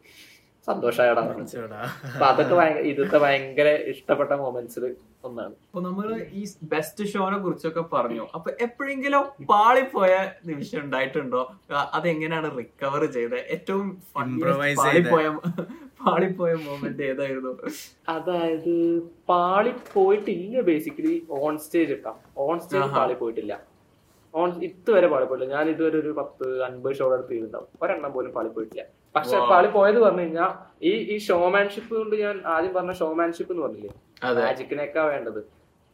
ചേടാ. 1.53 1.81
അപ്പൊ 2.13 2.25
അതൊക്കെ 2.29 2.55
ഇതൊക്കെ 2.91 3.19
ഭയങ്കര 3.25 3.69
ഇഷ്ടപ്പെട്ട 3.93 4.33
മൊമെന്റ്സിൽ 4.43 4.85
ഒന്നാണ്. 5.27 5.55
അപ്പൊ 5.65 5.81
നമ്മൾ 5.87 6.07
ഈ 6.41 6.43
ബെസ്റ്റ് 6.73 7.05
ഷോനെ 7.13 7.39
കുറിച്ചൊക്കെ 7.39 7.83
പറഞ്ഞു. 7.93 8.25
അപ്പൊ 8.37 8.51
എപ്പോഴെങ്കിലും 8.67 9.25
പാളിപ്പോയ 9.51 10.13
നിമിഷം 10.51 10.81
ഉണ്ടായിട്ടുണ്ടോ? 10.85 11.43
അത് 11.71 11.77
അതെങ്ങനെയാണ് 11.99 12.51
റിക്കവർ 12.59 13.05
ചെയ്തത്? 13.17 13.39
ഏറ്റവും 13.57 13.87
പാളിപ്പോയ 14.79 15.27
പാളിപ്പോയ 16.07 16.55
മൊമെന്റ് 16.65 17.05
ഏതായിരുന്നു? 17.11 17.53
അതായത് 18.09 18.75
പാളി 19.29 19.75
പോയിട്ടില്ല 19.95 20.63
ബേസിക്കലി 20.71 21.15
ഓൺ 21.43 21.55
സ്റ്റേജ് 21.67 21.93
ഇട്ടാ. 21.99 22.15
ഓൺ 22.47 22.57
സ്റ്റേജ് 22.65 22.85
ആഹാ. 22.87 22.97
ഓൺ 24.41 24.51
ഇതുവരെ 24.67 25.09
പാളി 25.13 25.27
പോയില്ല 25.31 25.47
ഞാൻ 25.55 25.65
ഇതുവരെ 25.73 25.97
ഒരു 26.03 26.11
പത്ത് 26.19 26.47
അൻപത് 26.67 26.95
ഷോ 26.99 27.07
അടുത്ത് 27.15 27.31
ചെയ്തിട്ടുണ്ടാവും. 27.33 27.69
ഒരെണ്ണം 27.83 28.11
പോലും 28.15 28.31
പാളി 28.37 28.51
പോയിട്ടില്ല 28.57 28.85
പക്ഷെ. 29.17 29.37
പാളി 29.51 29.69
പോയത് 29.77 29.99
പറഞ്ഞു 30.05 30.23
കഴിഞ്ഞാൽ 30.25 30.51
ഈ 30.91 30.93
ഈ 31.15 31.17
ഷോമാൻഷിപ്പ് 31.27 31.93
കൊണ്ട് 31.99 32.15
ഞാൻ 32.25 32.37
ആദ്യം 32.55 32.73
പറഞ്ഞ 32.77 32.95
ഷോമാൻഷിപ്പ് 33.01 33.53
എന്ന് 33.55 33.65
പറഞ്ഞില്ലേ? 33.67 33.93
മാജിക്കിനേക്കാ 34.47 35.05
വേണ്ടത്. 35.13 35.41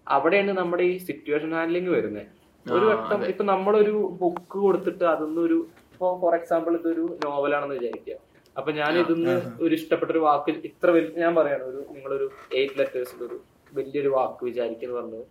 അവിടെയാണ് 0.07 0.53
നമ്മുടെ 0.61 0.85
ഈ 0.93 0.95
സിറ്റുവേഷൻ 1.09 1.51
ഹാൻഡ്ലിങ് 1.59 1.93
വരുന്നത് 1.97 2.27
ഒരു 2.67 2.85
വട്ടം. 2.91 3.21
ഇപ്പൊ 3.33 3.45
നമ്മളൊരു 3.53 3.95
ബുക്ക് 4.23 4.57
കൊടുത്തിട്ട് 4.65 5.05
അതൊന്നൊരു 5.13 5.59
ഇപ്പൊ 5.93 6.09
ഫോർ 6.23 6.35
എക്സാമ്പിൾ 6.41 6.73
ഇതൊരു 6.81 7.05
നോവലാണെന്ന് 7.25 7.77
വിചാരിക്കുക. 7.79 8.17
അപ്പൊ 8.57 8.71
ഞാൻ 8.81 8.93
ഇതിന്ന് 9.03 9.35
ഒരു 9.65 9.73
ഇഷ്ടപ്പെട്ട 9.79 10.11
ഒരു 10.15 10.23
വാക്ക് 10.27 10.53
ഇത്ര 10.69 10.89
വലിയ 10.97 11.21
ഞാൻ 11.25 11.35
പറയാണ് 11.39 11.65
ഒരു 11.71 11.81
നിങ്ങളൊരു 11.95 12.27
എയ്റ്റ് 12.59 12.79
ലെറ്റേഴ്സിൽ 12.81 13.21
ഒരു 13.29 13.37
വലിയൊരു 13.79 14.11
വാക്ക് 14.17 14.43
വിചാരിക്കുന്നു 14.49 14.95
പറഞ്ഞത് 14.99 15.27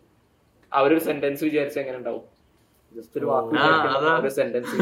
അവരൊരു 0.71 1.03
സെന്റൻസ് 1.07 1.43
വിചാരിച്ച 1.47 1.77
എങ്ങനെ 1.83 1.97
ഉണ്ടാവും? 2.01 2.23
ജസ്റ്റ് 2.95 3.19
ഒരു 3.19 3.25
വാക്ക് 3.25 4.29
സെന്റൻസ് 4.29 4.75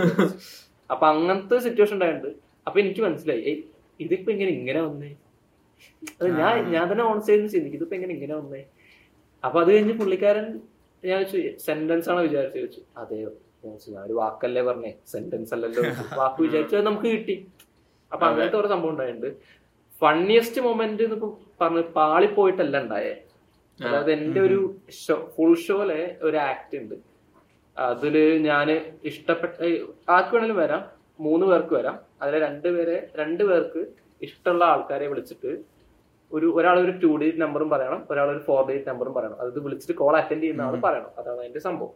അപ്പൊ 0.91 1.07
അങ്ങനത്തെ 1.07 1.57
സിറ്റുവേഷൻ 1.57 1.93
ഉണ്ടായിട്ടുണ്ട്. 1.93 2.29
അപ്പൊ 2.67 2.79
എനിക്ക് 2.79 3.01
മനസ്സിലായി. 3.01 3.63
ഇതിപ്പോ 3.99 4.31
ഇങ്ങനെ 4.31 4.51
ഇങ്ങനെ 4.51 4.81
വന്നേ. 4.81 5.09
അത് 6.21 6.29
ഞാൻ 6.39 6.71
ഞാൻ 6.71 6.91
തന്നെ 6.91 7.03
ഓൺ 7.03 7.21
സ്റ്റേജിൽ 7.21 7.47
ചിന്തിക്കും 7.47 7.77
ഇതിപ്പോ 7.79 7.95
എങ്ങനെ 7.95 8.13
ഇങ്ങനെ 8.13 8.35
വന്നേ. 8.35 8.61
അപ്പൊ 9.43 9.61
അത് 9.61 9.73
കഴിഞ്ഞ് 9.73 9.93
പുള്ളിക്കാരൻ 9.93 10.61
ഞാൻ 11.05 11.19
വെച്ചു 11.23 11.37
സെന്റൻസ് 11.57 12.09
ആണോ? 12.09 12.21
വിചാരിച്ചു 12.21 12.59
വെച്ചു 12.59 12.81
അതെയോ 12.97 13.29
ഞാൻ 13.65 14.03
ഒരു 14.03 14.13
വാക്കല്ലേ 14.13 14.61
പറഞ്ഞേ? 14.61 14.93
സെന്റൻസ് 15.07 15.53
അല്ലല്ലോ. 15.53 15.83
വാക്ക് 16.17 16.41
വിചാരിച്ചു 16.41 16.75
അത് 16.75 16.85
നമുക്ക് 16.85 17.05
കിട്ടി. 17.05 17.35
അപ്പൊ. 18.11 18.27
അങ്ങനത്തെ 18.27 18.57
ഒരു 18.57 18.67
സംഭവം 18.67 18.91
ഉണ്ടായിട്ടുണ്ട്. 18.91 19.29
ഫണ്ണിയസ്റ്റ് 20.01 20.61
മൊമെന്റ് 20.61 21.03
ഇപ്പൊ 21.03 21.37
പറഞ്ഞ് 21.61 21.81
പാളിപ്പോയിട്ടല്ല 21.81 22.81
ഉണ്ടായേ. 22.83 23.13
അതായത് 23.79 24.11
എന്റെ 24.11 24.41
ഒരു 24.41 24.59
ഫുൾ 25.35 25.55
ഷോയിലെ 25.55 26.17
ഒരു 26.21 26.37
ആക്ട് 26.37 26.75
ഉണ്ട്. 26.77 26.95
അതിൽ 27.77 28.15
ഞാൻ 28.49 28.67
ഇഷ്ടപ്പെട്ട 29.03 29.55
ആർക്ക് 30.09 30.35
വേണേലും 30.35 30.57
വരാം. 30.57 30.81
മൂന്ന് 31.19 31.45
പേർക്ക് 31.45 31.73
വരാം. 31.73 31.95
അതിലെ 32.21 32.39
രണ്ടുപേരെ 32.39 32.97
രണ്ടു 33.19 33.43
പേർക്ക് 33.43 33.81
ഇഷ്ടമുള്ള 34.21 34.63
ആൾക്കാരെ 34.65 35.07
വിളിച്ചിട്ട് 35.07 35.51
ഒരു 36.31 36.47
ഒരാൾ 36.57 36.77
ഒരു 36.79 36.93
ടു 37.03 37.09
ഡിജിറ്റ് 37.19 37.41
നമ്പറും 37.41 37.69
പറയണം 37.69 37.99
ഒരാൾ 38.11 38.27
ഒരു 38.31 38.39
ഫോർ 38.39 38.61
ഡിജിറ്റ് 38.69 38.89
നമ്പറും 38.89 39.13
പറയണം. 39.13 39.37
അത് 39.41 39.59
വിളിച്ചിട്ട് 39.65 39.93
കോൾ 39.93 40.17
അറ്റൻഡ് 40.17 40.41
ചെയ്യുന്ന 40.41 40.61
ആൾ 40.61 40.75
പറയണം. 40.87 41.11
അതാണ് 41.19 41.39
അതിന്റെ 41.39 41.59
സംഭവം. 41.59 41.93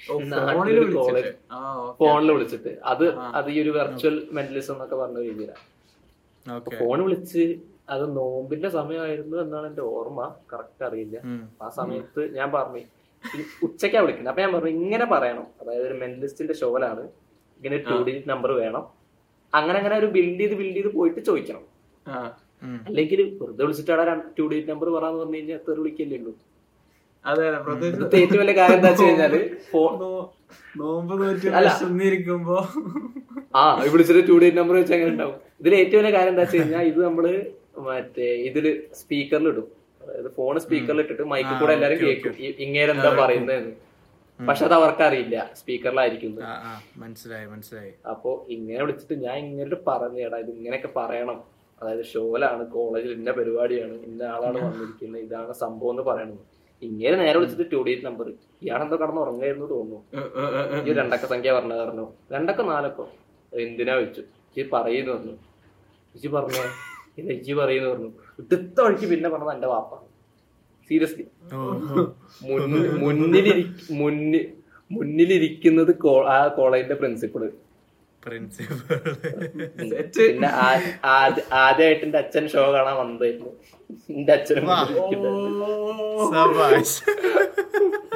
ഫോണിൽ 0.00 0.78
വിളിച്ചിട്ട്. 0.80 1.30
ആ 1.52 1.60
ഓക്കെ. 1.82 1.96
ഫോണിൽ 2.00 2.30
വിളിച്ചിട്ട്. 2.32 2.72
അത് 2.84 3.04
അത് 3.38 3.48
ഈ 3.50 3.62
ഒരു 3.62 3.70
വെർച്വൽ 3.78 4.16
മെന്റലിസം 4.38 4.74
എന്നൊക്കെ 4.74 4.96
പറഞ്ഞ 4.96 5.18
രീതിയിലാണ് 5.28 5.64
ഓക്കെ. 6.46 6.76
ഫോൺ 6.80 6.98
വിളിച്ച് 7.06 7.44
അത് 7.94 8.16
നോമ്പിന്റെ 8.16 8.68
സമയമായിരുന്നു 8.68 9.36
എന്നാണ് 9.36 9.66
എന്റെ 9.66 9.82
ഓർമ്മ. 9.94 10.20
കറക്റ്റ് 10.52 10.84
അറിയില്ല. 10.88 11.16
ആ 11.62 11.68
സമയത്ത് 11.78 12.22
ഞാൻ 12.38 12.52
പറഞ്ഞു 12.52 12.82
ഈ 13.34 13.42
ഉച്ചയ്ക്കാ 13.62 14.00
വിളിക്കുന്നത്. 14.00 14.32
അപ്പൊ 14.32 14.42
ഞാൻ 14.42 14.52
പറഞ്ഞു 14.52 14.72
ഇങ്ങനെ 14.78 15.04
പറയണം. 15.04 15.46
അതായത് 15.60 15.86
ഒരു 15.86 15.94
മെന്റലിസ്റ്റിന്റെ 15.94 16.54
ഷോയിലാണ്. 16.54 17.04
ഇങ്ങനെ 17.60 17.76
ടു 17.88 17.96
ഡിജിറ്റ് 18.06 18.30
നമ്പർ 18.30 18.52
വേണം. 18.52 18.84
അങ്ങനെ 19.52 19.78
അങ്ങനെ 19.78 19.96
ഒരു 19.96 20.06
ബിൽഡ് 20.06 20.40
ചെയ്ത് 20.40 20.54
ബിൽഡ് 20.54 20.76
ചെയ്ത് 20.76 20.88
പോയിട്ട് 20.88 21.20
ചോദിക്കണം. 21.20 21.64
ആ. 22.06 22.18
അല്ലെങ്കിൽ 22.88 23.20
വെറുതെ 23.40 23.62
വിളിച്ചിട്ടാണ് 23.64 24.22
ടു 24.38 24.44
ഡിജിറ്റ് 24.46 24.70
നമ്പർ 24.70 24.88
പറയാന്ന് 24.90 25.18
പറഞ്ഞു 25.18 25.36
കഴിഞ്ഞാൽ 25.36 25.56
എത്ര 25.56 25.78
വിളിക്കല്ലേ 25.78 26.18
ഉള്ളൂ. 26.18 26.32
ഏറ്റവും 28.20 28.40
വലിയ 28.40 28.54
കാര്യം 28.54 28.76
എന്താ 28.76 28.90
വെച്ച് 28.90 29.04
കഴിഞ്ഞാൽ 29.04 29.32
നോമ്പ് 30.76 31.14
ആ 33.54 33.62
ഈ 33.84 33.88
വിളിച്ചിട്ട് 33.88 34.22
ടു 34.28 34.36
ഡിജിറ്റ് 34.38 34.58
നമ്പർ 34.58 34.76
വെച്ച് 34.76 34.94
അങ്ങനെ 34.94 35.10
ഉണ്ടാവും. 35.10 35.36
ഇതിൽ 35.60 35.74
ഏറ്റവും 35.74 36.00
വലിയ 36.02 36.12
കാര്യം 36.18 36.32
എന്താ 36.34 36.42
വെച്ച് 36.42 36.58
കഴിഞ്ഞാൽ 36.58 36.82
ഇത് 36.82 37.00
നമ്മൾ 37.04 37.26
മറ്റേ 37.86 38.28
ഇതിൽ 38.48 38.66
സ്പീക്കറിൽ 38.92 39.48
ഇടും 39.48 39.66
അതായത് 40.06 40.30
ഫോൺ 40.38 40.54
സ്പീക്കറിൽ 40.64 41.00
ഇട്ടിട്ട് 41.04 41.24
മൈക്കിൽ 41.32 41.54
കൂടെ 41.60 41.72
എല്ലാരും 41.76 41.98
കേൾക്കും 42.04 42.34
ഇങ്ങനെ 42.66 42.90
എന്താ 42.96 43.10
പറയുന്നതെന്ന് 43.20 43.74
പക്ഷെ 44.40 44.64
അത് 44.64 44.74
അവർക്ക് 44.78 45.02
അറിയില്ല 45.08 45.36
സ്പീക്കറിലായിരിക്കും 45.58 46.32
ആ 46.48 46.54
ആ 46.70 46.72
മനസ്സിലായി 47.02 47.46
മനസ്സിലായി. 47.52 47.92
അപ്പോ 48.12 48.30
ഇങ്ങനെ 48.56 48.80
വിളിച്ചിട്ട് 48.82 49.16
ഞാൻ 49.26 49.36
ഇങ്ങനെ 49.44 49.78
പറഞ്ഞേടാ 49.86 50.38
ഇത് 50.42 50.50
ഇങ്ങനെയൊക്കെ 50.56 50.90
പറയണം. 50.98 51.38
അതായത് 51.80 52.04
ഷോലാണ് 52.10 52.64
കോളേജിൽ 52.74 53.12
ഇന്ന 53.18 53.30
പരിപാടിയാണ് 53.38 53.94
ഇന്ന 54.08 54.22
ആളാണ് 54.34 54.58
വന്നിരിക്കുന്നത് 54.66 55.22
ഇതാണ് 55.26 55.54
സംഭവം 55.62 55.92
എന്ന് 55.94 56.04
പറയണത്. 56.10 56.42
ഇങ്ങനെ 56.82 57.16
നേരെ 57.22 57.36
വിളിച്ചിട്ട് 57.38 57.66
ടു 57.72 57.80
ഡിജിറ്റ് 57.86 58.06
നമ്പർ 58.06 58.26
ഇയാളെന്തോ 58.64 58.96
കടന്ന് 59.02 59.20
ഉറങ്ങായിരുന്നു 59.24 59.66
തോന്നുന്നു. 59.74 60.00
ഈ 60.88 60.94
രണ്ടക്ക 61.00 61.26
സംഖ്യ 61.32 61.52
പറഞ്ഞ 61.58 61.74
പറഞ്ഞു. 61.84 62.06
രണ്ടക്ക 62.34 62.60
നാലക്കോ. 62.72 63.06
എന്തിനാ 63.52 63.94
വെച്ചു? 64.02 64.24
ഈ 64.56 64.68
പറയുന്നു 64.74 65.12
പറഞ്ഞു 65.14 65.34
പറഞ്ഞേ? 66.36 66.66
ഇല്ല 67.18 67.30
ഇജി 67.38 67.52
പറയുന്നു 67.60 67.88
പറഞ്ഞു 67.92 68.10
ഇടുത്ത 68.42 68.76
വഴിക്ക് 68.86 69.06
പിന്നെ 69.12 69.28
പറഞ്ഞത് 69.34 69.54
എന്റെ 69.56 69.68
വാപ്പ 69.74 69.92
സീരിയസ്ലി 70.90 71.24
മുന്നിൽ 73.02 73.48
മുന്നിൽ 74.00 74.44
മുന്നിലിരിക്കുന്നത് 74.90 75.94
ആ 76.34 76.36
കോളേജിന്റെ 76.58 76.98
പ്രിൻസിപ്പൾ 77.02 77.44
പിന്നെ 80.16 80.48
ആദ്യമായിട്ട് 81.64 82.04
എന്റെ 82.06 82.18
അച്ഛൻ 82.22 82.44
ഷോ 82.52 82.62
കാണാൻ 82.76 82.94
വന്നതായിരുന്നു. 83.00 83.50
എന്റെ 84.16 84.32
അച്ഛനും 84.36 84.64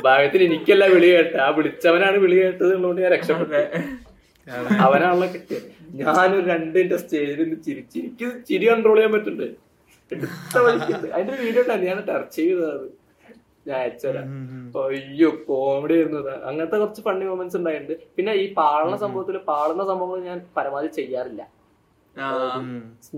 ഭാഗത്തിന് 0.06 0.42
എനിക്കല്ല 0.48 0.84
വിളി 0.94 1.08
കേട്ട 1.14 1.34
ആ 1.46 1.48
വിളിച്ചവനാണ് 1.58 2.18
വിളി 2.24 2.36
കേട്ടത് 2.40 2.72
എന്നുകൊണ്ട് 2.76 3.00
ഞാൻ 3.04 3.12
രക്ഷപ്പെട്ടത്. 3.16 3.62
അവനാണല്ലോ 4.86 5.28
കിട്ടിയത്. 5.34 5.68
ഞാനൊരു 5.98 6.44
രണ്ട് 6.52 6.94
സ്റ്റേജിൽ 7.02 7.38
നിന്ന് 7.42 7.58
ചിരിച്ച് 7.66 7.98
എനിക്ക് 8.02 8.26
ചിരി 8.48 8.66
കൺട്രോൾ 8.70 8.96
ചെയ്യാൻ 8.98 9.12
പറ്റുന്നുണ്ട്. 9.14 9.46
അതിന്റെ 11.14 11.36
വീഡിയോ 11.42 11.62
ഞാൻ 11.88 11.98
ടർച്ച് 12.08 12.36
ചെയ്തത് 12.38 12.86
ഞാൻ 13.68 13.76
അയച്ചുതരാം 13.80 14.26
ഉം. 14.34 14.66
അയ്യോ 14.82 15.30
കോമഡി 15.48 15.94
ആയിരുന്നു. 15.96 16.20
അങ്ങനത്തെ 16.50 16.76
കുറച്ച് 16.82 17.02
ഫണ്ണി 17.06 17.24
മൊമെന്റ്സ് 17.30 17.56
ഉണ്ടായിട്ടുണ്ട്. 17.60 17.94
പിന്നെ 18.16 18.32
ഈ 18.42 18.44
പാളുന്ന 18.58 18.96
സംഭവത്തിൽ 19.04 19.36
പാളുന്ന 19.50 19.82
സംഭവങ്ങൾ 19.90 20.20
ഞാൻ 20.30 20.38
പരമാവധി 20.56 20.90
ചെയ്യാറില്ല. 20.98 21.42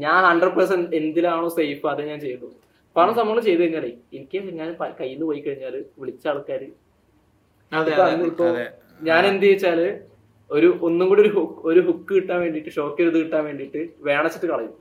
ഞാൻ 0.05 0.19
ഹൺഡ്രഡ് 0.29 0.55
പെർസെന്റ് 0.57 0.97
എന്തിലാണോ 1.01 1.49
സേഫ് 1.59 1.87
അത് 1.93 2.03
ഞാൻ 2.11 2.19
ചെയ്തു. 2.27 2.49
പാളുന്ന 2.97 3.15
സംഭവങ്ങൾ 3.19 3.45
ചെയ്തു 3.49 3.63
കഴിഞ്ഞാലേ 3.63 3.93
എനിക്ക് 4.17 4.39
ഞാൻ 4.61 4.69
കയ്യിൽ 5.01 5.15
നിന്ന് 5.15 5.27
പോയി 5.31 5.41
കഴിഞ്ഞാൽ 5.47 5.77
വിളിച്ച 6.01 6.27
ആൾക്കാര്. 6.33 6.69
ഞാൻ 9.09 9.23
എന്ത് 9.31 9.45
ചോദിച്ചാൽ 9.47 9.81
ഒരു 10.57 10.69
ഒന്നും 10.87 11.07
കൂടി 11.11 11.21
ഒരു 11.25 11.33
ഹുക്ക് 11.37 11.61
ഒരു 11.71 11.81
ഹുക്ക് 11.89 12.13
കിട്ടാൻ 12.17 12.39
വേണ്ടിട്ട് 12.45 12.71
ഷോക്ക് 12.77 13.03
എഴുതി 13.05 13.19
കിട്ടാൻ 13.23 13.43
വേണ്ടിട്ട് 13.49 13.81
വേണച്ചിട്ട് 14.09 14.49
കളയും. 14.53 14.75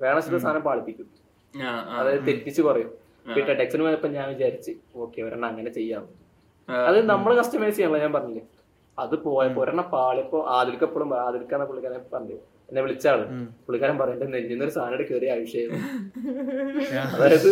വേണച്ചിട്ട് 0.00 0.40
സാധനം 0.44 0.62
പാളിപ്പിക്കും. 0.68 1.08
അതായത് 1.98 2.22
തെറ്റിച്ച് 2.28 2.62
പറയും. 2.68 2.90
പിന്നെ 3.34 3.54
ടെക്സിന് 3.60 3.82
പോയപ്പോ 3.86 4.08
ഞാൻ 4.16 4.26
വിചാരിച്ച് 4.32 4.72
ഓക്കെ 5.02 5.18
ഒരെണ്ണം 5.26 5.48
അങ്ങനെ 5.52 5.70
ചെയ്യാം. 5.78 6.04
അത് 6.88 6.98
നമ്മൾ 7.12 7.30
കസ്റ്റമൈസ് 7.40 7.74
ചെയ്യാനുള്ള 7.76 8.00
ഞാൻ 8.04 8.12
പറഞ്ഞില്ലേ? 8.16 8.44
അത് 8.98 9.14
പോയപ്പോ 9.26 9.60
ഒരെണ്ണം 9.64 9.86
പാളിപ്പോ 9.94 10.38
ആദിൽക്ക് 10.56 10.84
എപ്പോഴും 10.88 11.12
ആദിൽക്കാണ് 11.24 11.64
പുള്ളിക്കാരൻ 11.68 12.02
പറഞ്ഞു. 12.14 12.36
എന്നെ 12.68 12.80
വിളിച്ചാൾ. 12.84 13.20
പുള്ളിക്കാരൻ 13.64 13.96
പറയട്ടെ 14.02 14.26
നെഞ്ചിന്ന് 14.34 14.64
ഒരു 14.66 14.72
സാധനം 14.76 15.06
കയറി 15.10 15.26
ആവശ്യമായിരുന്നു 15.34 15.80
അതായത് 17.14 17.50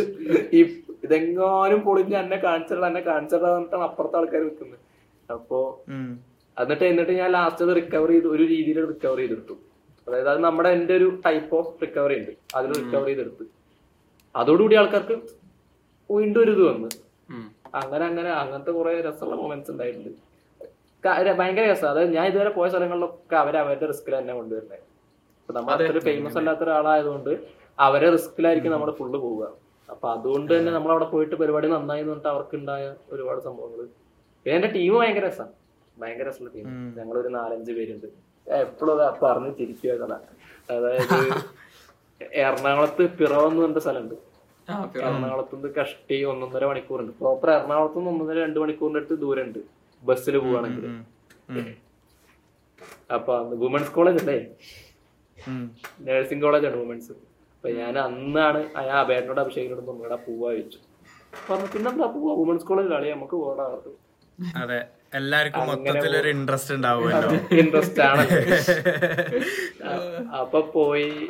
ഈ 0.59 0.61
ഇതെങ്ങാനും 1.05 1.81
പൊളിഞ്ഞ് 1.87 2.17
എന്നെ 2.23 2.39
കാണിച്ചിട 2.47 2.85
എന്നെ 2.91 3.03
അപ്പുറത്തെ 3.89 4.19
ആൾക്കാർ 4.21 4.43
നിൽക്കുന്നത് 4.49 4.79
അപ്പോ. 5.29 5.61
എന്നിട്ട് 6.61 6.85
എന്നിട്ട് 6.91 7.13
ഞാൻ 7.21 7.29
ലാസ്റ്റ് 7.37 7.63
അത് 7.67 7.73
റിക്കവർ 7.79 8.11
ചെയ്ത് 8.15 8.27
ഒരു 8.35 8.45
രീതിയിൽ 8.53 8.79
റിക്കവർ 8.93 9.19
ചെയ്തെടുത്തു. 9.23 9.55
അതായത് 10.07 10.29
അത് 10.33 10.41
നമ്മുടെ 10.47 10.71
എന്റെ 10.77 10.95
ഒരു 11.01 11.09
ടൈപ്പ് 11.27 11.53
ഓഫ് 11.59 11.73
റിക്കവറി 11.83 12.15
ഉണ്ട്. 12.21 12.33
അതിൽ 12.59 12.71
റിക്കവർ 12.81 13.07
ചെയ്തെടുത്ത്. 13.11 13.45
അതോടുകൂടി 14.35 14.77
ആൾക്കാർക്ക് 14.81 15.17
വീണ്ടും 16.11 16.41
ഒരു 16.45 16.53
ഇത് 16.57 16.63
വന്ന്. 16.71 16.89
അങ്ങനെ 17.81 18.05
അങ്ങനെ 18.11 18.31
അങ്ങനത്തെ 18.43 18.73
കുറെ 18.79 18.93
രസമുള്ള 19.09 19.37
മൊമെന്റ്സ് 19.43 19.71
ഉണ്ടായിട്ടുണ്ട്. 19.75 20.11
ഭയങ്കര 21.41 21.65
രസം. 21.73 21.89
അതായത് 21.93 22.13
ഞാൻ 22.17 22.27
ഇതുവരെ 22.31 22.51
പോയ 22.57 22.67
സ്ഥലങ്ങളിലൊക്കെ 22.73 23.37
അവർ 23.43 23.55
അവരുടെ 23.63 23.87
റിസ്കിൽ 23.93 24.15
തന്നെ 24.19 24.35
കൊണ്ടുവരുന്നത് 24.35 24.83
അപ്പൊ 25.41 25.53
നമ്മൾ. 25.57 25.73
അത്ര 25.87 26.01
ഫേമസ് 26.09 26.39
അല്ലാത്ത 26.41 26.63
ഒരാളായതുകൊണ്ട് 26.67 27.33
അവരെ 27.79 28.09
റിസ്കിലായിരിക്കും 28.17 28.73
നമ്മൾ 28.73 28.91
ഫുള്ള് 29.01 29.19
പോവുക. 29.25 29.45
അപ്പൊ 29.89 30.07
അതുകൊണ്ട് 30.13 30.51
തന്നെ 30.59 30.73
നമ്മൾ 30.73 30.91
അവിടെ 30.91 31.07
പോയിട്ട് 31.15 31.35
പരിപാടി 31.41 31.69
നന്നായി 31.69 32.01
എന്ന് 32.01 32.13
പറഞ്ഞിട്ട് 32.13 32.31
അവർക്ക് 32.35 32.55
ഉണ്ടായ 32.61 32.85
ഒരുപാട് 33.13 33.41
സംഭവങ്ങൾ 33.49 33.81
പിന്നെ 34.47 34.55
എന്റെ 34.59 34.71
ടീം 34.77 34.93
ഭയങ്കര 34.99 35.25
രസമാണ് 35.27 35.53
ഭയങ്കര 35.97 36.27
രസമുള്ള 36.29 36.51
ടീം 36.55 36.67
ഞങ്ങളൊരു 36.99 37.31
നാലഞ്ച് 37.39 37.73
പേരുണ്ട്. 37.79 38.07
എപ്പോഴും 38.47 38.93
അത് 38.97 39.19
പറഞ്ഞ് 39.25 39.51
ചിരിക്കുക 39.59 39.93
കഥ 40.03 40.13
അതായത് 40.69 41.09
എറണാകുളത്ത് 42.43 43.05
പിറവെന്ന് 43.19 43.61
പറഞ്ഞ 43.63 43.81
സ്ഥലമുണ്ട്. 43.85 44.17
പിന്നെ 44.85 45.05
എറണാകുളത്ത് 45.07 45.55
നിന്ന് 45.57 45.71
കഷ്ടി 45.79 46.19
ഒന്നൊന്നര 46.33 46.65
മണിക്കൂറുണ്ട്. 46.71 47.13
പ്രോപ്പർ 47.21 47.49
എറണാകുളത്ത് 47.57 47.99
നിന്ന് 47.99 48.11
ഒന്നൊന്നര 48.13 48.39
രണ്ട് 48.47 48.59
മണിക്കൂറിന്റെ 48.63 49.01
അടുത്ത് 49.01 49.17
ദൂരമുണ്ട്. 49.25 49.61
ബസ്സിൽ 50.03 50.37
പോവാണെങ്കിൽ 50.45 50.85
അപ്പൊ 53.17 53.33
വുമൻസ് 53.63 53.93
കോളേജ് 53.97 54.21
അല്ലേ 54.23 54.39
നഴ്സിംഗ് 56.07 56.43
കോളേജാണ് 56.45 56.77
വുമൻസ് 56.83 57.13
അപ്പൊ 57.55 57.71
ഞാൻ 57.81 57.95
അന്നാണ് 58.07 58.61
ആ 58.79 58.83
അഭേട്ടനോട് 59.03 59.41
അഭിഷേകിനോട് 59.43 59.83
നമ്മളെ 59.91 60.19
പോവാ 60.27 60.49
വെച്ചു 60.57 60.79
പറഞ്ഞു 61.43 61.69
പിന്നെന്താ 61.75 62.07
പോവാ? 62.15 62.33
വുമൻസ് 62.41 62.67
കോളേജിലാണ് 62.69 63.11
നമുക്ക് 63.15 63.37
പോകണം 63.43 63.93
അതെ. 64.57 64.81
എല്ലാവർക്കും 65.15 65.67
മൊത്തത്തിൽ 65.67 66.17
ഒരു 66.17 66.29
ഇൻട്രസ്റ്റ് 66.29 66.75
ഉണ്ടാവുമല്ലോ. 66.75 67.61
ഇൻട്രസ്റ്റ് 67.61 68.01
ആണ്. 68.01 68.27
അപ്പൊ 70.41 70.73
പോയി 70.77 71.29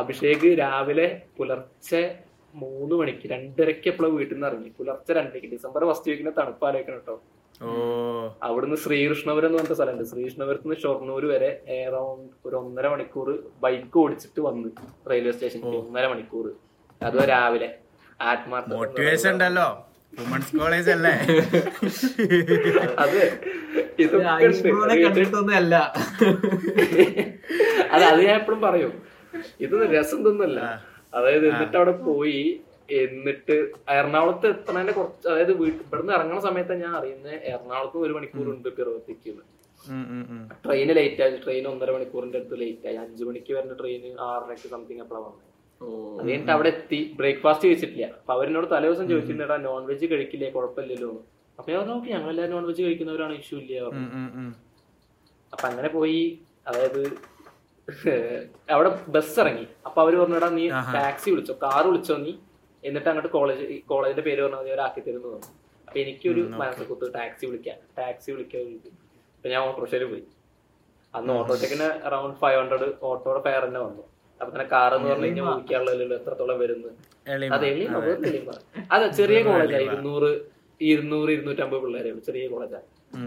അഭിഷേക് 0.00 0.58
രാവിലെ 0.58 1.20
പുലർച്ചെ 1.38 2.18
മൂന്ന് 2.54 2.94
മണിക്ക് 2.94 3.30
രണ്ടരക്ക് 3.30 3.88
എപ്പോഴും 3.88 4.16
വീട്ടിൽ 4.16 4.34
നിന്ന് 4.34 4.46
ഇറങ്ങി? 4.46 4.72
പുലർച്ചെ 4.78 5.12
രണ്ടരക്ക് 5.12 5.46
ഡിസംബർ 5.46 5.90
ഫസ്റ്റ് 5.90 6.10
വീക്കിന് 6.10 6.32
തണുപ്പാലോചിക്കണം 6.38 6.98
കേട്ടോ. 6.98 7.20
അവിടുന്ന് 8.42 8.76
ശ്രീകൃഷ്ണപുരം 8.76 9.48
എന്ന് 9.48 9.58
പറഞ്ഞ 9.58 9.74
സ്ഥലമുണ്ട്. 9.74 10.10
ശ്രീകൃഷ്ണപുരത്ത് 10.10 10.68
നിന്ന് 10.68 10.82
ഷൊർണൂർ 10.82 11.26
വരെ 11.26 11.64
എറൗണ്ട് 11.78 12.32
ഒരു 12.46 12.56
ഒന്നര 12.56 12.88
മണിക്കൂർ 12.88 13.52
ബൈക്ക് 13.62 13.98
ഓടിച്ചിട്ട് 13.98 14.40
വന്ന് 14.40 14.70
റെയിൽവേ 15.10 15.32
സ്റ്റേഷനിൽ 15.32 15.82
ഒന്നര 15.82 16.06
മണിക്കൂർ. 16.06 16.52
അതോ 17.00 17.24
രാവിലെ. 17.24 17.78
ആത്മാർത്ഥ 18.20 18.74
മോട്ടിവേഷൻ 18.74 19.32
ഉണ്ടല്ലോ. 19.32 19.91
വുമൻസ് 20.12 20.56
കോളേജ് 20.58 20.90
അല്ലേ? 20.94 21.12
അതെ. 23.04 23.24
അല്ല 25.60 25.74
അത് 27.94 28.04
അത് 28.10 28.20
ഞാൻ 28.26 28.34
എപ്പോഴും 28.40 28.60
പറയും. 28.66 28.92
ഇതൊന്നും 29.64 29.88
രസം 29.96 30.20
തോന്നല്ല. 30.26 30.60
അതായത് 31.16 31.46
എന്നിട്ട് 31.52 31.76
അവിടെ 31.80 31.94
പോയി 32.08 32.42
എന്നിട്ട് 33.02 33.54
എറണാകുളത്ത് 33.96 34.46
എത്തണേന്റെ 34.54 34.92
കുറച്ച് 34.98 35.28
അതായത് 35.32 35.52
വീട്ടിൽ 35.62 35.82
ഇവിടുന്ന് 35.86 36.12
ഇറങ്ങുന്ന 36.16 36.42
സമയത്ത് 36.48 36.74
ഞാൻ 36.84 36.92
അറിയുന്നത് 36.98 37.34
എറണാകുളത്ത് 37.52 37.98
ഒരു 38.06 38.12
മണിക്കൂറുണ്ട് 38.18 38.68
പിറവത്തേക്ക്. 38.78 39.32
ട്രെയിന് 40.64 40.92
ലേറ്റ് 40.98 41.22
ആയി. 41.24 41.36
ട്രെയിൻ 41.44 41.64
ഒന്നര 41.72 41.90
മണിക്കൂറിന്റെ 41.96 42.38
അടുത്ത് 42.38 42.58
ലേറ്റ് 42.62 42.86
ആയി. 42.90 42.98
അഞ്ചു 43.04 43.24
മണിക്ക് 43.28 43.52
വരുന്ന 43.58 43.76
ട്രെയിൻ 43.80 44.02
ആറരയ്ക്ക് 44.30 44.68
സംതിങ് 44.74 45.02
എപ്പോഴാണ് 45.04 45.26
വന്നത് 45.28 45.48
അത് 46.18 46.28
കഴിഞ്ഞിട്ട് 46.28 46.52
അവിടെ 46.52 46.68
എത്തി. 46.68 47.14
ബ്രേക്ക്ഫാസ്റ്റ് 47.16 47.68
കഴിച്ചിട്ടില്ല. 47.68 48.06
അപ്പൊ 48.06 48.32
അവരെന്നോട് 48.32 48.66
തലേ 48.70 48.88
ദിവസം 48.88 49.08
ചോദിച്ചിട്ടുണ്ടാ 49.08 49.56
നോൺ 49.56 49.86
വെജ് 49.86 50.06
കഴിക്കില്ലേ? 50.06 50.50
കുഴപ്പമില്ലല്ലോ. 50.50 51.24
അപ്പൊ 51.58 51.72
ഞാൻ 51.72 51.86
നോക്കി 51.86 52.10
ഞങ്ങളെല്ലാം 52.10 52.50
നോൺ 52.50 52.66
വെജ് 52.66 52.82
കഴിക്കുന്നവരാണ്. 52.82 53.32
ഇഷ്യൂ 53.32 53.58
ഇല്ല. 53.58 53.82
പറഞ്ഞു. 53.84 54.52
അപ്പൊ 55.52 55.68
അങ്ങനെ 55.68 55.88
പോയി. 55.88 56.22
അതായത് 56.68 57.02
അവിടെ 58.70 58.90
ബസ് 59.08 59.40
ഇറങ്ങി. 59.40 59.66
അപ്പൊ 59.86 60.02
അവർ 60.02 60.14
പറഞ്ഞടാ 60.16 60.48
നീ 60.48 60.68
ടാക്സി 60.68 61.30
വിളിച്ചോ 61.30 61.54
കാർ 61.62 61.86
വിളിച്ചോ 61.86 62.16
നീ. 62.16 62.32
എന്നിട്ട് 62.84 63.08
അങ്ങോട്ട് 63.08 63.28
കോളേജ് 63.28 63.64
കോളേജിന്റെ 63.86 64.22
പേര് 64.22 64.42
പറഞ്ഞാൽ 64.42 64.60
മതി 64.60 64.70
അവരാക്കി 64.70 65.00
തരുന്നു 65.00 65.28
പറഞ്ഞു. 65.28 65.50
അപ്പൊ 65.88 65.98
എനിക്കൊരു 66.00 66.42
മനസ്സിൽ 66.60 66.84
കുത്ത് 66.84 67.14
ടാക്സി 67.14 67.46
വിളിക്കാം. 67.46 67.78
ടാക്സി 67.98 68.30
വിളിക്കാൻ 68.32 68.62
അപ്പൊ 69.36 69.48
ഞാൻ 69.48 69.62
ഓട്ടോറിക്ഷയിൽ 69.68 70.04
പോയി. 70.04 70.24
അന്ന് 71.14 71.32
ഓട്ടോറിക്ഷക്കിന് 71.32 71.88
അറൌണ്ട് 72.06 72.38
ഫൈവ് 72.38 72.58
ഹൺഡ്രഡ് 72.60 72.88
ഓട്ടോയുടെ 73.02 73.42
ഫെയർ 73.42 73.64
തന്നെ 73.68 73.80
വന്നു. 73.80 74.04
അപ്പൊ 74.42 74.50
തന്നെ 74.54 74.66
കാർ 74.74 74.92
എന്ന് 74.96 75.08
പറഞ്ഞു 75.10 75.26
കഴിഞ്ഞാൽ 75.26 76.12
എത്രത്തോളം 76.18 76.56
വരുന്നത്. 76.62 76.92
അതെ 78.94 79.08
ചെറിയ 79.18 79.38
കോളേജാ 79.48 79.80
ഇരുന്നൂറ് 79.88 80.30
ഇരുന്നൂറ് 80.80 81.30
ഇരുന്നൂറ്റമ്പത് 81.36 81.80
പിള്ളേരെ 81.84 82.12
ചെറിയ 82.28 82.44
കോളേജാ 82.52 82.80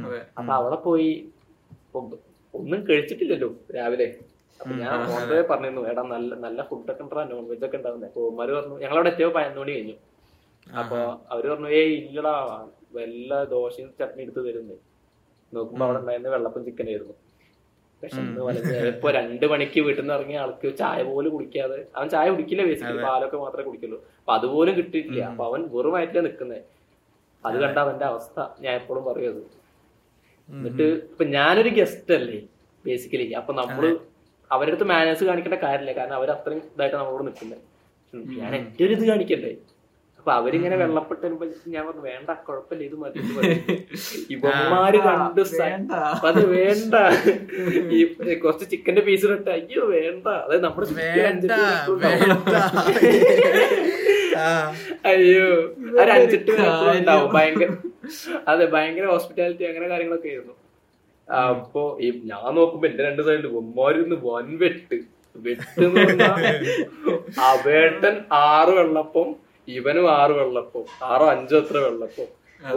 അതെ. 0.08 0.20
അപ്പൊ 0.40 0.52
അവിടെ 0.60 0.78
പോയി 0.88 1.10
ഒന്നും 2.54 2.82
കഴിച്ചിട്ടില്ലല്ലോ 2.90 3.50
രാവിലെ. 3.76 4.08
അപ്പൊ 4.60 4.74
ഞാൻ 4.82 5.00
പറഞ്ഞിരുന്നു 5.52 5.82
എടാ 5.92 6.04
നല്ല 6.16 6.32
നല്ല 6.46 6.60
ഫുഡൊക്കെ 6.70 7.04
ഉണ്ടാ 7.06 7.24
നോൺ 7.32 7.44
വെജ് 7.52 7.66
ഒക്കെ 7.68 7.78
ഉണ്ടാവുന്നേ. 7.80 8.08
അപ്പൊ 8.12 8.22
ഉമ്മാര് 8.32 8.52
പറഞ്ഞു 8.58 8.76
ഞങ്ങളവിടെ 8.84 9.10
എത്തിയോ 9.14 9.30
പതിനൊന്ന് 9.38 9.62
മണി 9.64 9.74
കഴിഞ്ഞു. 9.78 9.96
അപ്പൊ 10.82 11.00
അവർ 11.34 11.44
പറഞ്ഞു 11.54 11.70
ഏ 11.80 11.82
ഇല്ലടാ 12.00 12.34
വല്ല 12.98 13.32
ദോശയും 13.54 13.90
ചട്നി 14.00 14.22
എടുത്ത് 14.26 14.42
തരുന്നേ. 14.48 14.78
നോക്കുമ്പോ 15.54 15.84
അവിടെ 15.88 16.00
ഉണ്ടായിരുന്ന 16.04 16.30
വെള്ളപ്പം 16.36 16.64
ചിക്കൻ 16.68 16.88
ആയിരുന്നു. 16.92 17.16
വലഞ്ഞ് 18.48 18.78
ഇപ്പൊ 18.94 19.10
രണ്ടു 19.18 19.46
മണിക്ക് 19.52 19.80
വീട്ടിൽ 19.86 20.02
നിന്ന് 20.02 20.16
ഇറങ്ങിയ 20.18 20.38
ആൾക്ക് 20.44 20.68
ചായ 20.82 21.00
പോലും 21.10 21.32
കുടിക്കാതെ 21.36 21.80
അവൻ 21.98 22.08
ചായ 22.16 22.28
കുടിക്കില്ല 22.34 22.64
ബേസിക്കലി 22.70 23.02
പാലൊക്കെ 23.08 23.38
മാത്രമേ 23.44 23.66
കുടിക്കുള്ളൂ. 23.70 24.00
അപ്പൊ 24.20 24.34
അതുപോലും 24.38 24.74
കിട്ടിയിട്ടില്ല. 24.80 25.22
അപ്പൊ 25.32 25.44
അവൻ 25.50 25.62
വെറുമായിട്ടില്ല 25.76 26.24
നിക്കുന്നത് 26.28 26.60
നിക്കുന്നേ 26.60 26.60
അത്. 27.44 27.58
കണ്ട 27.64 27.78
അവന്റെ 27.86 28.06
അവസ്ഥ. 28.12 28.38
ഞാൻ 28.64 28.74
എപ്പോഴും 28.82 29.04
പറയും 29.10 29.30
അത്. 29.34 29.42
എന്നിട്ട് 30.50 30.88
ഇപ്പൊ 31.12 31.24
ഞാനൊരു 31.38 31.72
ഗസ്റ്റ് 31.80 32.14
അല്ലേ 32.20 32.40
ബേസിക്കലി 32.86 33.28
അപ്പൊ 33.40 33.52
നമ്മൾ 33.62 33.86
അവരടുത്ത് 34.52 34.86
മാനേഴ്സ് 34.92 35.24
കാണിക്കേണ്ട 35.30 35.58
കാര്യമില്ല. 35.66 35.94
കാരണം 36.00 36.18
അവർ 36.20 36.30
അത്രയും 36.36 36.62
ഇതായിട്ട് 36.76 36.98
നമ്മളോട് 37.02 37.24
നിൽക്കുന്നത് 37.30 37.64
ഞാൻ 38.40 38.52
എന്റെ 38.58 38.84
ഒരു 38.86 38.94
ഇത് 38.98 39.06
കാണിക്കണ്ടേ? 39.12 39.52
അപ്പൊ 40.26 40.36
അവരിങ്ങനെ 40.40 40.76
വെള്ളപ്പെട്ട് 40.82 41.22
വരുമ്പോ 41.24 41.46
ഞാൻ 41.74 41.84
പറഞ്ഞു 41.88 42.04
വേണ്ട 42.08 42.30
കുഴപ്പമില്ല 42.48 42.84
ഇത് 42.88 42.96
മതി 43.02 43.18
ഇത് 43.24 43.34
മതി." 43.36 43.58
ഇവന്മാര് 44.36 45.00
കണ്ട്. 45.08 45.42
അത് 46.30 46.40
വേണ്ട. 46.54 46.94
ഈ 47.98 48.00
കുറച്ച് 48.44 48.66
ചിക്കന്റെ 48.72 49.02
പീസ് 49.08 49.28
ഇട്ട് 49.36 49.52
അയ്യോ 49.58 49.84
വേണ്ട. 49.94 50.26
അതായത് 50.46 50.66
നമ്മുടെ 50.66 50.88
അയ്യോ 55.12 55.46
ഒരു 56.00 56.10
അഞ്ചെട്ട് 56.16 56.52
ഉണ്ടാവും 56.96 57.30
ഭയങ്കര 57.36 57.70
അതെ 58.52 58.66
ഭയങ്കര 58.74 59.06
ഹോസ്പിറ്റാലിറ്റി 59.14 59.64
അങ്ങനെ 59.70 59.86
കാര്യങ്ങളൊക്കെ 59.92 60.30
ആയിരുന്നു. 60.34 60.56
അപ്പൊ 61.28 61.84
ഈ 62.00 62.02
ഞാൻ 62.32 62.50
നോക്കുമ്പോ 62.58 62.88
എന്റെ 62.92 63.04
രണ്ട് 63.08 63.22
സൈഡിൽ 63.30 63.48
ഉമ്മാരിന്ന് 63.62 64.18
വൻ 64.28 64.50
വെട്ട് 64.64 64.98
വെട്ട് 65.36 65.86
അവേട്ടൻ 67.50 68.16
ആറ് 68.46 68.74
വെള്ളപ്പം 68.80 69.30
ഇവനും 69.68 70.06
ആറ് 70.20 70.34
വെള്ളപ്പോ 70.40 70.80
ആറോ 71.12 71.28
അഞ്ചോ 71.34 71.56
എത്ര 71.64 71.78
വെള്ളപ്പോ. 71.86 72.26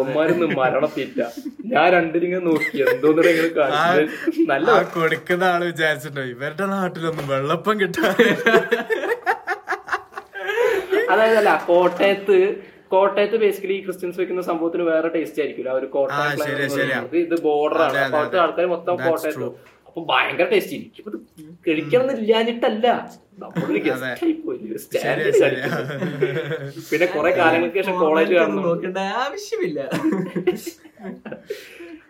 ഉമ്മാരിന്ന് 0.03 0.47
മരണത്തില്ല 0.59 1.21
ഞാൻ 1.73 1.87
രണ്ടിലിങ്ങനെ 1.95 2.43
നോക്കി 2.47 2.79
എന്തോന്നിട്ട് 2.85 3.31
ഇങ്ങനെ 3.33 3.51
കാണിച്ചത്? 3.59 4.03
നല്ല 4.51 4.71
കൊടുക്കുന്ന 4.95 5.45
ആൾ 5.53 5.63
വിചാരിച്ചിട്ടോ 5.71 6.23
ഇവരുടെ 6.33 6.67
നാട്ടിലൊന്നും 6.73 7.27
വെള്ളപ്പം 7.35 7.77
കിട്ടാ 7.83 8.09
അതായത് 11.13 11.39
അല്ല 11.43 11.53
കോട്ടയത്ത് 11.71 12.39
കോട്ടയത്ത് 12.93 13.37
ബേസിക്കലി 13.43 13.75
ഈ 13.79 13.83
ക്രിസ്ത്യൻസ് 13.87 14.19
വെക്കുന്ന 14.21 14.43
സംഭവത്തിന് 14.51 14.85
വേറെ 14.91 15.09
ടേസ്റ്റ് 15.15 15.41
ആയിരിക്കില്ല 15.43 15.71
ഒരു 15.79 15.87
കോട്ടയം. 15.95 17.07
ഇത് 17.25 17.35
ബോർഡറാണ് 17.47 17.93
ബോർഡർ 17.93 18.03
ആണ്. 18.03 18.13
കോട്ടയത്ത് 18.13 18.17
അവിടുത്തെ 18.17 18.39
ആൾക്കാർ 18.45 18.67
മൊത്തം 18.75 18.95
കോട്ടയത്ത്. 19.07 19.49
അപ്പൊ 19.99 20.09
ഭയങ്കര 20.11 20.47
ടേസ്റ്റ് 20.51 20.75
എനിക്ക് 20.79 21.03
കഴിക്കണം 21.67 22.11
എന്നില്ലാഞ്ഞിട്ടല്ല 22.13 22.87
നമ്മളൊരു 23.43 23.81
ഗസ്റ്റ് 23.87 24.25
ആയി 24.27 24.33
പോയി. 24.45 24.59
പിന്നെ 26.91 27.07
കുറെ 27.15 27.31
കാലങ്ങൾക്ക് 27.39 27.79
ശേഷം 27.81 27.97
കോളേജ് 28.03 28.35
നോക്കേണ്ട 28.67 29.01
ആവശ്യമില്ല. 29.23 29.81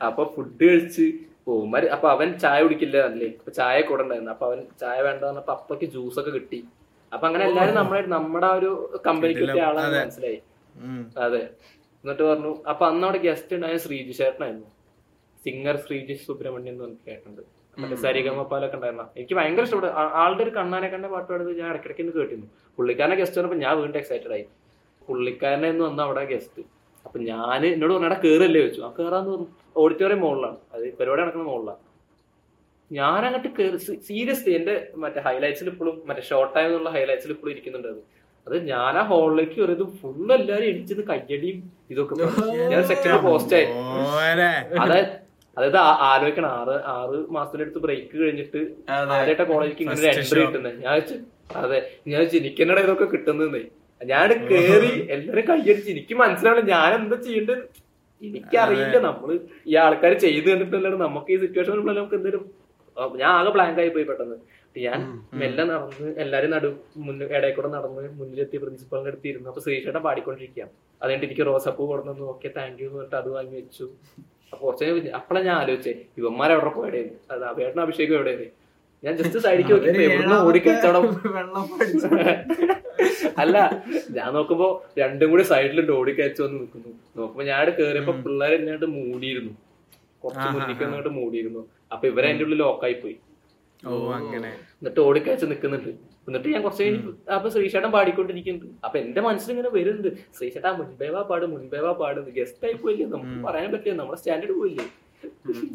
അപ്പൊ 0.08 0.22
ഫുഡ് 0.34 0.64
കഴിച്ച് 0.70 1.06
ഓമാര് 1.54 1.86
അപ്പൊ 1.96 2.06
അവൻ 2.14 2.28
ചായ 2.44 2.58
കുടിക്കില്ല 2.64 2.96
അല്ലേ? 3.10 3.28
അപ്പൊ 3.40 3.52
ചായ 3.58 3.76
കൂടെ 3.90 4.02
ഉണ്ടായിരുന്നു. 4.06 4.32
അപ്പൊ 4.36 4.46
അവൻ 4.50 4.58
ചായ 4.82 4.98
വേണ്ട 5.06 5.20
പറഞ്ഞപ്പോ 5.26 5.54
അപ്പക്ക് 5.58 5.88
ജ്യൂസ് 5.94 6.18
ഒക്കെ 6.22 6.32
കിട്ടി. 6.38 6.60
അപ്പൊ 7.12 7.24
അങ്ങനെ 7.28 7.44
എല്ലാരും 7.50 7.76
നമ്മളെ 7.80 8.02
നമ്മുടെ 8.16 8.48
ആ 8.52 8.56
ഒരു 8.60 8.70
കമ്പനിക്ക് 9.08 9.44
ആളാണ് 9.44 9.64
ആളാണെന്ന് 9.68 10.00
മനസ്സിലായി. 10.04 10.40
അതെ. 11.26 11.42
എന്നിട്ട് 12.04 12.24
പറഞ്ഞു 12.30 12.52
അപ്പൊ 12.72 12.86
അന്ന് 12.90 13.06
അവിടെ 13.08 13.20
ഗസ്റ്റ് 13.28 13.54
ഉണ്ടായ 13.58 13.78
ശ്രീജി 13.86 14.14
ചേട്ടനായിരുന്നു. 14.22 14.68
സിംഗർ 15.44 15.76
ശ്രീജി 15.86 16.16
സുബ്രഹ്മണ്യം 16.26 16.72
എന്ന് 16.74 16.84
പറഞ്ഞിട്ട് 16.84 17.06
കേട്ടിട്ടുണ്ട്. 17.10 17.44
മറ്റേ 17.82 17.96
സരിഗമപ്പാലൊക്കെ 18.04 18.76
ഉണ്ടായിരുന്ന. 18.78 19.04
എനിക്ക് 19.18 19.34
ഭയങ്കര 19.38 19.64
ഇഷ്ടപ്പെട്ടു. 19.66 19.90
ആളുടെ 20.22 20.42
ഒരു 20.46 20.52
കണ്ണാനെ 20.58 20.88
കണ്ട 20.94 21.06
പാട്ട് 21.14 21.28
പാടുന്നത് 21.32 21.58
ഞാൻ 21.60 21.68
ഇടയ്ക്കിടയ്ക്ക് 21.72 22.02
ഇന്ന് 22.04 22.14
കേട്ടിരുന്നു. 22.18 22.48
പുള്ളിക്കാരനെ 22.78 23.16
ഗസ്റ്റ് 23.20 23.38
വന്നപ്പോ 23.38 23.58
ഞാൻ 23.64 23.74
വീണ്ടും 23.80 23.98
എക്സൈറ്റഡ് 24.02 24.34
ആയി. 24.36 24.44
പുള്ളിക്കാരനെ 25.08 25.68
എന്ന് 25.74 25.84
വന്ന 25.88 26.00
അവിടെ 26.06 26.24
ഗസ്റ്റ് 26.32 26.62
അപ്പൊ 27.06 27.18
ഞാൻ 27.30 27.60
എന്നോട് 27.72 27.92
പറഞ്ഞാ 27.94 28.18
കേറല്ലേ? 28.24 28.62
വെച്ചു 28.66 28.80
ആ 28.86 28.88
കേറാന്ന് 28.98 29.30
പറഞ്ഞു. 29.34 29.48
ഓഡിറ്റോറിയം 29.82 30.20
മുകളിലാണ്. 30.24 30.58
അത് 30.74 30.82
പരിപാടി 30.98 31.20
നടക്കുന്ന 31.22 31.46
മുകളിലാണ്. 31.50 31.82
ഞാൻ 32.90 33.20
അങ്ങോട്ട് 33.28 33.48
കയറി 33.56 33.78
സീരിയസ്ലി 34.08 34.52
എന്റെ 34.58 34.74
മറ്റേ 35.02 35.20
ഹൈലൈറ്റ്സിൽ 35.28 35.68
ഇപ്പോഴും 35.72 35.96
മറ്റേ 36.08 36.22
ഷോർട്ട് 36.30 36.52
ടൈം 36.56 36.68
എന്നുള്ള 36.70 36.90
ഹൈലൈറ്റ്സിൽ 36.96 37.32
ഇപ്പോഴും 37.34 37.52
ഇരിക്കുന്നുണ്ട് 37.54 37.88
അത്. 37.94 38.00
അത് 38.46 38.56
ഞാൻ 38.72 38.92
ആ 39.00 39.02
ഹോളിലേക്ക് 39.12 39.56
കയറിയത് 39.58 39.86
ഫുൾ 40.00 40.28
എല്ലാരും 40.36 40.68
ഇടിച്ചത് 40.72 41.02
കയ്യടിയും 41.10 41.58
ഇതൊക്കെ 41.92 42.14
ഞാൻ 42.74 42.82
സെക്ഷനിൽ 42.92 43.20
പോസ്റ്റ് 43.28 43.56
ആയി. 43.58 43.66
അതായത് 44.84 45.10
അതായത് 45.58 45.78
ആ- 45.82 45.98
ആലോചിക്കണം. 46.08 46.50
ആറ് 46.58 46.74
ആറ് 46.94 47.16
മാസത്തിനടുത്ത് 47.36 47.80
ബ്രേക്ക് 47.84 48.16
കഴിഞ്ഞിട്ട്. 48.20 48.60
ആദ്യമായിട്ട് 48.92 49.44
കോളേജിലേക്ക് 49.50 49.82
ഇങ്ങനെ 49.84 50.00
ഒരു 50.02 50.08
എൻട്രി 50.14 50.40
കിട്ടുന്നത് 50.44 50.78
ഞാൻ 50.84 50.96
അതെ. 51.62 51.78
ഞാൻ 52.12 52.22
ജനിക്കുന്നിടെ 52.32 52.82
ഇതൊക്കെ 52.86 53.06
കിട്ടുന്നേ 53.12 53.62
ഞാൻ 54.00 54.28
കേറി 54.50 54.90
എല്ലാരും 55.14 55.44
കൈയടിച്ച് 55.48 55.90
എനിക്ക് 55.94 56.14
മനസ്സിലാവില്ല 56.20 56.64
ഞാൻ 56.74 56.90
എന്താ 56.98 57.16
ചെയ്യേണ്ടത് 57.24 57.62
എനിക്കറിയില്ല 58.22 58.96
നമ്മൾ 59.06 59.30
ഈ 59.70 59.74
ആൾക്കാർ 59.82 60.12
ചെയ്ത് 60.24 60.48
കണ്ടിട്ടല്ലാണ്ട് 60.48 60.98
നമുക്ക് 61.04 61.30
ഈ 61.34 61.40
സിറ്റുവേഷൻ 61.42 61.72
നമുക്ക് 61.92 62.16
എന്തെങ്കിലും 62.18 62.44
ഞാൻ 63.20 63.30
ആകെ 63.32 63.50
ബ്ലാങ്ക് 63.54 63.80
ആയി 63.82 63.90
പോയി 63.96 64.06
പെട്ടെന്ന്. 64.08 64.36
ഞാൻ 64.76 65.00
മെല്ലെ 65.40 65.64
നടന്ന് 65.64 66.08
എല്ലാരും 66.22 66.50
നടു 66.54 66.68
മുന്നിൽ 67.04 67.26
ഇടയിൽ 67.30 67.54
കൂടെ 67.54 67.68
നടന്ന് 67.74 68.02
മുന്നിലെത്തി 68.18 68.58
പ്രിൻസിപ്പളിന്റെ 68.62 69.10
അടുത്ത് 69.12 69.28
ഇരുന്നു. 69.32 69.48
അപ്പൊ 69.50 69.62
ശ്രീഷേട്ടൻ 69.64 70.02
പാടിക്കൊണ്ടിരിക്കുക 70.06 70.64
അതുകൊണ്ട് 71.00 71.26
എനിക്ക് 71.28 71.44
റോസപ്പൂ 71.50 71.84
കൊടുന്നു. 71.92 72.26
ഓക്കെ 72.32 72.48
താങ്ക് 72.58 72.80
യു 72.82 72.88
എന്ന് 72.88 72.98
പറഞ്ഞിട്ട് 72.98 73.16
അത് 73.22 73.28
വാങ്ങി 73.36 73.56
വെച്ചു. 73.60 73.86
അപ്പൊ 74.52 74.66
കുറച്ച് 74.66 75.10
അപ്പളെ 75.10 75.40
ഞാൻ 75.40 75.56
ആലോചിച്ചേ 75.56 76.04
ഇവന്മാരെവിടെ 76.16 76.70
പോയടേന്ന് 76.70 77.14
അത് 77.30 77.44
അഭേട്ടൻ 77.44 77.80
അഭിഷേകം 77.80 78.14
എവിടെയാണ് 78.14 78.46
ഞാൻ 79.02 79.16
ജസ്റ്റ് 79.16 79.38
സൈഡിക്ക് 79.38 79.72
നോക്കിയപ്പോ 79.72 80.02
എവിടുന്ന് 80.02 80.34
ഓടിക്കച്ചവടം 80.34 81.04
അല്ല 83.38 83.82
ഞാൻ 84.10 84.34
നോക്കുമ്പോ 84.34 84.84
രണ്ടും 84.98 85.30
കൂടി 85.30 85.42
സൈഡിലുണ്ട് 85.42 85.92
ഓടിക്കയച്ചു 85.92 86.42
വന്ന് 86.42 86.60
നിൽക്കുന്നു 86.60 86.92
നോക്കുമ്പോ 87.16 87.44
ഞാൻ 87.44 87.58
അവിടെ 87.58 87.70
കേറിയപ്പോ 87.70 88.12
പിള്ളേർ 88.12 88.54
എന്നെ 88.54 88.86
മൂടിയിരുന്നു. 88.86 89.52
കുറച്ച് 90.22 90.48
വന്നിട്ട് 90.48 91.08
മൂടിയിരുന്നു. 91.08 91.68
അപ്പൊ 91.92 92.06
ഇവരെ 92.08 92.26
അതിന്റെ 92.26 92.44
ഉള്ളിൽ 92.44 92.58
ലോക്കായി 92.58 92.92
പോയി. 92.92 93.16
ഓ 93.82 94.12
അങ്ങനെ. 94.12 94.48
എന്നിട്ട് 94.48 95.00
ഓടിക്കയച്ച് 95.00 95.46
നിൽക്കുന്നുണ്ട് 95.46 95.90
എന്നിട്ട് 96.28 96.48
ഞാൻ 96.54 96.62
കുറച്ച് 96.66 96.84
കഴിഞ്ഞ് 96.84 97.12
അപ്പൊ 97.36 97.48
ശ്രീശേട്ടൻ 97.54 97.90
പാടിക്കൊണ്ടിരിക്കുന്നുണ്ട്. 97.96 98.78
അപ്പൊ 98.86 98.96
എന്റെ 99.02 99.20
മനസ്സിൽ 99.26 99.50
ഇങ്ങനെ 99.54 99.70
വരുന്നുണ്ട്. 99.76 100.10
ശ്രീശേട്ടാ 100.36 100.70
മുൻപേവാ 100.80 101.20
പാട് 101.30 101.46
മുൻപേവാ 101.54 101.92
പാട്. 102.00 102.20
ഗസ്റ്റ് 102.38 102.64
ആയി 102.68 102.76
പോയില്ലേ? 102.82 103.06
നമുക്ക് 103.14 103.36
പറയാൻ 103.46 103.68
പറ്റില്ല. 103.74 103.96
നമ്മുടെ 104.00 104.18
സ്റ്റാൻഡേർഡ് 104.22 104.56
പോയില്ലേ? 104.60 104.86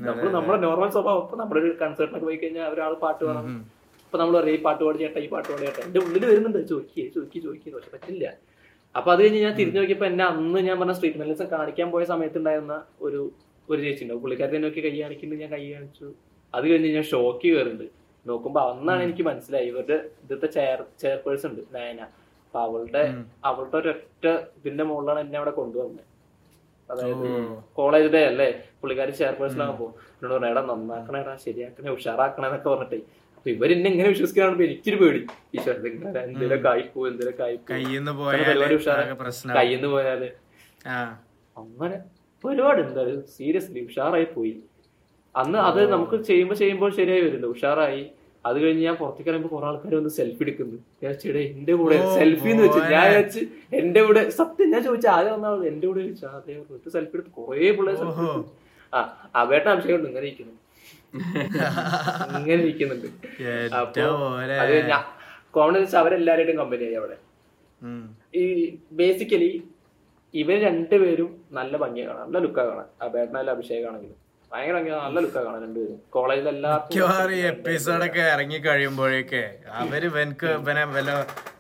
നമ്മൾ 0.08 0.28
നമ്മുടെ 0.38 0.58
നോർമൽ 0.66 0.90
സ്വഭാവം. 0.98 1.26
നമ്മുടെ 1.42 1.60
ഒരു 1.64 1.72
കൺസേർട്ടിനൊക്കെ 1.84 2.28
പോയി 2.30 2.40
കഴിഞ്ഞാൽ 2.44 2.68
ഒരാൾ 2.74 2.94
പാട്ട് 3.06 3.24
പാടാം 3.28 3.48
അപ്പൊ 4.06 4.18
നമ്മൾ 4.22 4.36
പറയും 4.40 4.56
ഈ 4.58 4.62
പാട്ട് 4.66 4.82
പാടി 4.86 4.98
ചേട്ടാ 5.04 5.20
ഈ 5.26 5.30
പാട്ട് 5.34 5.48
പാടി 5.52 5.64
ചേട്ടാ. 5.68 5.82
എന്റെ 5.88 6.00
ഉള്ളിൽ 6.06 6.24
വരുന്നുണ്ട് 6.32 6.60
ചോദിക്കേ 6.72 7.06
ചോദിക്കി 7.16 7.40
ചോദിക്കി. 7.46 7.70
പക്ഷെ 7.76 7.92
പറ്റില്ല. 7.96 8.26
അപ്പൊ 8.98 9.10
അത് 9.14 9.22
കഴിഞ്ഞ് 9.24 9.40
ഞാൻ 9.46 9.54
തിരിഞ്ഞു 9.60 9.80
നോക്കിയപ്പോ 9.82 10.06
എന്നെ 10.12 10.24
അന്ന് 10.32 10.60
ഞാൻ 10.68 10.76
പറഞ്ഞ 10.82 10.94
സ്ട്രീറ്റ് 10.98 11.20
മെലിസം 11.22 11.48
കാണിക്കാൻ 11.56 11.88
പോയ 11.94 12.04
സമയത്തുണ്ടായിരുന്ന 12.12 12.76
ഒരു 13.06 13.22
ഒരു 13.72 13.80
ചേച്ചി 13.86 14.04
ഉണ്ടാവും. 14.06 14.22
പുള്ളിക്കാരത്തെ 14.24 14.60
നോക്കി 14.66 14.82
കൈ 14.86 14.94
കാണിക്കുന്നുണ്ട് 15.02 15.44
ഞാൻ 15.44 15.52
കൈ 15.56 15.64
കാണിച്ചു. 15.76 16.08
അത് 16.54 16.66
കഴിഞ്ഞ് 16.72 16.90
ഞാൻ 16.98 17.06
ഷോക്ക് 17.12 17.48
കയറുന്നുണ്ട്. 17.54 17.88
നോക്കുമ്പോ 18.26 18.60
അന്നാണ് 18.72 19.02
എനിക്ക് 19.08 19.24
മനസ്സിലായി 19.30 19.68
ഇവരുടെ 19.72 19.98
ഇതിന്റെ 20.24 20.48
ചെയർ 20.56 20.80
ചെയർപേഴ്സൺ 21.02 21.50
ഉണ്ട് 21.52 21.62
നയന. 21.76 22.02
അപ്പൊ 22.46 22.60
അവളുടെ 22.68 23.04
അവളുടെ 23.50 23.78
ഒരൊറ്റ 23.82 24.26
ഇതിന്റെ 24.60 24.84
മുകളിലാണ് 24.90 25.20
എന്നെ 25.26 25.38
അവിടെ 25.42 25.54
കൊണ്ടുവന്നത് 25.60 26.04
അതായത് 26.90 27.28
കോളേജ് 27.78 28.10
ഡേ 28.16 28.22
അല്ലേ? 28.32 28.48
പുള്ളിക്കാരി 28.80 29.14
ചെയർപേഴ്സൺ 29.20 29.62
ആകുമ്പോ 29.66 29.86
എന്നോട് 30.16 30.34
പറഞ്ഞു 30.34 30.50
എടാ 30.54 30.62
നന്നാക്കണേടാ 30.72 31.34
ശരിയാക്കണേ 31.46 31.92
ഉഷാറാക്കണേ 31.98 32.48
എന്നൊക്കെ 32.50 32.70
പറഞ്ഞിട്ടേ. 32.70 33.00
അപ്പൊ 33.38 33.50
ഇവരെന്നെ 33.54 33.88
എങ്ങനെ 33.92 34.10
വിശ്വസിക്കാനാണ് 34.14 34.64
എനിക്കൊരു 34.68 34.98
പേടി. 35.04 35.22
ഈശ്വര 35.56 35.76
എന്തെങ്കിലും 35.78 36.62
കായ്പോ 36.68 37.00
എന്തെങ്കിലും 37.12 37.38
കായ്പോ 37.42 37.66
കയ്യിന്ന് 37.74 38.12
പരിപാടി 38.20 38.78
പോയാൽ. 39.96 40.24
അങ്ങനെ 41.56 41.98
ഒരുപാട് 42.44 42.80
എന്തായാലും 42.86 43.20
സീരിയസ്ലി 43.38 43.82
ഉഷാറായി 43.90 44.28
പോയി. 44.36 44.54
അന്ന് 45.42 45.60
അത് 45.68 45.80
നമുക്ക് 45.94 46.18
ചെയ്യുമ്പോൾ 46.30 46.58
ചെയ്യുമ്പോൾ 46.62 46.92
ശരിയായി 47.00 47.22
വരുന്നുണ്ട്. 47.26 47.48
ഉഷാറായി. 47.56 48.04
അത് 48.48 48.58
കഴിഞ്ഞ് 48.62 48.84
ഞാൻ 48.88 48.96
പുറത്തേക്ക് 49.02 49.30
ഇറങ്ങുമ്പോൾ 49.32 49.52
കുറെ 49.56 49.66
ആൾക്കാർ 49.68 49.92
വന്ന് 49.98 50.12
സെൽഫി 50.18 50.44
എടുക്കുന്നു. 50.46 50.78
ഞാൻ 51.04 51.14
ചേട്ടാ 51.22 51.42
എന്റെ 51.52 51.74
കൂടെ 51.82 51.98
സെൽഫി 52.18 52.50
എന്ന് 52.54 52.64
വെച്ചു 52.66 52.82
ഞാൻ. 52.94 53.08
വെച്ച് 53.20 53.42
എന്റെ 53.80 54.02
കൂടെ 54.08 54.22
സത്യം 54.40 54.68
ഞാൻ 54.74 54.82
ചോദിച്ചു 54.88 55.10
ആരെ 55.16 55.30
വന്നാൽ 55.36 55.64
എന്റെ 55.72 55.86
കൂടെ 55.90 56.02
ചോദിച്ചു 56.06 56.26
അതേ 56.40 56.56
സെൽഫി 56.96 57.16
എടുത്ത് 57.18 57.32
കുറെ 57.38 57.70
പിള്ളേർ 57.78 57.96
സെൽഫി. 58.02 58.26
ആ 58.94 59.00
അവേട്ട 59.42 59.66
അഭിഷേകം 59.74 59.98
ഉണ്ട് 60.00 60.10
ഇങ്ങനെ 60.12 60.26
ഇരിക്കുന്നു. 60.30 60.56
ഇങ്ങനെ 62.40 62.60
ഇരിക്കുന്നുണ്ട്. 62.66 63.08
അപ്പൊ 63.82 64.08
അത് 64.64 64.74
ഞാൻ 64.92 65.04
കോമൺ 65.56 65.76
വെച്ചാൽ 65.82 66.00
അവരെല്ലാവരുടെയും 66.02 66.60
കമ്പനിയായി 66.62 66.98
അവിടെ. 67.02 67.18
ഈ 68.42 68.44
ബേസിക്കലി 69.00 69.52
ഇവർ 70.34 70.60
രണ്ടുപേരും 70.68 71.32
നല്ല 71.60 71.74
ഭംഗിയാണ് 71.86 72.20
നല്ല 72.26 72.38
ലുക്കാ 72.46 72.64
കാണാൻ. 72.70 72.88
അബേട്ടനായാലും 73.06 73.54
അഭിഷേകാണെങ്കിലും. 73.56 74.18
ഭയങ്കര 74.54 74.80
നല്ല 75.04 75.20
ലുക്കാ 75.26 75.40
കാണാൻ 75.46 75.62
രണ്ടുപേരും. 75.66 76.00
കോളേജിൽ 76.16 76.48
എപ്പിസോഡൊക്കെ 77.52 78.24
ഇറങ്ങി 78.34 78.60
കഴിയുമ്പോഴേക്കെ 78.66 79.42
അവർ 79.82 80.04
ഇവനക്ക് 80.10 80.50
ഇവനെ 80.58 80.84
വല്ല 80.96 81.12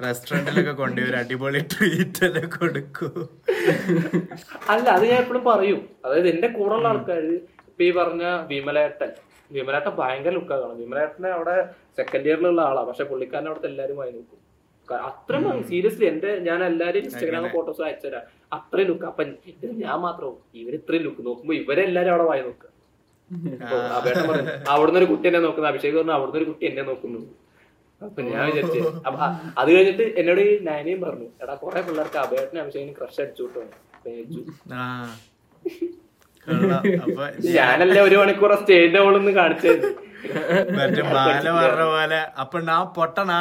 റെസ്റ്റോറന്റിലൊക്കെ 0.05 0.73
കൊണ്ടുവരും 0.81 1.17
അടിപൊളി 1.21 1.61
ട്രീറ്റ് 1.73 2.21
എല്ലാം 2.27 2.47
കൊടുക്കും. 2.55 3.15
അല്ല 4.73 4.85
അത് 4.95 5.05
ഞാൻ 5.11 5.17
എപ്പോഴും 5.23 5.43
പറയും. 5.49 5.79
അതായത് 6.05 6.27
എന്റെ 6.33 6.49
കൂടെ 6.57 6.75
ഉള്ള 6.77 6.89
ആൾക്കാർ 6.91 7.23
ഇപ്പൊ 7.69 7.83
ഈ 7.87 7.91
പറഞ്ഞ 7.99 8.23
വിമലേട്ടൻ. 8.51 9.11
വിമലേട്ടൻ 9.55 9.93
ഭയങ്കര 10.01 10.33
ലുക്കാ 10.37 10.55
കാണും. 10.63 10.77
വിമലേട്ടനെ 10.83 11.31
അവിടെ 11.37 11.55
സെക്കൻഡ് 11.99 12.29
ഇയറിലുള്ള 12.29 12.61
ആളാ. 12.69 12.83
പക്ഷെ 12.89 13.07
പുള്ളിക്കാരനെ 13.11 13.49
അവിടുത്തെ 13.51 13.69
എല്ലാരും 13.73 13.97
വായി 14.01 14.13
നോക്കും. 14.17 14.39
അത്രയും 15.09 15.63
സീരിയസ്ലി 15.71 16.05
എന്റെ 16.11 16.31
ഞാൻ 16.47 16.59
എല്ലാരും 16.69 16.99
ഇൻസ്റ്റാഗ്രാം 17.03 17.45
ഫോട്ടോസ് 17.55 17.81
അയച്ചുതരാം. 17.87 18.23
അത്രയും 18.57 18.87
ലുക്ക് 18.91 19.07
അപ്പൊ 19.11 19.23
ഞാൻ 19.83 19.97
മാത്രം 20.07 20.37
ഇവർ 20.61 20.75
ഇത്രയും 20.79 21.05
ലുക്ക് 21.07 21.21
നോക്കുമ്പോ 21.29 21.55
ഇവരെല്ലാരും 21.61 22.13
അവിടെ 22.15 22.27
വായി 22.31 22.43
നോക്കുക 22.47 22.69
അവിടുന്ന് 24.73 24.99
ഒരു 25.01 25.07
കുട്ടി 25.11 25.25
എന്നെ 25.29 25.41
നോക്കുന്നു. 25.45 25.69
അഭിഷേക് 25.71 25.95
പറഞ്ഞു 25.99 26.15
അവിടുന്ന് 26.17 26.39
ഒരു 26.41 26.47
കുട്ടി 26.51 26.65
എന്നെ 26.71 26.83
നോക്കുന്നു. 26.91 27.21
അപ്പൊ 28.05 28.21
ഞാൻ 28.29 28.41
വിചാരിച്ചു 28.47 28.79
അപ്പൊ 29.07 29.19
അത് 29.59 29.69
കഴിഞ്ഞിട്ട് 29.73 30.05
എന്നോട് 30.21 30.41
നാനയും 30.69 30.99
പറഞ്ഞു 31.05 31.27
എടാ 31.43 31.53
കുറെ 31.65 31.81
പിള്ളേർക്ക് 31.87 32.19
അബേട്ടനെ 32.23 32.59
അഭിഷേകിന് 32.63 32.95
ക്രഷ് 32.99 33.21
അടിച്ചു 33.23 33.43
ഞാനല്ലേ 37.57 38.01
ഒരു 38.07 38.15
മണിക്കൂർ 38.21 38.51
സ്റ്റേജിന്റെ 38.61 39.01
നിന്ന് 39.17 39.33
കാണിച്ചത്. 39.41 39.85
മറ്റേ 40.77 41.01
പറഞ്ഞ 41.11 41.85
പോലെ 41.93 42.19
അപ്പൊ 42.41 42.57
നാ 42.69 42.75
പൊട്ടനാ 42.97 43.39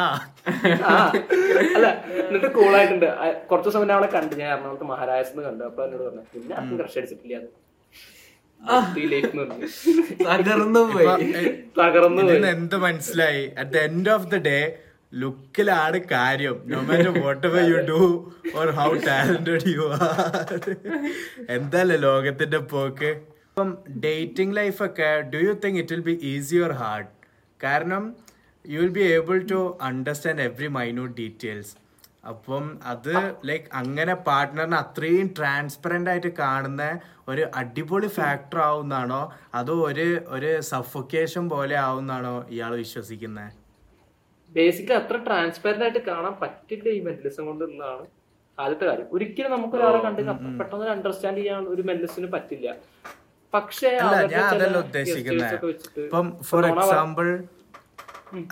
അല്ല 1.75 1.87
എന്നിട്ട് 2.25 2.49
കൂളായിട്ടുണ്ട് 2.57 3.07
കുറച്ചു 3.49 3.77
മുന്നേ 3.81 3.93
അവളെ 3.97 4.09
കണ്ടു. 4.15 4.33
ഞാൻ 4.41 4.49
എറണാകുളത്ത് 4.53 4.87
മഹാരാജസ് 4.93 5.43
കണ്ടു. 5.47 5.63
അപ്പൊ 5.69 5.81
എന്നോട് 5.85 6.03
പറഞ്ഞു 6.07 6.23
പിന്നെ 6.33 6.77
ക്രഷ് 6.79 6.97
അടിച്ചിട്ടില്ല 7.01 7.35
അത് 7.41 7.49
ഈ 7.49 7.51
ലൈഫ് 7.51 7.61
എന്ന് 7.61 7.61
പറഞ്ഞു 7.63 8.52
തകർന്നു 10.27 10.81
പോയി 10.91 11.07
തകർന്നു 11.79 12.21
പോയി 12.21 12.31
ഇതിന്ന് 12.31 12.49
എന്ത് 12.57 12.75
മനസ്സിലായി? 12.85 13.43
At 13.59 13.71
the 13.75 13.77
end 13.89 14.11
of 14.15 14.27
the 14.33 14.37
day 14.47 14.57
ലുക്കിലാണ് 15.21 15.97
കാര്യം. 16.13 16.55
No 16.71 16.79
matter 16.89 17.11
whatever 17.49 17.63
you 17.71 17.79
do 17.91 17.99
or 18.59 18.69
how 18.79 18.89
talented 19.07 19.73
you 19.75 19.85
are 19.99 20.53
എന്താല്ലേ 21.57 21.97
ലോകത്തിന്റെ 22.07 22.61
പോക്ക്? 22.73 23.11
ഇപ്പം 23.49 23.71
dating 24.05 24.55
ലൈഫൊക്കെ 24.57 25.09
do 25.33 25.41
you 25.47 25.53
think 25.65 25.79
it 25.81 25.93
will 25.95 26.05
be 26.09 26.15
easy 26.33 26.57
or 26.67 26.71
hard 26.81 27.09
കാരണം 27.59 28.03
you 28.65 28.79
will 28.83 28.93
be 28.99 29.05
able 29.17 29.37
to 29.53 29.59
understand 29.89 30.43
every 30.49 30.69
minute 30.79 31.15
details 31.21 31.73
അപ്പം 32.23 32.65
അത് 32.91 33.13
like 33.47 33.67
അങ്ങനെ 33.79 34.13
പാർട്ട്ണറിനെ 34.27 34.77
അത്രയും 34.83 35.27
ട്രാൻസ്പെറന്റ് 35.37 36.09
ആയിട്ട് 36.11 36.31
കാണുന്ന 36.41 36.83
ഒരു 37.31 37.43
അടിപൊളി 37.59 38.09
ഫാക്ടർ 38.17 38.59
ആവുന്നാണോ? 38.69 39.21
അതോ 39.59 39.75
ഒരു 39.89 40.07
ഒരു 40.35 40.51
സഫൊക്കേഷൻ 40.71 41.43
പോലെ 41.53 41.75
ആവുന്നാണോ 41.87 42.35
ഇയാൾ 42.55 42.71
വിശ്വസിക്കുന്നത് 42.83 43.51
ബേസിക്കലി 44.51 44.97
അത്ര 45.01 45.17
ട്രാൻസ്പെറന്റ് 45.27 45.85
ആയിട്ട് 45.85 46.01
കാണാൻ 46.09 46.33
പറ്റില്ല 46.41 46.89
ഈ 46.97 46.99
മെന്റലിസം 47.07 47.43
കൊണ്ടുള്ളതാണ് 47.49 48.05
ആദ്യത്തെ 48.57 48.85
കാര്യം. 48.89 49.07
ഒരിക്കലും 49.15 49.51
നമുക്ക് 49.55 49.75
ഒരാളെ 49.77 49.99
കണ്ടു 50.05 50.21
പെട്ടെന്ന് 50.59 50.89
അണ്ടർസ്റ്റാൻഡ് 50.95 51.39
ചെയ്യാൻ 51.41 51.63
ഒരു 51.73 51.83
മെന്റലിസ്റ്റിന് 51.89 52.29
പറ്റില്ല. 52.35 52.67
പക്ഷേ 53.53 53.89
ഞാൻ 54.01 54.43
അതല്ല 54.51 54.77
ഉദ്ദേശിക്കുന്നത് 54.85 55.55
ഇപ്പം 56.03 56.27
ഫോർ 56.49 56.63
എക്സാമ്പിൾ 56.73 57.27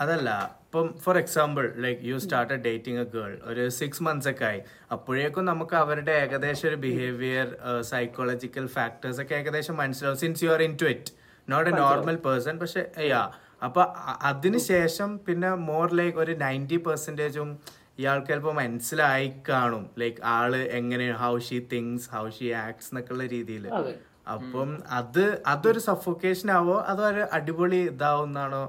അതല്ല 0.02 0.30
ഇപ്പം 0.72 0.86
for 1.00 1.16
example 1.18 1.64
like 1.84 1.98
you 2.04 2.18
start 2.18 2.54
dating 2.66 3.00
a 3.00 3.08
girl 3.14 3.32
ഒരു 3.50 3.64
സിക്സ് 3.70 4.02
മന്ത്സ് 4.02 4.28
ഒക്കെ 4.30 4.44
ആയി. 4.44 4.60
അപ്പോഴേക്കും 4.94 5.44
നമുക്ക് 5.44 5.74
അവരുടെ 5.80 6.12
ഏകദേശം 6.20 6.66
ഒരു 6.68 6.78
ബിഹേവിയർ 6.84 7.48
സൈക്കോളജിക്കൽ 7.90 8.66
ഫാക്ടേഴ്സ് 8.76 9.20
ഒക്കെ 9.22 9.34
ഏകദേശം 9.40 9.76
മനസ്സിലാവും 9.82 10.18
since 10.22 10.42
you 10.44 10.50
are 10.54 10.62
into 10.82 10.88
it 10.94 11.12
not 11.48 11.68
a 11.70 11.76
normal 11.80 12.16
person 12.26 12.56
പക്ഷെ 12.62 12.82
യാ 13.06 13.20
അപ്പൊ 13.62 13.82
അതിനുശേഷം 14.30 15.12
പിന്നെ 15.26 15.50
മോർ 15.68 15.88
ലൈക്ക് 16.00 16.18
ഒരു 16.18 16.36
നയന്റി 16.42 16.78
പെർസെന്റേജും 16.86 17.50
ഇയാൾക്ക് 17.98 18.28
ചിലപ്പോൾ 18.30 18.56
മനസ്സിലായി 18.62 19.28
കാണും. 19.50 19.84
ലൈക്ക് 20.00 20.20
ആൾ 20.32 20.50
എങ്ങനെ 20.78 21.08
how 21.20 21.34
she 21.48 21.58
thinks 21.72 22.08
how 22.14 22.26
she 22.38 22.48
acts 22.64 22.90
എന്നൊക്കെയുള്ള 22.90 23.26
രീതിയിൽ 23.34 23.66
അപ്പം 24.34 24.70
അത് 24.92 25.24
അതൊരു 25.46 25.82
സഫോക്കേഷൻ 25.88 26.50
ആവോ? 26.58 26.78
അതോ 26.90 27.04
ഒരു 27.12 27.24
അടിപൊളി 27.38 27.82
ഇതാവുന്നാണോ 27.90 28.62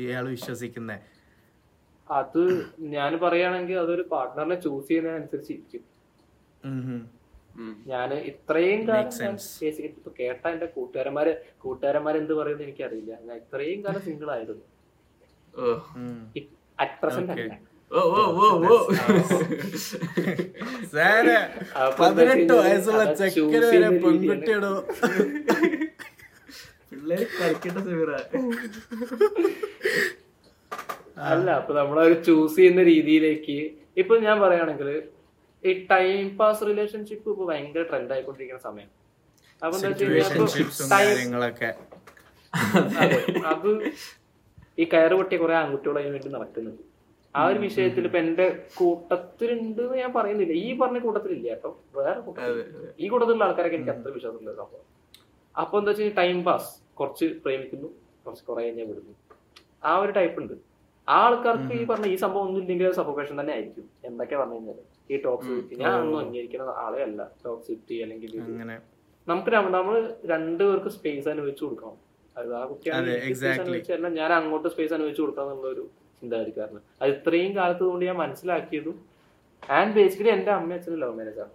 ഇയാൾ 0.00 0.26
വിശ്വസിക്കുന്നത് 0.36 1.14
അത് 2.10 2.42
ഞാൻ 2.88 3.12
പറയുകയാണെങ്കിൽ 3.22 3.78
അതൊരു 3.78 4.04
പാർട്ട്ണറിനെ 4.12 4.56
ചൂസ് 4.60 4.88
ചെയ്യുന്നതിനനുസരിച്ച് 4.88 5.52
ഇരിക്കും. 5.52 5.82
ഞാൻ 7.86 8.08
ഇത്രയും 8.30 8.80
കാലം 8.88 9.36
ഇപ്പൊ 9.88 10.10
കേട്ട 10.18 10.42
എന്റെ 10.48 10.68
കൂട്ടുകാരന്മാര് 10.74 11.32
കൂട്ടുകാരന്മാർ 11.58 12.16
എന്ത് 12.16 12.34
പറയുന്നത് 12.34 12.66
എനിക്ക് 12.66 12.84
അറിയില്ല 12.88 13.12
ഞാൻ 13.26 13.36
ഇത്രയും 13.36 13.80
കാലം 13.86 14.02
സിംഗിൾ 14.06 14.30
ആയിരുന്നു. 14.36 14.64
അറ്റ് 16.78 16.96
പ്രസന്റ് 17.02 17.32
അല്ല. 17.36 17.54
ഓ 17.90 18.00
ഓ 18.14 18.22
ഓ 18.38 18.46
ഓ. 18.66 18.76
അപ്പൊ 21.80 22.02
എന്താ 22.06 22.16
പതിനെട്ട് 22.18 22.52
വയസ്സുള്ള 22.58 23.04
ചെക്കന് 23.20 23.64
വരെ 23.64 23.88
പിള്ളേര് 26.90 27.26
കളിക്കേണ്ട 27.34 27.78
സമീറ 27.80 28.10
അല്ല 31.30 31.50
അപ്പൊ 31.50 31.74
നമ്മളത് 31.74 32.24
ചൂസ് 32.26 32.56
ചെയ്യുന്ന 32.56 32.82
രീതിയിലേക്ക്. 32.82 33.58
ഇപ്പൊ 33.96 34.16
ഞാൻ 34.26 34.40
പറയുകയാണെങ്കിൽ 34.40 34.88
ഈ 35.64 35.72
ടൈം 35.92 36.36
പാസ് 36.40 36.64
റിലേഷൻഷിപ്പ് 36.64 37.30
ഇപ്പൊ 37.30 37.44
ഭയങ്കര 37.50 37.82
ട്രെൻഡ് 37.82 38.12
ആയിക്കൊണ്ടിരിക്കുന്ന 38.12 38.62
സമയം. 38.62 38.90
അപ്പൊ 39.62 39.76
അതെ, 43.02 43.18
അത് 43.52 43.70
ഈ 44.78 44.84
കയറ് 44.84 45.14
പൊട്ടിയ 45.14 45.38
കുറെ 45.38 45.54
ആൺകുട്ടികൾ 45.54 45.98
അതിന് 45.98 46.12
വേണ്ടി 46.12 46.28
നടക്കുന്നുണ്ട്. 46.28 46.82
ആ 47.34 47.40
ഒരു 47.46 47.58
വിഷയത്തിൽ 47.58 48.04
ഇപ്പൊ 48.08 48.18
എന്റെ 48.18 48.64
കൂട്ടത്തിലുണ്ട് 48.74 49.82
എന്ന് 49.82 49.96
ഞാൻ 50.02 50.12
പറയുന്നില്ല. 50.12 50.52
ഈ 50.52 50.78
പറഞ്ഞ 50.78 50.98
കൂട്ടത്തിലില്ല 50.98 51.48
കേട്ടോ. 51.48 51.70
വേറെ 51.96 52.20
കൂട്ടത്തിൽ 52.20 52.60
ഈ 52.98 53.08
കൂട്ടത്തിലുള്ള 53.08 53.44
ആൾക്കാരൊക്കെ 53.44 53.76
എനിക്ക് 53.76 53.90
അത്ര 53.90 54.10
വിശ്വാസമില്ല 54.10 54.54
സംഭവം 54.60 54.86
അപ്പൊ 55.54 55.78
എന്താ 55.78 55.90
വെച്ചാൽ 55.92 56.14
ടൈം 56.22 56.44
പാസ് 56.44 56.70
കുറച്ച് 56.94 57.26
പ്രേമിക്കുന്നു 57.44 57.88
കുറച്ച് 58.24 58.44
കുറെ 58.48 58.62
കഴിഞ്ഞാൽ 58.62 58.86
വിടുന്നു. 58.86 59.14
ആ 59.84 59.98
ഒരു 59.98 60.12
ടൈപ്പ് 60.12 60.40
ഉണ്ട്. 60.42 60.67
ആ 61.14 61.18
ആൾക്കാർക്ക് 61.26 61.74
ഈ 61.80 61.84
പറഞ്ഞ 61.90 62.06
ഈ 62.14 62.16
സംഭവം 62.22 62.44
ഒന്നും 62.46 62.60
ഇല്ലെങ്കിൽ 62.62 62.86
സഫോക്കേഷൻ 62.98 63.34
തന്നെ 63.40 63.52
ആയിരിക്കും. 63.56 63.84
എന്തൊക്കെ 64.08 64.36
പറഞ്ഞു 64.40 64.56
കഴിഞ്ഞാൽ 64.56 64.78
ഈ 65.12 65.18
ടോക്സിറ്റി 65.26 65.76
ഞാൻ 65.82 65.92
ഒന്നും 66.00 66.18
അംഗീകരിക്കുന്ന 66.22 66.74
ആളെ 66.84 67.00
അല്ല. 67.08 67.20
ടോക്സിറ്റി 67.44 67.96
അല്ലെങ്കിൽ. 68.04 68.32
നമുക്ക് 69.26 69.50
നമ്മൾ 69.76 69.94
രണ്ടുപേർക്ക് 70.32 70.90
സ്പേസ് 70.96 71.28
അനുവദിച്ചു 71.34 71.64
കൊടുക്കണം. 71.64 71.96
അത് 72.36 72.50
ആ 72.58 72.62
കുട്ടിയാണ് 72.70 74.10
ഞാൻ 74.20 74.32
അങ്ങോട്ട് 74.38 74.68
സ്പേസ് 74.74 74.94
അനുവദിച്ചു 74.96 75.22
കൊടുക്കാം 75.22 75.46
എന്നുള്ള 75.52 75.70
ഒരു 75.76 75.84
ചിന്താഗതിക്കാരന് 76.22 76.80
അത് 77.00 77.08
ഇത്രയും 77.14 77.52
കാലത്ത് 77.58 77.82
കൊണ്ട് 77.88 78.04
ഞാൻ 78.10 78.16
മനസ്സിലാക്കിയതും 78.24 78.96
ആൻഡ് 79.62 79.94
ബേസിക്കലി 79.96 80.30
എന്റെ 80.36 80.52
അമ്മ 80.58 80.76
അച്ഛനും 80.78 81.00
ലവ് 81.02 81.16
മാരേജ് 81.18 81.40
ആണ്. 81.44 81.52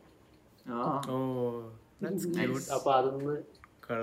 അപ്പൊ 2.78 2.89
അതൊന്ന്. 2.97 3.36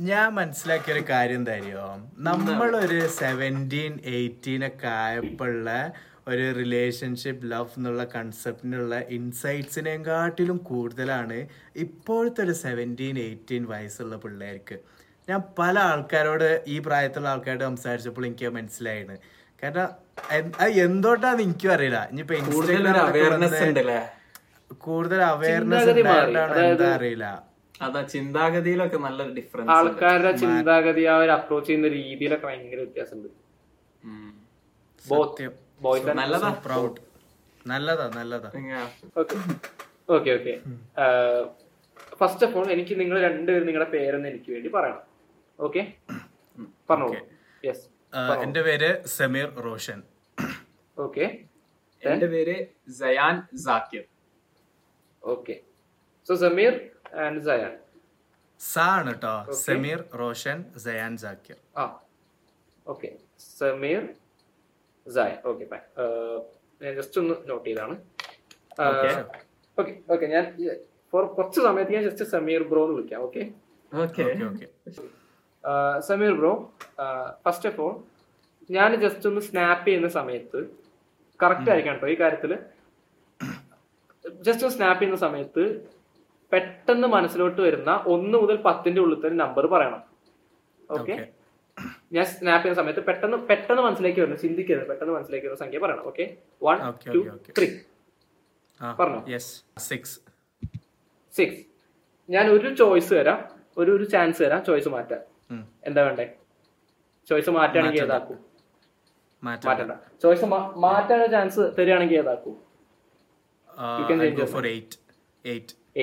ഞാൻ 0.00 0.34
മനസ്സിലാക്കിയ 0.34 0.94
ഒരു 0.94 1.02
കാര്യം 1.10 1.46
തരുമോ 1.46 1.88
നമ്മളൊരു 2.18 3.06
സെവന്റീൻ 3.06 4.00
എയ്റ്റീൻ 4.04 4.66
ഒക്കെ 4.66 4.86
ആയപ്പോഴുള്ള 4.86 5.92
ഒരു 6.28 6.52
റിലേഷൻഷിപ്പ് 6.52 7.50
ലവ് 7.50 7.74
എന്നുള്ള 7.76 8.04
കൺസെപ്റ്റിനുള്ള 8.04 8.98
ഇൻസൈറ്റ്സിനെക്കാട്ടിലും 8.98 10.56
കൂടുതലാണ് 10.56 11.46
ഇപ്പോഴത്തെ 11.76 12.42
ഒരു 12.42 12.52
സെവന്റീൻ 12.52 13.18
എയ്റ്റീൻ 13.18 13.64
വയസ്സുള്ള 13.64 14.16
പിള്ളേർക്ക്. 14.16 14.78
ഞാൻ 15.28 15.42
പല 15.58 15.78
ആൾക്കാരോട് 15.78 16.62
ഈ 16.66 16.78
പ്രായത്തിലുള്ള 16.78 17.28
ആൾക്കാരോട് 17.28 17.64
സംസാരിച്ചപ്പോൾ 17.64 18.26
എനിക്ക് 18.26 18.48
മനസ്സിലായിരുന്നു 18.48 19.16
കാരണം 19.62 19.88
അത് 20.60 20.70
എന്തോട്ടാന്ന് 20.70 21.42
എനിക്കും 21.42 21.72
അറിയില്ല. 21.72 22.08
ഇനിയിപ്പോ 22.10 22.34
അല്ലേ 23.80 24.00
കൂടുതൽ 24.80 25.22
അവയർനെസ്. 25.22 25.90
ഉണ്ടായിട്ടാണ് 25.90 26.58
എന്താ 26.72 26.88
അറിയില്ല. 26.94 27.45
അതാ 27.84 28.00
ചിന്താഗതിയിലൊക്കെ 28.12 28.98
നല്ലൊരു 29.06 29.32
ഡിഫറൻസ് 29.38 29.72
ആൾക്കാരുടെ 29.76 30.32
ചിന്താഗതി 30.42 31.02
ആ 31.12 31.16
ഒരു 31.22 31.32
അപ്രോച്ച് 31.38 31.68
ചെയ്യുന്ന 31.68 31.88
രീതിയിലൊക്കെ 31.96 32.46
ഭയങ്കര 32.50 32.78
വ്യത്യാസമുണ്ട്. 32.84 33.28
നല്ലതാ? 36.20 36.50
നല്ലതാ 37.72 38.06
നല്ലതാ. 38.18 38.48
Okay 39.20 39.36
okay 40.16 40.30
okay 40.38 40.54
first 42.20 42.44
of 42.46 42.56
all 42.58 42.66
എനിക്ക് 42.76 42.94
നിങ്ങൾ 43.00 43.16
രണ്ടുപേരും 43.26 43.66
നിങ്ങളുടെ 43.68 43.90
പേരെന്ന് 43.94 44.28
എനിക്ക് 44.32 44.50
വേണ്ടി 44.54 44.68
പറയണം. 44.76 45.04
ഓക്കെ 45.58 45.82
പറഞ്ഞോളൂ. 46.90 47.20
യെസ് 47.68 47.84
എന്റെ 48.46 48.62
പേര് 48.68 48.90
സമീർ 49.18 49.48
റോഷൻ. 49.68 49.98
ഓക്കെ 50.96 51.24
എന്റെ 52.02 52.28
പേര് 52.34 52.56
Sayan 53.00 53.34
Zakir. 53.64 54.04
Okay 55.22 55.54
so 56.28 56.34
Sameer 56.44 56.72
and 57.24 57.42
Sayan 57.46 57.72
സാ 58.60 58.84
ആണ് 58.92 59.12
കേട്ടോ 59.12 59.32
സമീർ 59.60 60.00
റോഷൻ 60.20 60.58
സയാൻ 60.84 61.12
ജാക്കിർ 61.16 61.58
ആ. 61.76 61.84
Okay 62.86 63.08
Sameer 63.58 64.02
Sayan. 65.06 65.36
Okay 65.44 65.64
fine 65.64 65.82
ഞാൻ 66.80 66.92
ജസ്റ്റ് 66.96 67.18
ഒന്ന് 67.20 67.34
നോട്ട് 67.48 67.66
ചെയ്താണ്. 67.68 67.94
ഓക്കെ 69.78 69.92
ഓക്കെ 70.14 70.26
ഞാൻ 70.26 70.44
ഫോർ 71.12 71.24
കുറച്ച് 71.36 71.60
സമയത്ത് 71.60 71.92
ഞാൻ 71.96 72.04
ജസ്റ്റ് 72.08 72.24
സമീർ 72.32 72.62
ബ്രോ 72.70 72.82
എന്ന് 72.84 72.96
വിളിക്കാം. 72.96 73.20
Okay 73.22 73.42
okay 73.92 74.24
Sameer 76.08 76.32
bro 76.40 76.52
first 77.44 77.68
of 77.70 77.80
all 77.80 77.94
ഞാൻ 78.70 78.90
ജസ്റ്റ് 79.04 79.26
ഒന്ന് 79.30 79.42
സ്നാപ്പ് 79.48 79.86
ചെയ്യുന്ന 79.86 80.08
സമയത്ത് 80.16 80.60
കറക്റ്റ് 81.40 81.70
ആയിരിക്കണം 81.72 81.96
കേട്ടോ 81.96 82.08
ഈ 82.08 82.18
കാര്യത്തിൽ. 82.22 82.52
ജസ്റ്റ് 84.40 84.64
ഒന്ന് 84.64 84.76
സ്നാപ്പ് 84.76 85.00
ചെയ്യുന്ന 85.00 85.20
സമയത്ത് 85.26 85.64
പെട്ടെന്ന് 86.52 87.08
മനസ്സിലോട്ട് 87.08 87.60
വരുന്ന 87.60 87.90
ഒന്ന് 88.14 88.36
മുതൽ 88.42 88.56
പത്തിന്റെ 88.66 89.00
ഉള്ളിൽ 89.00 89.18
തന്നെ 89.26 89.38
നമ്പർ 89.44 89.66
പറയണം. 89.66 90.02
ഓക്കെ 90.90 91.14
ഞാൻ 92.12 92.24
സ്നാപ്പ് 92.32 92.62
ചെയ്യുന്ന 92.64 92.80
സമയത്ത് 92.82 93.02
പെട്ടെന്ന് 93.06 93.38
പെട്ടെന്ന് 93.48 93.82
മനസ്സിലേക്ക് 93.82 94.20
വരുന്നു 94.20 94.38
ചിന്തിക്കരുത്. 94.44 94.86
പെട്ടെന്ന് 94.90 95.14
മനസ്സിലേക്ക് 95.14 95.46
വരുന്ന 95.46 95.60
സംഖ്യ 95.64 95.78
പറയണം. 95.84 96.04
Okay 96.10 96.24
one 96.66 96.78
Okay, 96.90 97.12
two. 97.14 97.20
Three 97.58 97.68
പറഞ്ഞു? 99.00 99.38
സിക്സ് 99.88 100.16
സിക്സ് 101.36 101.62
ഞാൻ 102.28 102.46
ഒരു 102.50 102.68
ചോയ്സ് 102.80 103.12
തരാം. 103.18 103.40
ഒരു 103.80 103.90
ഒരു 103.96 104.04
ചാൻസ് 104.04 104.40
തരാം. 104.42 104.60
ചോയ്സ് 104.68 104.88
മാറ്റാൻ. 104.96 105.20
എന്താ 105.88 106.02
വേണ്ടേ? 106.06 106.26
ചോയ്സ് 107.30 107.50
മാറ്റുകയാണെങ്കിൽ 107.56 108.02
മാറ്റണ്ട. 108.02 108.14
ഏതാക്കും? 108.14 108.38
മാറ്റണ്ട. 109.42 109.96
ചോയ്സ് 110.22 110.46
മാറ്റാനുള്ള 110.86 111.28
ചാൻസ് 111.34 111.60
തരികയാണെങ്കിൽ 111.78 112.18
ഏതാക്കും? 112.22 112.56
Four 114.54 114.66
eight 114.66 114.96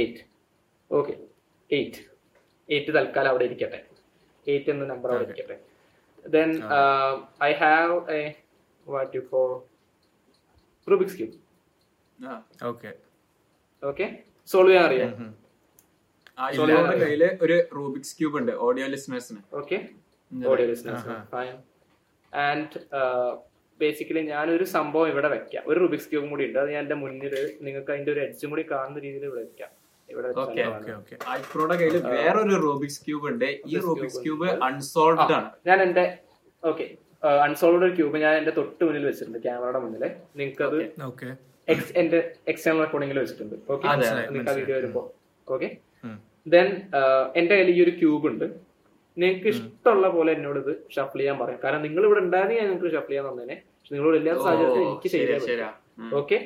eight 0.02 0.22
okay 0.92 1.14
eight 1.70 2.02
eight 2.70 2.92
തൽക്കാലം 2.98 3.30
അവിടെ 3.34 3.46
ഇരിക്കട്ടെ. 3.50 3.80
എയ്റ്റ് 4.52 4.70
എന്ന 4.74 4.86
നമ്പർ 4.94 5.10
അവിടെ 5.14 5.26
ഇരിക്കട്ടെ. 5.28 5.58
Then 6.36 6.50
I 7.50 7.52
have 7.64 7.96
a 8.18 8.24
what 8.88 9.12
you 9.18 9.22
for 9.32 9.48
Rubik's 10.88 11.18
cube 11.20 11.38
okay 12.72 12.92
okay 13.84 14.06
solve 14.52 14.72
ചെയ്യാൻ 14.72 14.86
അറിയാം. 14.90 15.12
കയ്യിൽ 17.02 17.24
ഒരു 17.46 17.58
റൂബിക്സ് 17.78 18.14
ക്യൂബ് 18.20 18.36
ഉണ്ട്. 18.42 18.54
Audio 18.68 18.86
ലിസ്ണേഴ്സിന് 18.94 19.42
okay 19.62 19.78
audio 20.52 20.68
listeners 20.72 21.16
fine 21.34 21.56
and 22.34 22.80
basically 23.80 24.22
ഞാനൊരു 24.34 24.66
സംഭവം 24.76 25.08
ഇവിടെ 25.12 25.30
വെക്കാം. 25.34 25.64
ഒരു 25.70 25.78
റുബിക്സ് 25.84 26.10
ക്യൂബും 26.10 26.30
കൂടി 26.34 26.44
ഉണ്ട്. 26.48 26.58
അത് 26.64 26.70
ഞാൻ 26.76 26.82
എന്റെ 26.86 26.98
മുന്നിൽ 27.04 27.36
നിങ്ങൾക്ക് 27.66 27.92
അതിന്റെ 27.94 28.12
ഒരു 28.16 28.22
എഡ്ജും 28.28 28.50
കൂടി 28.52 28.64
കാണുന്ന 28.72 29.00
രീതിയിൽ 29.06 29.26
ഇവിടെ 29.30 29.42
വെക്കാം. 29.46 29.72
ഓക്കെ 30.44 30.64
ഓക്കെ 30.98 31.16
ഐപ്രോയുടെ 31.38 31.76
കയ്യിൽ 31.80 31.96
വേറൊരു 32.16 32.58
റോബിക്സ് 32.66 33.00
ക്യൂബ് 33.06 33.26
ഉണ്ട്. 33.32 33.48
ഈ 33.72 33.78
റോബിക്സ് 33.88 34.20
ക്യൂബ് 34.26 34.50
അൺസോൾവ്ഡ് 34.68 35.34
ആണ്. 35.38 35.50
ഞാൻ 35.70 35.80
എന്റെ 35.86 36.06
ഓക്കെ 36.64 36.86
അൺസോൾവ്ഡ് 37.46 37.86
ഒരു 37.88 37.96
ക്യൂബ് 38.00 38.22
ഞാൻ 38.26 38.34
എന്റെ 38.42 38.54
തൊട്ട് 38.60 38.84
മുന്നിൽ 38.88 39.06
വെച്ചിട്ടുണ്ട് 39.10 39.40
ക്യാമറയുടെ 39.46 39.82
മുന്നിൽ 39.86 40.04
നിങ്ങൾക്ക് 40.40 40.64
അത് 40.70 40.78
എക്സ് 41.74 41.92
എന്റെ 42.02 42.20
എക്സ്റ്റേണൽ 42.52 42.80
റെക്കോർഡിംഗിൽ 42.84 43.20
വെച്ചിട്ടുണ്ട്. 43.24 43.56
ഓക്കെ 43.74 43.86
അതെ, 43.92 44.08
നിങ്ങൾക്ക് 44.30 44.52
ആ 44.54 44.56
വീഡിയോ 44.60 44.76
വരുമ്പോ. 44.80 45.02
ഓക്കെ. 45.48 45.70
ദെൻ 46.54 46.68
എന്റെ 47.40 47.54
കയ്യിൽ 47.56 47.72
ഈ 47.76 47.80
ഒരു 47.86 47.94
ക്യൂബ് 48.00 48.26
ഉണ്ട്. 48.32 48.46
നിങ്ങൾക്ക് 49.18 49.50
ഇഷ്ടമുള്ള 49.54 50.08
പോലെ 50.16 50.32
എന്നോട് 50.38 50.60
ഇത് 50.64 50.74
ഷഫിൾ 50.96 51.20
ചെയ്യാൻ 51.22 51.38
പറയാം. 51.42 51.60
കാരണം 51.64 51.82
നിങ്ങൾ 51.88 52.04
ഇവിടെ 52.10 52.22
ഉണ്ടായിരുന്നെങ്കിൽ 52.26 52.64
ഞാൻ 52.64 52.70
നിങ്ങൾക്ക് 52.72 52.92
ഷഫിൾ 52.96 53.12
ചെയ്യാൻ 53.12 53.26
തന്നേനെ. 53.30 53.58
പക്ഷെ 53.78 53.94
നിങ്ങളോട് 53.96 54.18
ഇല്ലാത്ത 54.22 54.42
സാഹചര്യത്തിൽ 54.48 54.84
എനിക്ക് 54.88 55.10
ചെയ്യാൻ 55.16 55.74
ഓക്കെ. 56.20 56.38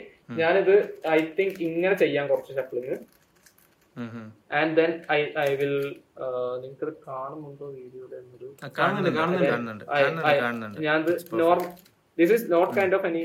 ഞാനിത് 0.41 0.73
ഐ 1.17 1.19
തിങ്ക് 1.37 1.59
ഇങ്ങനെ 1.69 1.95
ചെയ്യാം 2.03 2.25
കുറച്ച് 2.31 2.53
shuffling 2.59 2.97
and 4.59 4.73
then 4.75 4.91
I 5.11 5.19
I 5.39 5.49
will 5.55 5.75
നിങ്ങൾക്ക് 6.61 6.85
ഇത് 6.85 6.93
കാണുന്നുണ്ടോ 7.07 7.67
വീഡിയോയുടെ 7.77 8.17
എന്നൊരു 8.17 8.49
ഞാൻ 10.87 10.99
normal 11.41 11.69
this 12.17 12.33
is 12.33 12.45
not 12.51 12.71
kind 12.77 12.95
of 12.95 13.07
any 13.07 13.23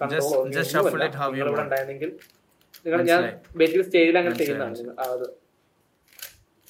control 0.00 0.30
ഇവിടെ 1.40 1.62
ഉണ്ടായിരുന്നെങ്കിൽ 1.62 2.10
നിങ്ങൾ 2.84 3.00
ഞാൻ 3.10 3.22
ബേസിക്കലി 3.56 3.84
സ്റ്റേജിൽ 3.84 4.16
അങ്ങനെ 4.18 4.36
ചെയ്യുന്നതാണ്. 4.40 4.94
അത് 5.06 5.26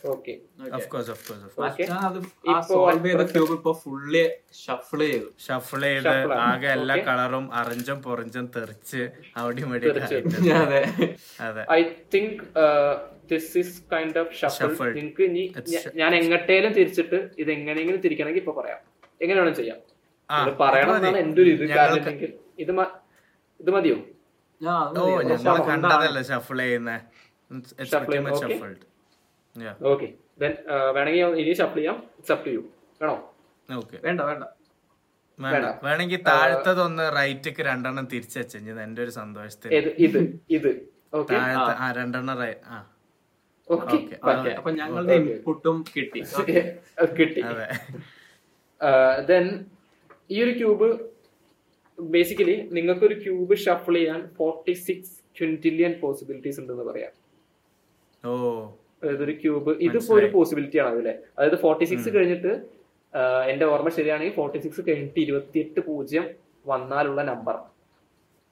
ഓക്കെ. 0.05 0.33
ഫുള്ളി 3.83 4.23
ഷഫിൾ 4.63 5.01
ചെയ്തു 5.05 5.29
ഷഫിൾ 5.47 5.83
ചെയ്ത്. 5.83 6.09
ആകെ 6.41 6.69
എല്ലാ 6.69 6.97
കളറും 7.09 7.47
അറഞ്ചും 7.55 7.99
പൊറഞ്ചും 8.03 8.47
തെറിച്ച് 8.57 9.03
അവിടെയും. 9.37 9.71
അതെ. 10.65 10.83
അതെ. 11.41 11.65
I 11.73 11.81
think 12.15 12.43
this 13.31 13.53
is 13.59 13.75
kind 13.93 14.19
of 14.19 14.33
shuffle. 14.43 14.89
നിങ്ങൾക്ക് 14.95 15.23
ഇനി 15.23 15.45
ഞാൻ 15.95 16.15
എങ്ങട്ടേലും 16.15 16.73
തിരിച്ചിട്ട് 16.73 17.21
ഇത് 17.39 17.53
എങ്ങനെയെങ്കിലും 17.53 18.01
തിരിക്കണമെങ്കിൽ 18.01 18.43
ഇപ്പൊ 18.45 18.55
പറയാം. 18.61 18.81
എങ്ങനെ 19.21 19.39
വേണം 19.41 19.55
ചെയ്യാം 19.55 19.81
പറയണം. 20.61 20.95
എന്നാണ് 20.97 21.19
എന്റെ 21.19 21.41
ഒരു 21.43 21.51
ഇത് 21.51 21.65
കാരണം 21.71 22.15
ഇത് 22.59 22.73
ഇത് 23.61 23.71
മതിയോ? 23.71 23.97
ഓ. 24.97 25.05
ഞങ്ങൾ 25.33 25.57
കണ്ടതല്ലേ 25.71 26.23
ഷഫിൾ 26.31 26.61
ചെയ്യുന്നേ 26.61 26.99
Shuffle 27.83 28.11
ചെയ്യുന്ന, 28.11 28.31
okay. 28.31 28.53
ഷഫിൾഡ് 28.53 28.85
ഓക്കെ 29.85 30.13
ദെൻ 30.39 30.55
വേണമെങ്കിൽ 30.95 31.25
ഇനി 31.25 31.53
ഷഫിൾ 31.53 31.75
ചെയ്യാം. 31.75 31.95
ഇറ്റ്സ് 31.95 32.33
അപ് 32.33 32.47
ടു 32.47 32.51
യു 32.51 32.59
വേണോ? 33.03 33.35
ഓക്കെ 33.77 33.99
വേണ്ട 34.05 34.21
വേണ്ട. 34.21 34.45
വേണമെങ്കിൽ 35.85 36.23
താഴത്തതൊന്ന് 36.23 37.17
റൈറ്റ്ക്ക് 37.17 37.63
രണ്ടെണ്ണം 37.63 38.09
തിരിച്ചു 38.13 38.39
വെച്ചു. 38.39 38.59
എന്റെ 38.59 39.03
ഒരു 39.03 39.11
സന്തോഷത്തിന് 39.11 39.75
ഏത്? 39.75 39.89
ഇത്. 39.89 40.41
ഇത്. 40.51 40.89
ഓക്കെ 41.15 41.33
താഴത്തെ 41.33 41.61
ആ. 41.61 41.93
രണ്ടെണ്ണം 41.93 42.39
റൈ- 42.39 42.63
ആ. 42.65 42.91
Okay. 43.73 44.15
ഓക്കെ 44.25 44.49
അപ്പൊ 44.49 44.71
ഞങ്ങളുടെ 44.71 45.13
ഇൻപുട്ടും 45.13 45.85
കിട്ടി. 45.97 46.19
കിട്ടി. 47.21 47.41
അതെ. 47.41 47.69
ദെൻ 49.27 49.65
ഈ 50.31 50.43
ഒരു 50.43 50.51
ക്യൂബ് 50.51 50.99
ബേസിക്കലി 52.01 52.69
നിങ്ങൾക്ക് 52.73 53.05
ഒരു 53.05 53.23
ക്യൂബ് 53.23 53.57
ഷഫിൾ 53.57 53.95
ചെയ്യാൻ 53.95 54.29
ഫോർട്ടി 54.39 54.73
സിക്സ് 54.73 55.41
ട്വന്റിലിയൻ 55.41 56.01
പോസിബിലിറ്റീസ് 56.01 56.61
ഉണ്ടെന്ന് 56.61 56.83
പറയാം. 56.83 57.13
ഓ. 58.25 58.71
അതായത് 59.05 59.25
ഒരു 59.25 59.35
ക്യൂബ് 59.43 59.73
ഇതിപ്പോ 59.81 60.13
ഒരു 60.15 60.29
പോസിബിലിറ്റി 60.33 60.79
ആണ് 60.79 60.91
അതിലെ 60.95 61.15
അതായത് 61.37 61.57
ഫോർട്ടി 61.57 61.85
സിക്സ് 61.85 62.11
കഴിഞ്ഞിട്ട് 62.15 62.53
എന്റെ 63.49 63.65
ഓർമ്മ 63.65 63.89
ശരിയാണെങ്കിൽ 63.89 64.35
ഫോർട്ടി 64.35 64.59
സിക്സ് 64.59 64.83
കഴിഞ്ഞിട്ട് 64.89 65.21
ഇരുപത്തിയെട്ട് 65.21 65.81
പൂജ്യം 65.81 66.25
വന്നാലുള്ള 66.67 67.23
നമ്പർ 67.23 67.57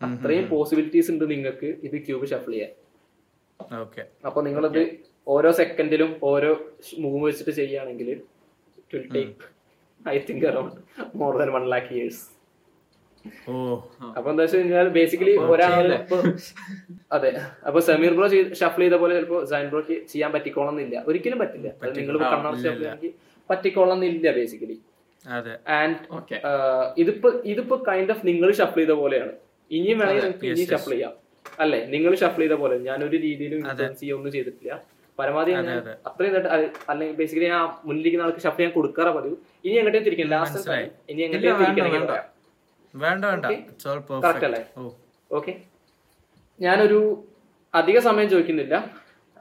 അത്രയും 0.00 0.44
പോസിബിലിറ്റീസ് 0.48 1.10
ഉണ്ട് 1.10 1.24
നിങ്ങൾക്ക് 1.30 1.68
ഇത് 1.82 1.96
ക്യൂബ് 2.06 2.26
ഷഫിൾ 2.26 2.52
ചെയ്യാൻ. 2.52 2.70
അപ്പൊ 4.26 4.40
നിങ്ങളത് 4.42 4.82
ഓരോ 5.26 5.50
സെക്കൻഡിലും 5.52 6.10
ഓരോ 6.22 6.50
മൂവ് 6.98 7.22
വെച്ചിട്ട് 7.26 7.50
ചെയ്യുകയാണെങ്കിൽ 7.50 8.08
it 8.12 8.94
will 8.94 9.04
take 9.14 9.44
I 10.00 10.16
think 10.28 10.46
around 10.46 10.78
more 11.16 11.32
than 11.38 11.50
one 11.52 11.64
lakh 11.68 11.92
years 11.94 12.22
അപ്പൊ 14.16 14.28
എന്താ 14.32 14.42
വെച്ച് 14.44 14.58
കഴിഞ്ഞാൽ 14.58 14.88
ബേസിക്കലി 14.96 15.34
ഒരാൾ 15.52 15.86
ഇപ്പൊ 15.98 16.16
അതെ. 17.16 17.30
അപ്പൊ 17.68 17.78
സമീർ 17.88 18.12
ബ്രോ 18.18 18.26
ഷഫിൾ 18.60 18.82
ചെയ്ത 18.84 18.96
പോലെ 19.02 19.12
ചിലപ്പോ 19.18 19.40
സൈൻ 19.52 19.66
ബ്രോക്ക് 19.72 19.96
ചെയ്യാൻ 20.12 20.30
പറ്റിക്കോളന്നില്ല. 20.36 20.96
ഒരിക്കലും 21.10 21.38
പറ്റില്ല. 21.42 21.68
നിങ്ങൾ 21.98 22.16
ചെയ്യാൻ 22.64 22.98
പറ്റിക്കോളന്നില്ല 23.50 24.32
ബേസിക്കലി 24.38 24.76
ആൻഡ് 25.78 25.98
ഇതിപ്പോ 27.02 27.30
ഇതിപ്പോ 27.52 27.76
കൈൻഡ് 27.90 28.12
ഓഫ് 28.14 28.24
നിങ്ങൾ 28.30 28.48
ഷഫിൾ 28.60 28.80
ചെയ്ത 28.82 28.94
പോലെയാണ്. 29.02 29.32
ഇനിയും 29.76 29.98
വേണമെങ്കിൽ 30.00 30.24
നിങ്ങൾക്ക് 30.26 30.48
ഇനിയും 30.52 30.70
ഷഫിൾ 30.72 30.92
ചെയ്യാം. 30.94 31.12
അല്ലെ? 31.62 31.80
നിങ്ങൾ 31.94 32.12
ഷഫിൾ 32.22 32.42
ചെയ്ത 32.44 32.56
പോലെ. 32.62 32.76
ഞാൻ 32.88 32.98
ഒരു 33.06 33.16
രീതിയിലും 33.26 33.58
ഇൻഫ്ലുവൻസ് 33.62 34.12
ഒന്നും 34.18 34.32
ചെയ്തിട്ടില്ല. 34.36 34.72
പരമാവധി 35.18 35.52
അത്രയും 36.08 36.34
അല്ലെങ്കിൽ 36.90 37.16
ബേസിക്കലി 37.18 37.48
ഞാൻ 37.54 37.64
മുന്നിലിരിക്കുന്ന 37.86 38.26
ആൾക്ക് 38.26 38.42
ഷഫിൾ 38.46 38.62
ഞാൻ 38.64 38.72
കൊടുക്കാറ 38.76 39.08
പതിവ്. 39.16 39.36
ഇനി 39.66 39.74
എങ്ങോട്ടേ 39.80 40.00
തിരിക്കും. 40.06 40.28
ലാസ്റ്റ് 40.34 40.76
ഇനി 41.12 41.22
എങ്ങോട്ടേ 41.26 41.50
പറയാം. 42.10 42.28
വേണ്ട 42.94 43.24
വേണ്ട. 43.30 43.46
കറക്റ്റ് 44.24 44.46
അല്ലേ 44.48 44.62
ഓക്കെ 45.38 45.52
ഞാനൊരു 46.60 46.98
അധിക 47.74 47.98
സമയം 48.06 48.28
ചോദിക്കുന്നില്ല. 48.32 48.74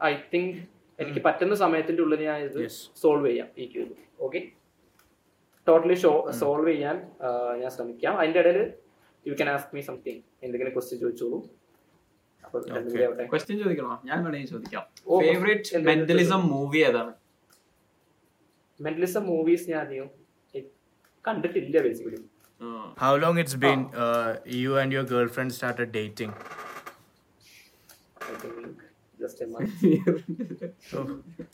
ഐ 0.04 0.12
തിങ്ക് 0.34 0.58
എനിക്ക് 1.00 1.22
പറ്റുന്ന 1.26 1.56
സമയത്തിന്റെ 1.56 2.02
ഉള്ളിൽ 2.04 2.22
ഞാൻ 2.30 2.40
ഇത് 2.48 2.60
സോൾവ് 3.02 3.28
ചെയ്യാം. 3.30 3.48
ഈ 3.58 3.66
ക്യൂബ് 3.74 3.96
ഓക്കെ 4.26 4.42
ടോട്ടലി 5.68 5.98
സോൾവ് 6.42 6.70
ചെയ്യാൻ 6.72 6.98
ഞാൻ 7.62 7.70
ശ്രമിക്കാം. 7.78 8.14
അതിന്റെ 8.20 8.40
ഇടയിൽ 8.40 8.60
you 9.28 9.34
can 9.34 9.50
ask 9.56 9.74
me 9.76 9.82
something 9.90 10.22
എന്തെങ്കിലും 10.44 10.74
ക്വസ്റ്റ്യൻ 10.78 11.00
ചോദിച്ചോളൂ. 11.04 11.40
ക്വസ്റ്റ്യൻ 13.34 13.58
ചോദിക്കണോ? 13.64 13.92
ഞാൻ 14.10 14.18
വേണമെങ്കിൽ 14.24 14.50
ചോദിക്കാം. 14.54 14.84
ഫേവറേറ്റ് 15.26 15.84
മെന്റലിസം 15.90 16.42
മൂവി 16.54 16.80
ഏതാണ്? 16.90 17.14
മെന്റലിസം 18.80 19.24
മൂവീസ് 19.32 19.66
ഞാൻ 19.72 19.82
അധികം 19.86 20.10
കണ്ടിട്ടില്ല 21.28 21.80
basically 21.88 22.20
How 22.98 23.16
long 23.16 23.38
it's 23.38 23.56
been 23.56 23.88
uh, 23.96 24.30
you 24.48 24.78
and 24.78 24.92
your 24.92 25.04
girlfriend 25.06 25.52
started 25.54 25.92
dating? 25.94 26.34
I 28.24 28.34
think 28.42 28.82
just 29.20 29.46
Oh, 30.92 31.04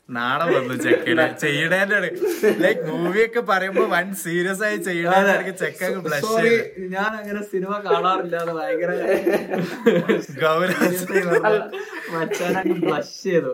നാണം 0.08 0.48
വന്നു 0.54 0.74
ചെക്കന്. 0.84 1.24
ചെയ്യണേന്റെ 1.42 1.98
ലൈക്ക് 2.64 2.82
മൂവിയൊക്കെ 2.90 3.42
പറയുമ്പോ 3.50 3.84
വൺ 3.94 4.06
സീരിയസ് 4.22 4.62
ആയി 4.68 4.78
ചെയ്യണേന്റെ 4.88 5.54
ചെക്കൻ 5.62 5.94
ബ്ലഷ് 6.06 6.26
സോറി 6.26 6.52
ഞാൻ 6.94 7.10
അങ്ങനെ 7.20 7.42
സിനിമ 7.52 7.72
കാണാറില്ല 7.86 8.36
അത് 8.44 8.52
ഭയങ്കര 8.58 8.92
ഗൗരവ 10.44 11.52
മച്ചാനങ്ങ് 12.14 12.78
ബ്ലഷ് 12.86 13.16
ചെയ്തു. 13.24 13.52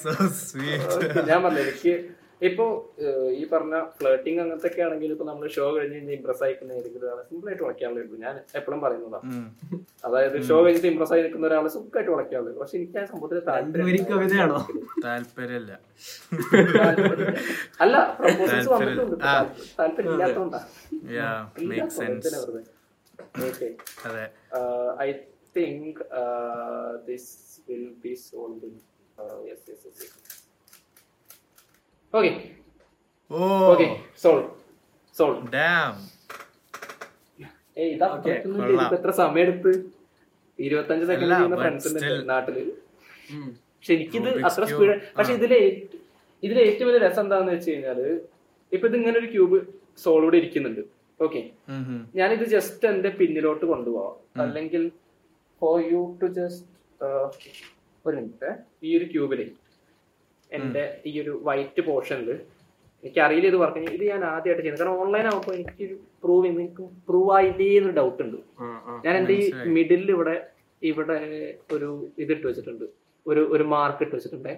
സോ 0.00 0.10
സ്വീറ്റ് 0.42 1.06
ഞാൻ 1.30 1.38
പറഞ്ഞു 1.44 1.62
എനിക്ക് 1.66 1.94
ഇപ്പൊ 2.40 2.64
ഈ 3.34 3.42
പറഞ്ഞ 3.46 3.76
ഫ്ലേട്ടിങ് 3.96 4.38
അങ്ങനത്തെ 4.42 4.68
ഒക്കെ 4.68 4.82
ആണെങ്കിൽ 4.84 5.10
ഇപ്പൊ 5.12 5.24
നമ്മൾ 5.24 5.48
ഷോ 5.54 5.64
കഴിഞ്ഞ് 5.72 5.96
കഴിഞ്ഞാൽ 5.96 6.14
ഇംപ്രസ് 6.14 6.44
നിൽക്കുന്ന 6.44 6.72
ഏതെങ്കിലും 6.74 7.24
സിമ്പിൾ 7.28 7.48
ആയിട്ട് 7.50 7.64
വളയ്ക്കാനുള്ള 7.64 8.04
ഉള്ളൂ 8.04 8.18
ഞാൻ 8.22 8.36
എപ്പോഴും 8.58 8.80
പറയുന്നതാണ് 8.84 9.28
അതായത് 10.04 10.36
ഷോ 10.48 10.56
കഴിഞ്ഞിട്ട് 10.62 10.88
ഇംപ്രസ് 10.90 11.12
ആയി 11.14 11.22
നിൽക്കുന്ന 11.24 11.48
ഒരാളെ 11.50 11.70
സുഖമായിട്ട് 11.74 12.12
വളയ്ക്കാവുള്ളൂ 12.14 12.54
പക്ഷെ 12.60 12.76
എനിക്ക് 12.78 12.98
ആ 12.98 13.04
സംഭവത്തിൽ 13.12 13.42
താല്പര്യം 13.48 13.86
അല്ല 17.80 17.96
പ്രപ്പോസൽസ് 18.18 18.70
വന്നിട്ടുണ്ട്. 18.74 19.16
ആ. 19.24 19.34
താല്പര്യം 19.78 20.12
ഇല്ലാത്തോണ്ടാ 20.14 20.60
യാ 21.14 21.30
മേക്ക് 21.68 21.94
സെൻസ് 21.98 22.34
ഓക്കെ 23.44 23.68
അതെ. 24.08 24.24
I 25.00 25.10
think 25.56 26.00
this 27.08 27.30
will 27.68 27.86
be 28.04 28.14
solve 28.24 28.70
yes 29.48 29.64
yes 29.70 29.86
yes 29.88 30.08
okay 32.18 32.30
okay 33.72 33.86
solve 34.22 34.46
solve 35.18 35.40
damn 35.54 35.94
ഏയ് 37.80 37.90
ഇതാ 37.96 38.06
എത്ര 38.96 39.10
സമയം 39.20 39.42
എടുത്ത് 39.44 39.72
ഇരുപത്തഞ്ച് 40.58 41.04
സെക്കൻഡ് 41.10 41.34
ചെയ്യുന്ന 41.34 41.58
ഫ്രണ്ട്സ് 41.64 41.92
നാട്ടിൽ. 42.30 42.56
പക്ഷെ 43.76 43.92
എനിക്കിത് 43.96 44.30
അത്ര 44.48 44.64
സ്പീഡ് 44.70 44.96
പക്ഷെ. 45.18 45.34
ഇതിലെ 45.38 45.60
ഇതിലെ 46.46 46.62
ഏറ്റവും 46.70 46.88
വലിയ 46.88 47.00
രസം 47.06 47.24
എന്താന്ന് 47.24 47.52
വെച്ച് 47.54 47.70
കഴിഞ്ഞാൽ 47.70 48.00
ഇപ്പൊ 48.74 48.84
ഇത് 48.88 48.96
ഇങ്ങനെ 49.00 49.16
ഒരു 49.22 49.28
ക്യൂബ് 49.34 49.58
സോളോടെ 50.04 50.36
ഇരിക്കുന്നുണ്ട്. 50.40 50.82
ഓക്കെ 51.24 51.40
ഞാനിത് 52.18 52.44
ജസ്റ്റ് 52.56 52.88
എന്റെ 52.92 53.10
പിന്നിലോട്ട് 53.20 53.64
കൊണ്ടുപോവാം. 53.72 54.14
അല്ലെങ്കിൽ 54.44 54.84
ഫോർ 55.62 55.76
യു 55.92 56.02
ടു 56.20 56.28
ജസ്റ്റ് 56.40 56.66
ഒരു 58.04 58.14
മിനിറ്റ് 58.18 58.50
ഈ 58.86 58.98
ഒരു 58.98 59.06
ക്യൂബിൽ. 59.14 59.40
എന്റെ 60.58 60.84
ഈ 61.08 61.12
ഒരു 61.22 61.32
വൈറ്റ് 61.48 61.82
പോർഷനിൽ 61.88 62.30
എനിക്ക് 63.02 63.20
അറിയില്ല 63.24 63.46
ഇത് 63.52 63.58
വർക്ക് 63.62 63.80
ഇത് 63.96 64.04
ഞാൻ 64.12 64.22
ആദ്യമായിട്ട് 64.30 64.62
ചെയ്യുന്നത്. 64.62 64.82
കാരണം 64.82 64.98
ഓൺലൈൻ 65.02 65.26
ആകുമ്പോൾ 65.30 65.54
എനിക്ക് 65.58 65.84
പ്രൂവ് 66.22 66.46
എനിക്ക് 66.52 66.86
പ്രൂവ് 67.08 67.30
ആയില്ലേ 67.36 67.68
എന്നൊരു 67.78 67.96
ഡൗട്ട് 68.00 68.20
ഉണ്ട്. 68.24 68.38
ഞാൻ 69.04 69.14
എന്റെ 69.20 69.34
ഈ. 69.42 69.44
മിഡിൽ 69.76 70.04
ഇവിടെ 70.16 70.34
ഇവിടെ 70.82 71.16
ഒരു 71.76 71.88
ഇതിട്ട് 72.24 72.44
വെച്ചിട്ടുണ്ട്. 72.48 72.86
ഒരു 73.26 73.42
ഒരു 73.54 73.64
മാർക്ക് 73.74 74.02
ഇട്ട് 74.06 74.14
വെച്ചിട്ടുണ്ട്. 74.16 74.52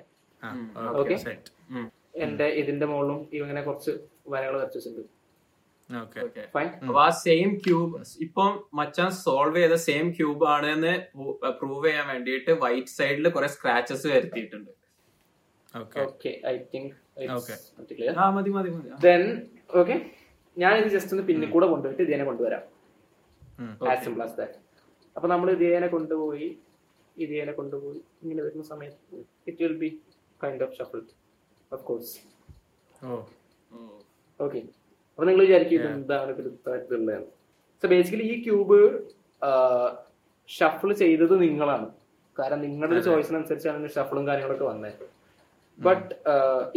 Okay 1.01 1.14
Okay. 1.14 1.18
എന്റെ 2.24 2.47
ഇതിന്റെ 2.61 2.86
മുകളിലും 2.93 3.18
ഇങ്ങനെ 3.36 3.61
കുറച്ച് 3.66 3.93
വരകൾ 4.32 4.55
വരച്ചു 4.61 4.78
വെച്ചിട്ടുണ്ട്. 4.78 5.11
അപ്പൊ 6.86 7.01
ആ 7.07 7.09
സെയിം 7.24 7.51
ക്യൂബ് 7.64 7.97
ഇപ്പം 8.26 8.51
മച്ചാൻ 8.78 9.11
സോൾവ് 9.24 9.59
ചെയ്ത 9.62 9.76
സെയിം 9.88 10.07
ക്യൂബ് 10.18 10.45
ആണ് 10.55 10.68
എന്ന് 10.74 10.93
പ്രൂവ് 11.61 11.84
ചെയ്യാൻ 11.86 12.07
വേണ്ടിയിട്ട് 12.12 12.53
വൈറ്റ് 12.64 12.95
സൈഡിൽ 12.99 13.28
കുറെ 13.36 13.49
സ്ക്രാച്ചസ് 13.55 14.07
വരുത്തിയിട്ടുണ്ട്. 14.14 14.70
Okay 16.08 16.30
I 16.50 16.54
think. 16.72 16.90
Then 19.06 19.22
okay 19.80 19.94
ഞാൻ 20.56 20.72
ഇത് 20.80 20.88
ജസ്റ്റ് 20.94 21.12
ഒന്ന് 21.14 21.24
പിന്നെ 21.30 21.46
കൂടെ 21.54 21.66
കൊണ്ടുപോയിട്ട് 21.72 22.02
ഇതിനെ 22.06 22.24
കൊണ്ടുവരാം. 22.30 22.62
ആസ് 23.90 24.02
സിമ്പിൾ 24.04 24.22
ആസ് 24.26 24.36
ദാറ്റ് 24.40 24.58
അപ്പൊ 25.16 25.26
നമ്മൾ 25.32 25.48
ഇതിനെ 25.56 25.88
കൊണ്ടുപോയി 25.94 26.48
ഇതിനെ 27.16 27.52
കൊണ്ടുപോയി 27.60 28.00
ഇങ്ങനെ 28.22 28.42
വരുന്ന 28.46 28.64
സമയത്ത് 28.72 29.16
it 29.50 29.60
will 29.64 29.76
be 29.84 29.90
kind 30.40 30.64
of 30.66 30.74
shuffle 30.78 31.00
of 31.72 31.82
course. 31.88 32.14
Okay 34.40 34.60
അപ്പൊ 35.12 35.24
നിങ്ങൾ 35.28 35.42
വിചാരിക്കും 35.46 35.82
എന്താണ് 35.96 36.30
ഇതുള്ളതെന്ന് 36.34 37.30
സോ 37.82 37.88
ബേസിക്കലി 37.94 38.26
ഈ 38.34 38.36
ക്യൂബ് 38.44 38.78
ഷഫിൾ 40.48 40.90
ചെയ്തത് 41.02 41.34
നിങ്ങളാണ്. 41.46 41.86
കാരണം 42.36 42.60
നിങ്ങളുടെ 42.66 43.00
ചോയ്സിനനുസരിച്ചാണ് 43.08 43.88
ഷഫിളും 43.96 44.24
കാര്യങ്ങളൊക്കെ 44.28 44.66
വന്നത് 44.70 45.04
But 45.80 46.07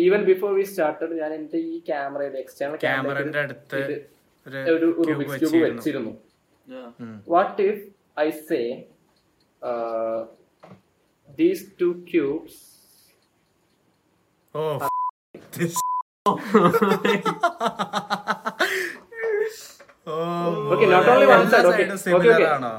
even 0.06 0.22
before 0.30 0.50
we 0.58 0.64
started 0.72 1.14
ഞാൻ 1.20 1.30
എന്റെ 1.38 1.60
ഈ 1.70 1.76
ക്യാമറയുടെ 1.90 2.40
എക്സ്റ്റേണൽ 2.44 2.76
ക്യാമറന്റെ 2.86 3.40
അടുത്ത് 3.46 3.80
ഒരു 4.36 4.74
ഒരു 4.76 4.88
ക്യൂബ് 4.98 5.12
റുബിക്സ് 5.12 5.38
ക്യൂബ് 5.42 5.60
വെച്ചിരുന്നു 5.62 5.78
വെച്ചിരുന്നു 5.78 6.14
Yeah. 6.68 6.88
what 7.26 7.58
if 7.60 7.78
I 8.16 8.30
say 8.48 8.64
uh, 9.62 10.18
these 11.28 11.62
two 11.78 11.92
cubes 12.10 12.54
oh 14.54 14.62
this- 15.52 15.80
oh 20.06 20.14
Okay, 20.72 20.88
not 20.88 21.08
only 21.08 21.26
one 21.28 21.46
side, 21.52 21.66
okay. 21.70 21.86
Okay, 21.86 21.98
similar 22.04 22.30
okay. 22.32 22.46
ആണോ 22.54 22.72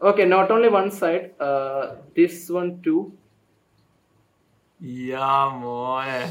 okay 0.00 0.26
not 0.26 0.48
only 0.54 0.70
one 0.78 0.90
side 1.00 1.24
uh, 1.40 1.82
this 2.18 2.34
one 2.58 2.70
too 2.86 3.00
യാ 5.09 5.31
മോനെ 5.61 6.21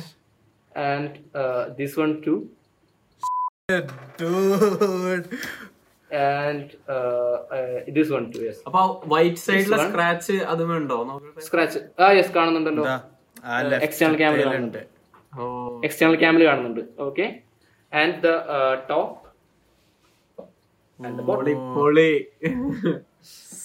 and 0.75 1.13
uh, 1.35 1.61
this 1.79 1.93
one 1.97 2.13
too 2.25 2.39
Dude. 4.19 5.25
and 6.11 6.69
uh, 6.89 6.95
uh, 7.57 7.79
this 7.97 8.09
one 8.17 8.27
too 8.33 8.43
yes 8.47 8.59
അപ്പൊ 8.69 8.81
white 9.13 9.41
സൈഡിലെ 9.47 9.71
la 9.73 9.79
scratch, 9.79 9.89
scratch 9.89 10.37
അതും 10.53 10.71
ഉണ്ടോ 10.77 10.99
നോക്കട്ടെ 11.09 11.45
scratch 11.49 11.75
ah 12.05 12.11
yes 12.19 12.31
കാണുന്നുണ്ടല്ലോ 12.37 12.85
ദാ, 12.91 12.97
ആ 13.45 13.57
Uh, 13.57 13.65
left 13.71 13.85
external 13.87 14.17
camera 14.23 14.45
tail 14.47 14.87
Oh. 15.33 15.49
external 15.87 16.17
camera 16.23 16.45
കാണുന്നുണ്ട് 16.49 16.83
okay 17.09 17.29
and 17.93 18.15
the 18.27 18.35
uh, 18.57 18.75
top 18.91 19.11
and 21.01 21.15
the 21.21 21.27
bottom 21.29 21.45
പൊളി 21.45 21.55
പൊളി 21.77 22.11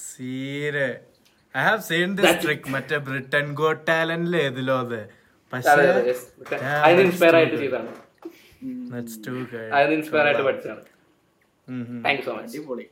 സീരെ 0.09 0.87
I 1.55 1.63
have 1.67 1.81
seen 1.89 2.09
this 2.19 2.37
trick 2.43 2.69
മറ്റേ 2.75 2.97
ബ്രിട്ടൻ 3.07 3.45
ഗോട്ട് 3.59 3.83
ടാലന്റിൽ 3.89 4.35
ഏതിലോ 4.45 4.75
അത്? 4.85 5.01
പക്ഷേ 5.53 5.73
ഇൻസ്പയർ 7.05 7.35
ആയിട്ട് 7.39 7.57
ഇൻസ്പയർ 9.97 10.23
ആയിട്ട് 10.27 10.43
പഠിച്ചതാണ്. 10.47 10.83
താങ്ക് 12.05 12.23
സോ 12.27 12.31
മച്ച് 12.37 12.57
അടിപൊളി. 12.57 12.85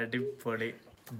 അടിപൊളി. 0.00 0.70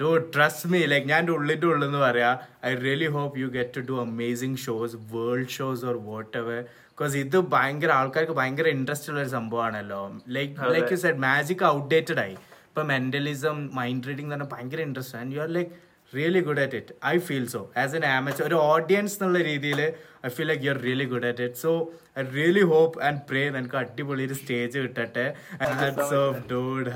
ഡു 0.01 0.11
ട്രസ്റ്റ് 0.35 0.69
മീ 0.73 0.81
ലൈക്ക് 0.93 1.07
ഞാൻ 1.13 1.25
ഉള്ളിന്റെ 1.37 1.67
ഉള്ളിൽ 1.71 1.85
നിന്ന് 1.87 2.01
പറയാം 2.07 2.35
I 2.69 2.71
really 2.87 3.09
hope 3.17 3.35
you 3.43 3.49
get 3.59 3.75
to 3.77 3.83
do 3.91 3.97
amazing 4.07 4.59
shows 4.67 4.97
world 5.15 5.53
shows 5.57 5.85
or 5.91 5.97
whatever 6.43 6.61
because 6.91 7.15
ഇത് 7.25 7.39
ഭയങ്കര 7.55 7.91
ആൾക്കാർക്ക് 8.01 8.35
ഭയങ്കര 8.41 8.67
ഇൻട്രസ്റ്റ് 8.77 9.11
ഉള്ള 9.13 9.21
ഒരു 9.25 9.33
സംഭവമാണല്ലോ 9.39 10.01
like 10.37 10.71
like 10.77 10.91
you 10.95 10.99
said 11.05 11.23
magic 11.29 11.65
outdated 11.75 12.21
ആയി. 12.25 12.37
ഇപ്പൊ 12.69 12.83
മെന്റലിസം 12.93 13.57
മൈൻഡ് 13.81 14.09
റീഡിംഗ് 14.09 14.31
തന്നെ 14.33 14.47
പറഞ്ഞാൽ 14.47 14.57
ഭയങ്കര 14.57 14.81
interest 14.89 15.17
and 15.21 15.35
you 15.37 15.41
are 15.45 15.51
like 15.59 15.73
really 16.15 16.41
good 16.41 16.63
at 16.65 16.77
it 16.77 16.95
I 17.07 17.17
feel 17.27 17.47
so 17.49 17.61
as 17.83 17.97
an 17.97 18.07
ആമച്ച് 18.13 18.43
ഒരു 18.43 18.57
ഓഡിയൻസ് 18.69 19.17
എന്നുള്ള 19.19 19.41
രീതിയിൽ 19.49 19.81
I 20.27 20.33
feel 20.37 20.49
like 20.53 20.65
you 20.67 20.73
are 20.73 20.81
really 20.83 21.07
good 21.13 21.29
at 21.31 21.45
it 21.47 21.61
so 21.63 21.73
I 22.19 22.25
really 22.35 22.65
hope 22.73 23.03
and 23.07 23.23
pray 23.31 23.43
നിനക്ക് 23.51 23.79
അടിപൊളി 23.83 24.25
ഒരു 24.29 24.37
stage 24.41 24.77
കിട്ടട്ടെ. 24.79 25.27
Hats 25.73 26.15
off 26.23 26.41
dude 26.51 26.91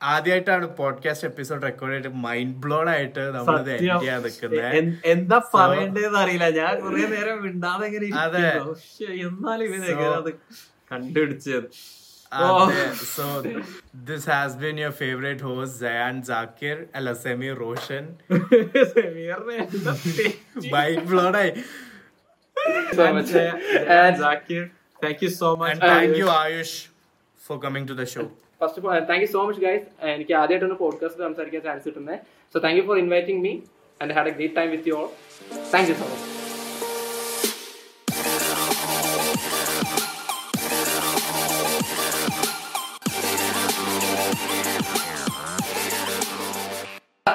ആദ്യമായിട്ടാണ് 0.00 0.66
podcast 0.76 1.26
episode 1.28 1.62
record 1.62 1.94
ചെയ്തിട്ട് 1.94 2.20
mind 2.22 2.56
blown 2.62 2.86
ആയിട്ട് 2.92 3.22
നമ്മൾ 3.34 3.56
എൻഡ് 3.72 3.88
ചെയ്യാൻ 3.96 4.20
നിൽക്കുന്നത് 4.26 4.62
എന്താ 5.12 5.38
പറയേണ്ടതെന്ന് 5.54 6.20
അറിയില്ല. 6.22 6.46
ഞാൻ 6.58 6.72
കുറെ 6.84 7.02
നേരം 7.14 7.38
മിണ്ടാതെ 7.44 7.88
അതെ. 8.22 8.44
എന്നാലും 9.26 9.66
കണ്ടുപിടിച്ചത്? 10.90 11.66
So 13.11 13.25
this 14.07 14.27
has 14.31 14.55
been 14.57 14.77
your 14.81 14.93
favourite 15.01 15.43
host 15.49 15.79
Jayan 15.83 16.15
Jakir 16.29 16.77
അല്ല 16.95 17.13
സെമി 17.21 17.49
റോഷൻ 17.61 18.03
സെമീറിനെ 18.93 19.57
എന്താ 19.67 19.93
തെറ്റി? 19.97 20.27
മൈൻഡ് 20.75 21.05
ബ്ലോൺ 21.11 21.35
ആയി 21.41 21.53
so 22.91 23.05
much. 23.13 23.31
And 23.95 24.15
thank 25.01 25.21
you 25.23 25.29
so 25.33 25.47
and 25.51 25.59
much 25.63 25.81
thank 25.85 26.17
you 26.19 26.27
Ayush 26.35 26.77
for 27.39 27.57
coming 27.65 27.87
to 27.89 27.95
the 27.95 28.05
show 28.13 28.23
first 28.61 28.79
of 28.81 28.87
all 28.89 29.05
thank 29.09 29.23
you 29.23 29.29
so 29.33 29.41
much 29.47 29.61
guys 29.65 29.85
എനിക്ക് 30.13 30.35
ആദ്യമായിട്ടാണ് 30.41 30.77
podcast 30.81 31.23
സംസാരിക്കാൻ 31.25 31.63
chance 31.67 31.85
കിട്ടുന്നത് 31.87 32.19
so 32.55 32.63
thank 32.65 32.79
you 32.79 32.85
for 32.89 32.99
inviting 33.03 33.41
me 33.45 33.53
and 33.99 34.15
had 34.17 34.31
a 34.31 34.37
great 34.39 34.57
time 34.59 34.71
with 34.75 34.89
you 34.91 34.97
all 34.97 35.07
thank 35.73 35.89
you 35.91 35.97
so 36.01 36.07
much 36.13 36.23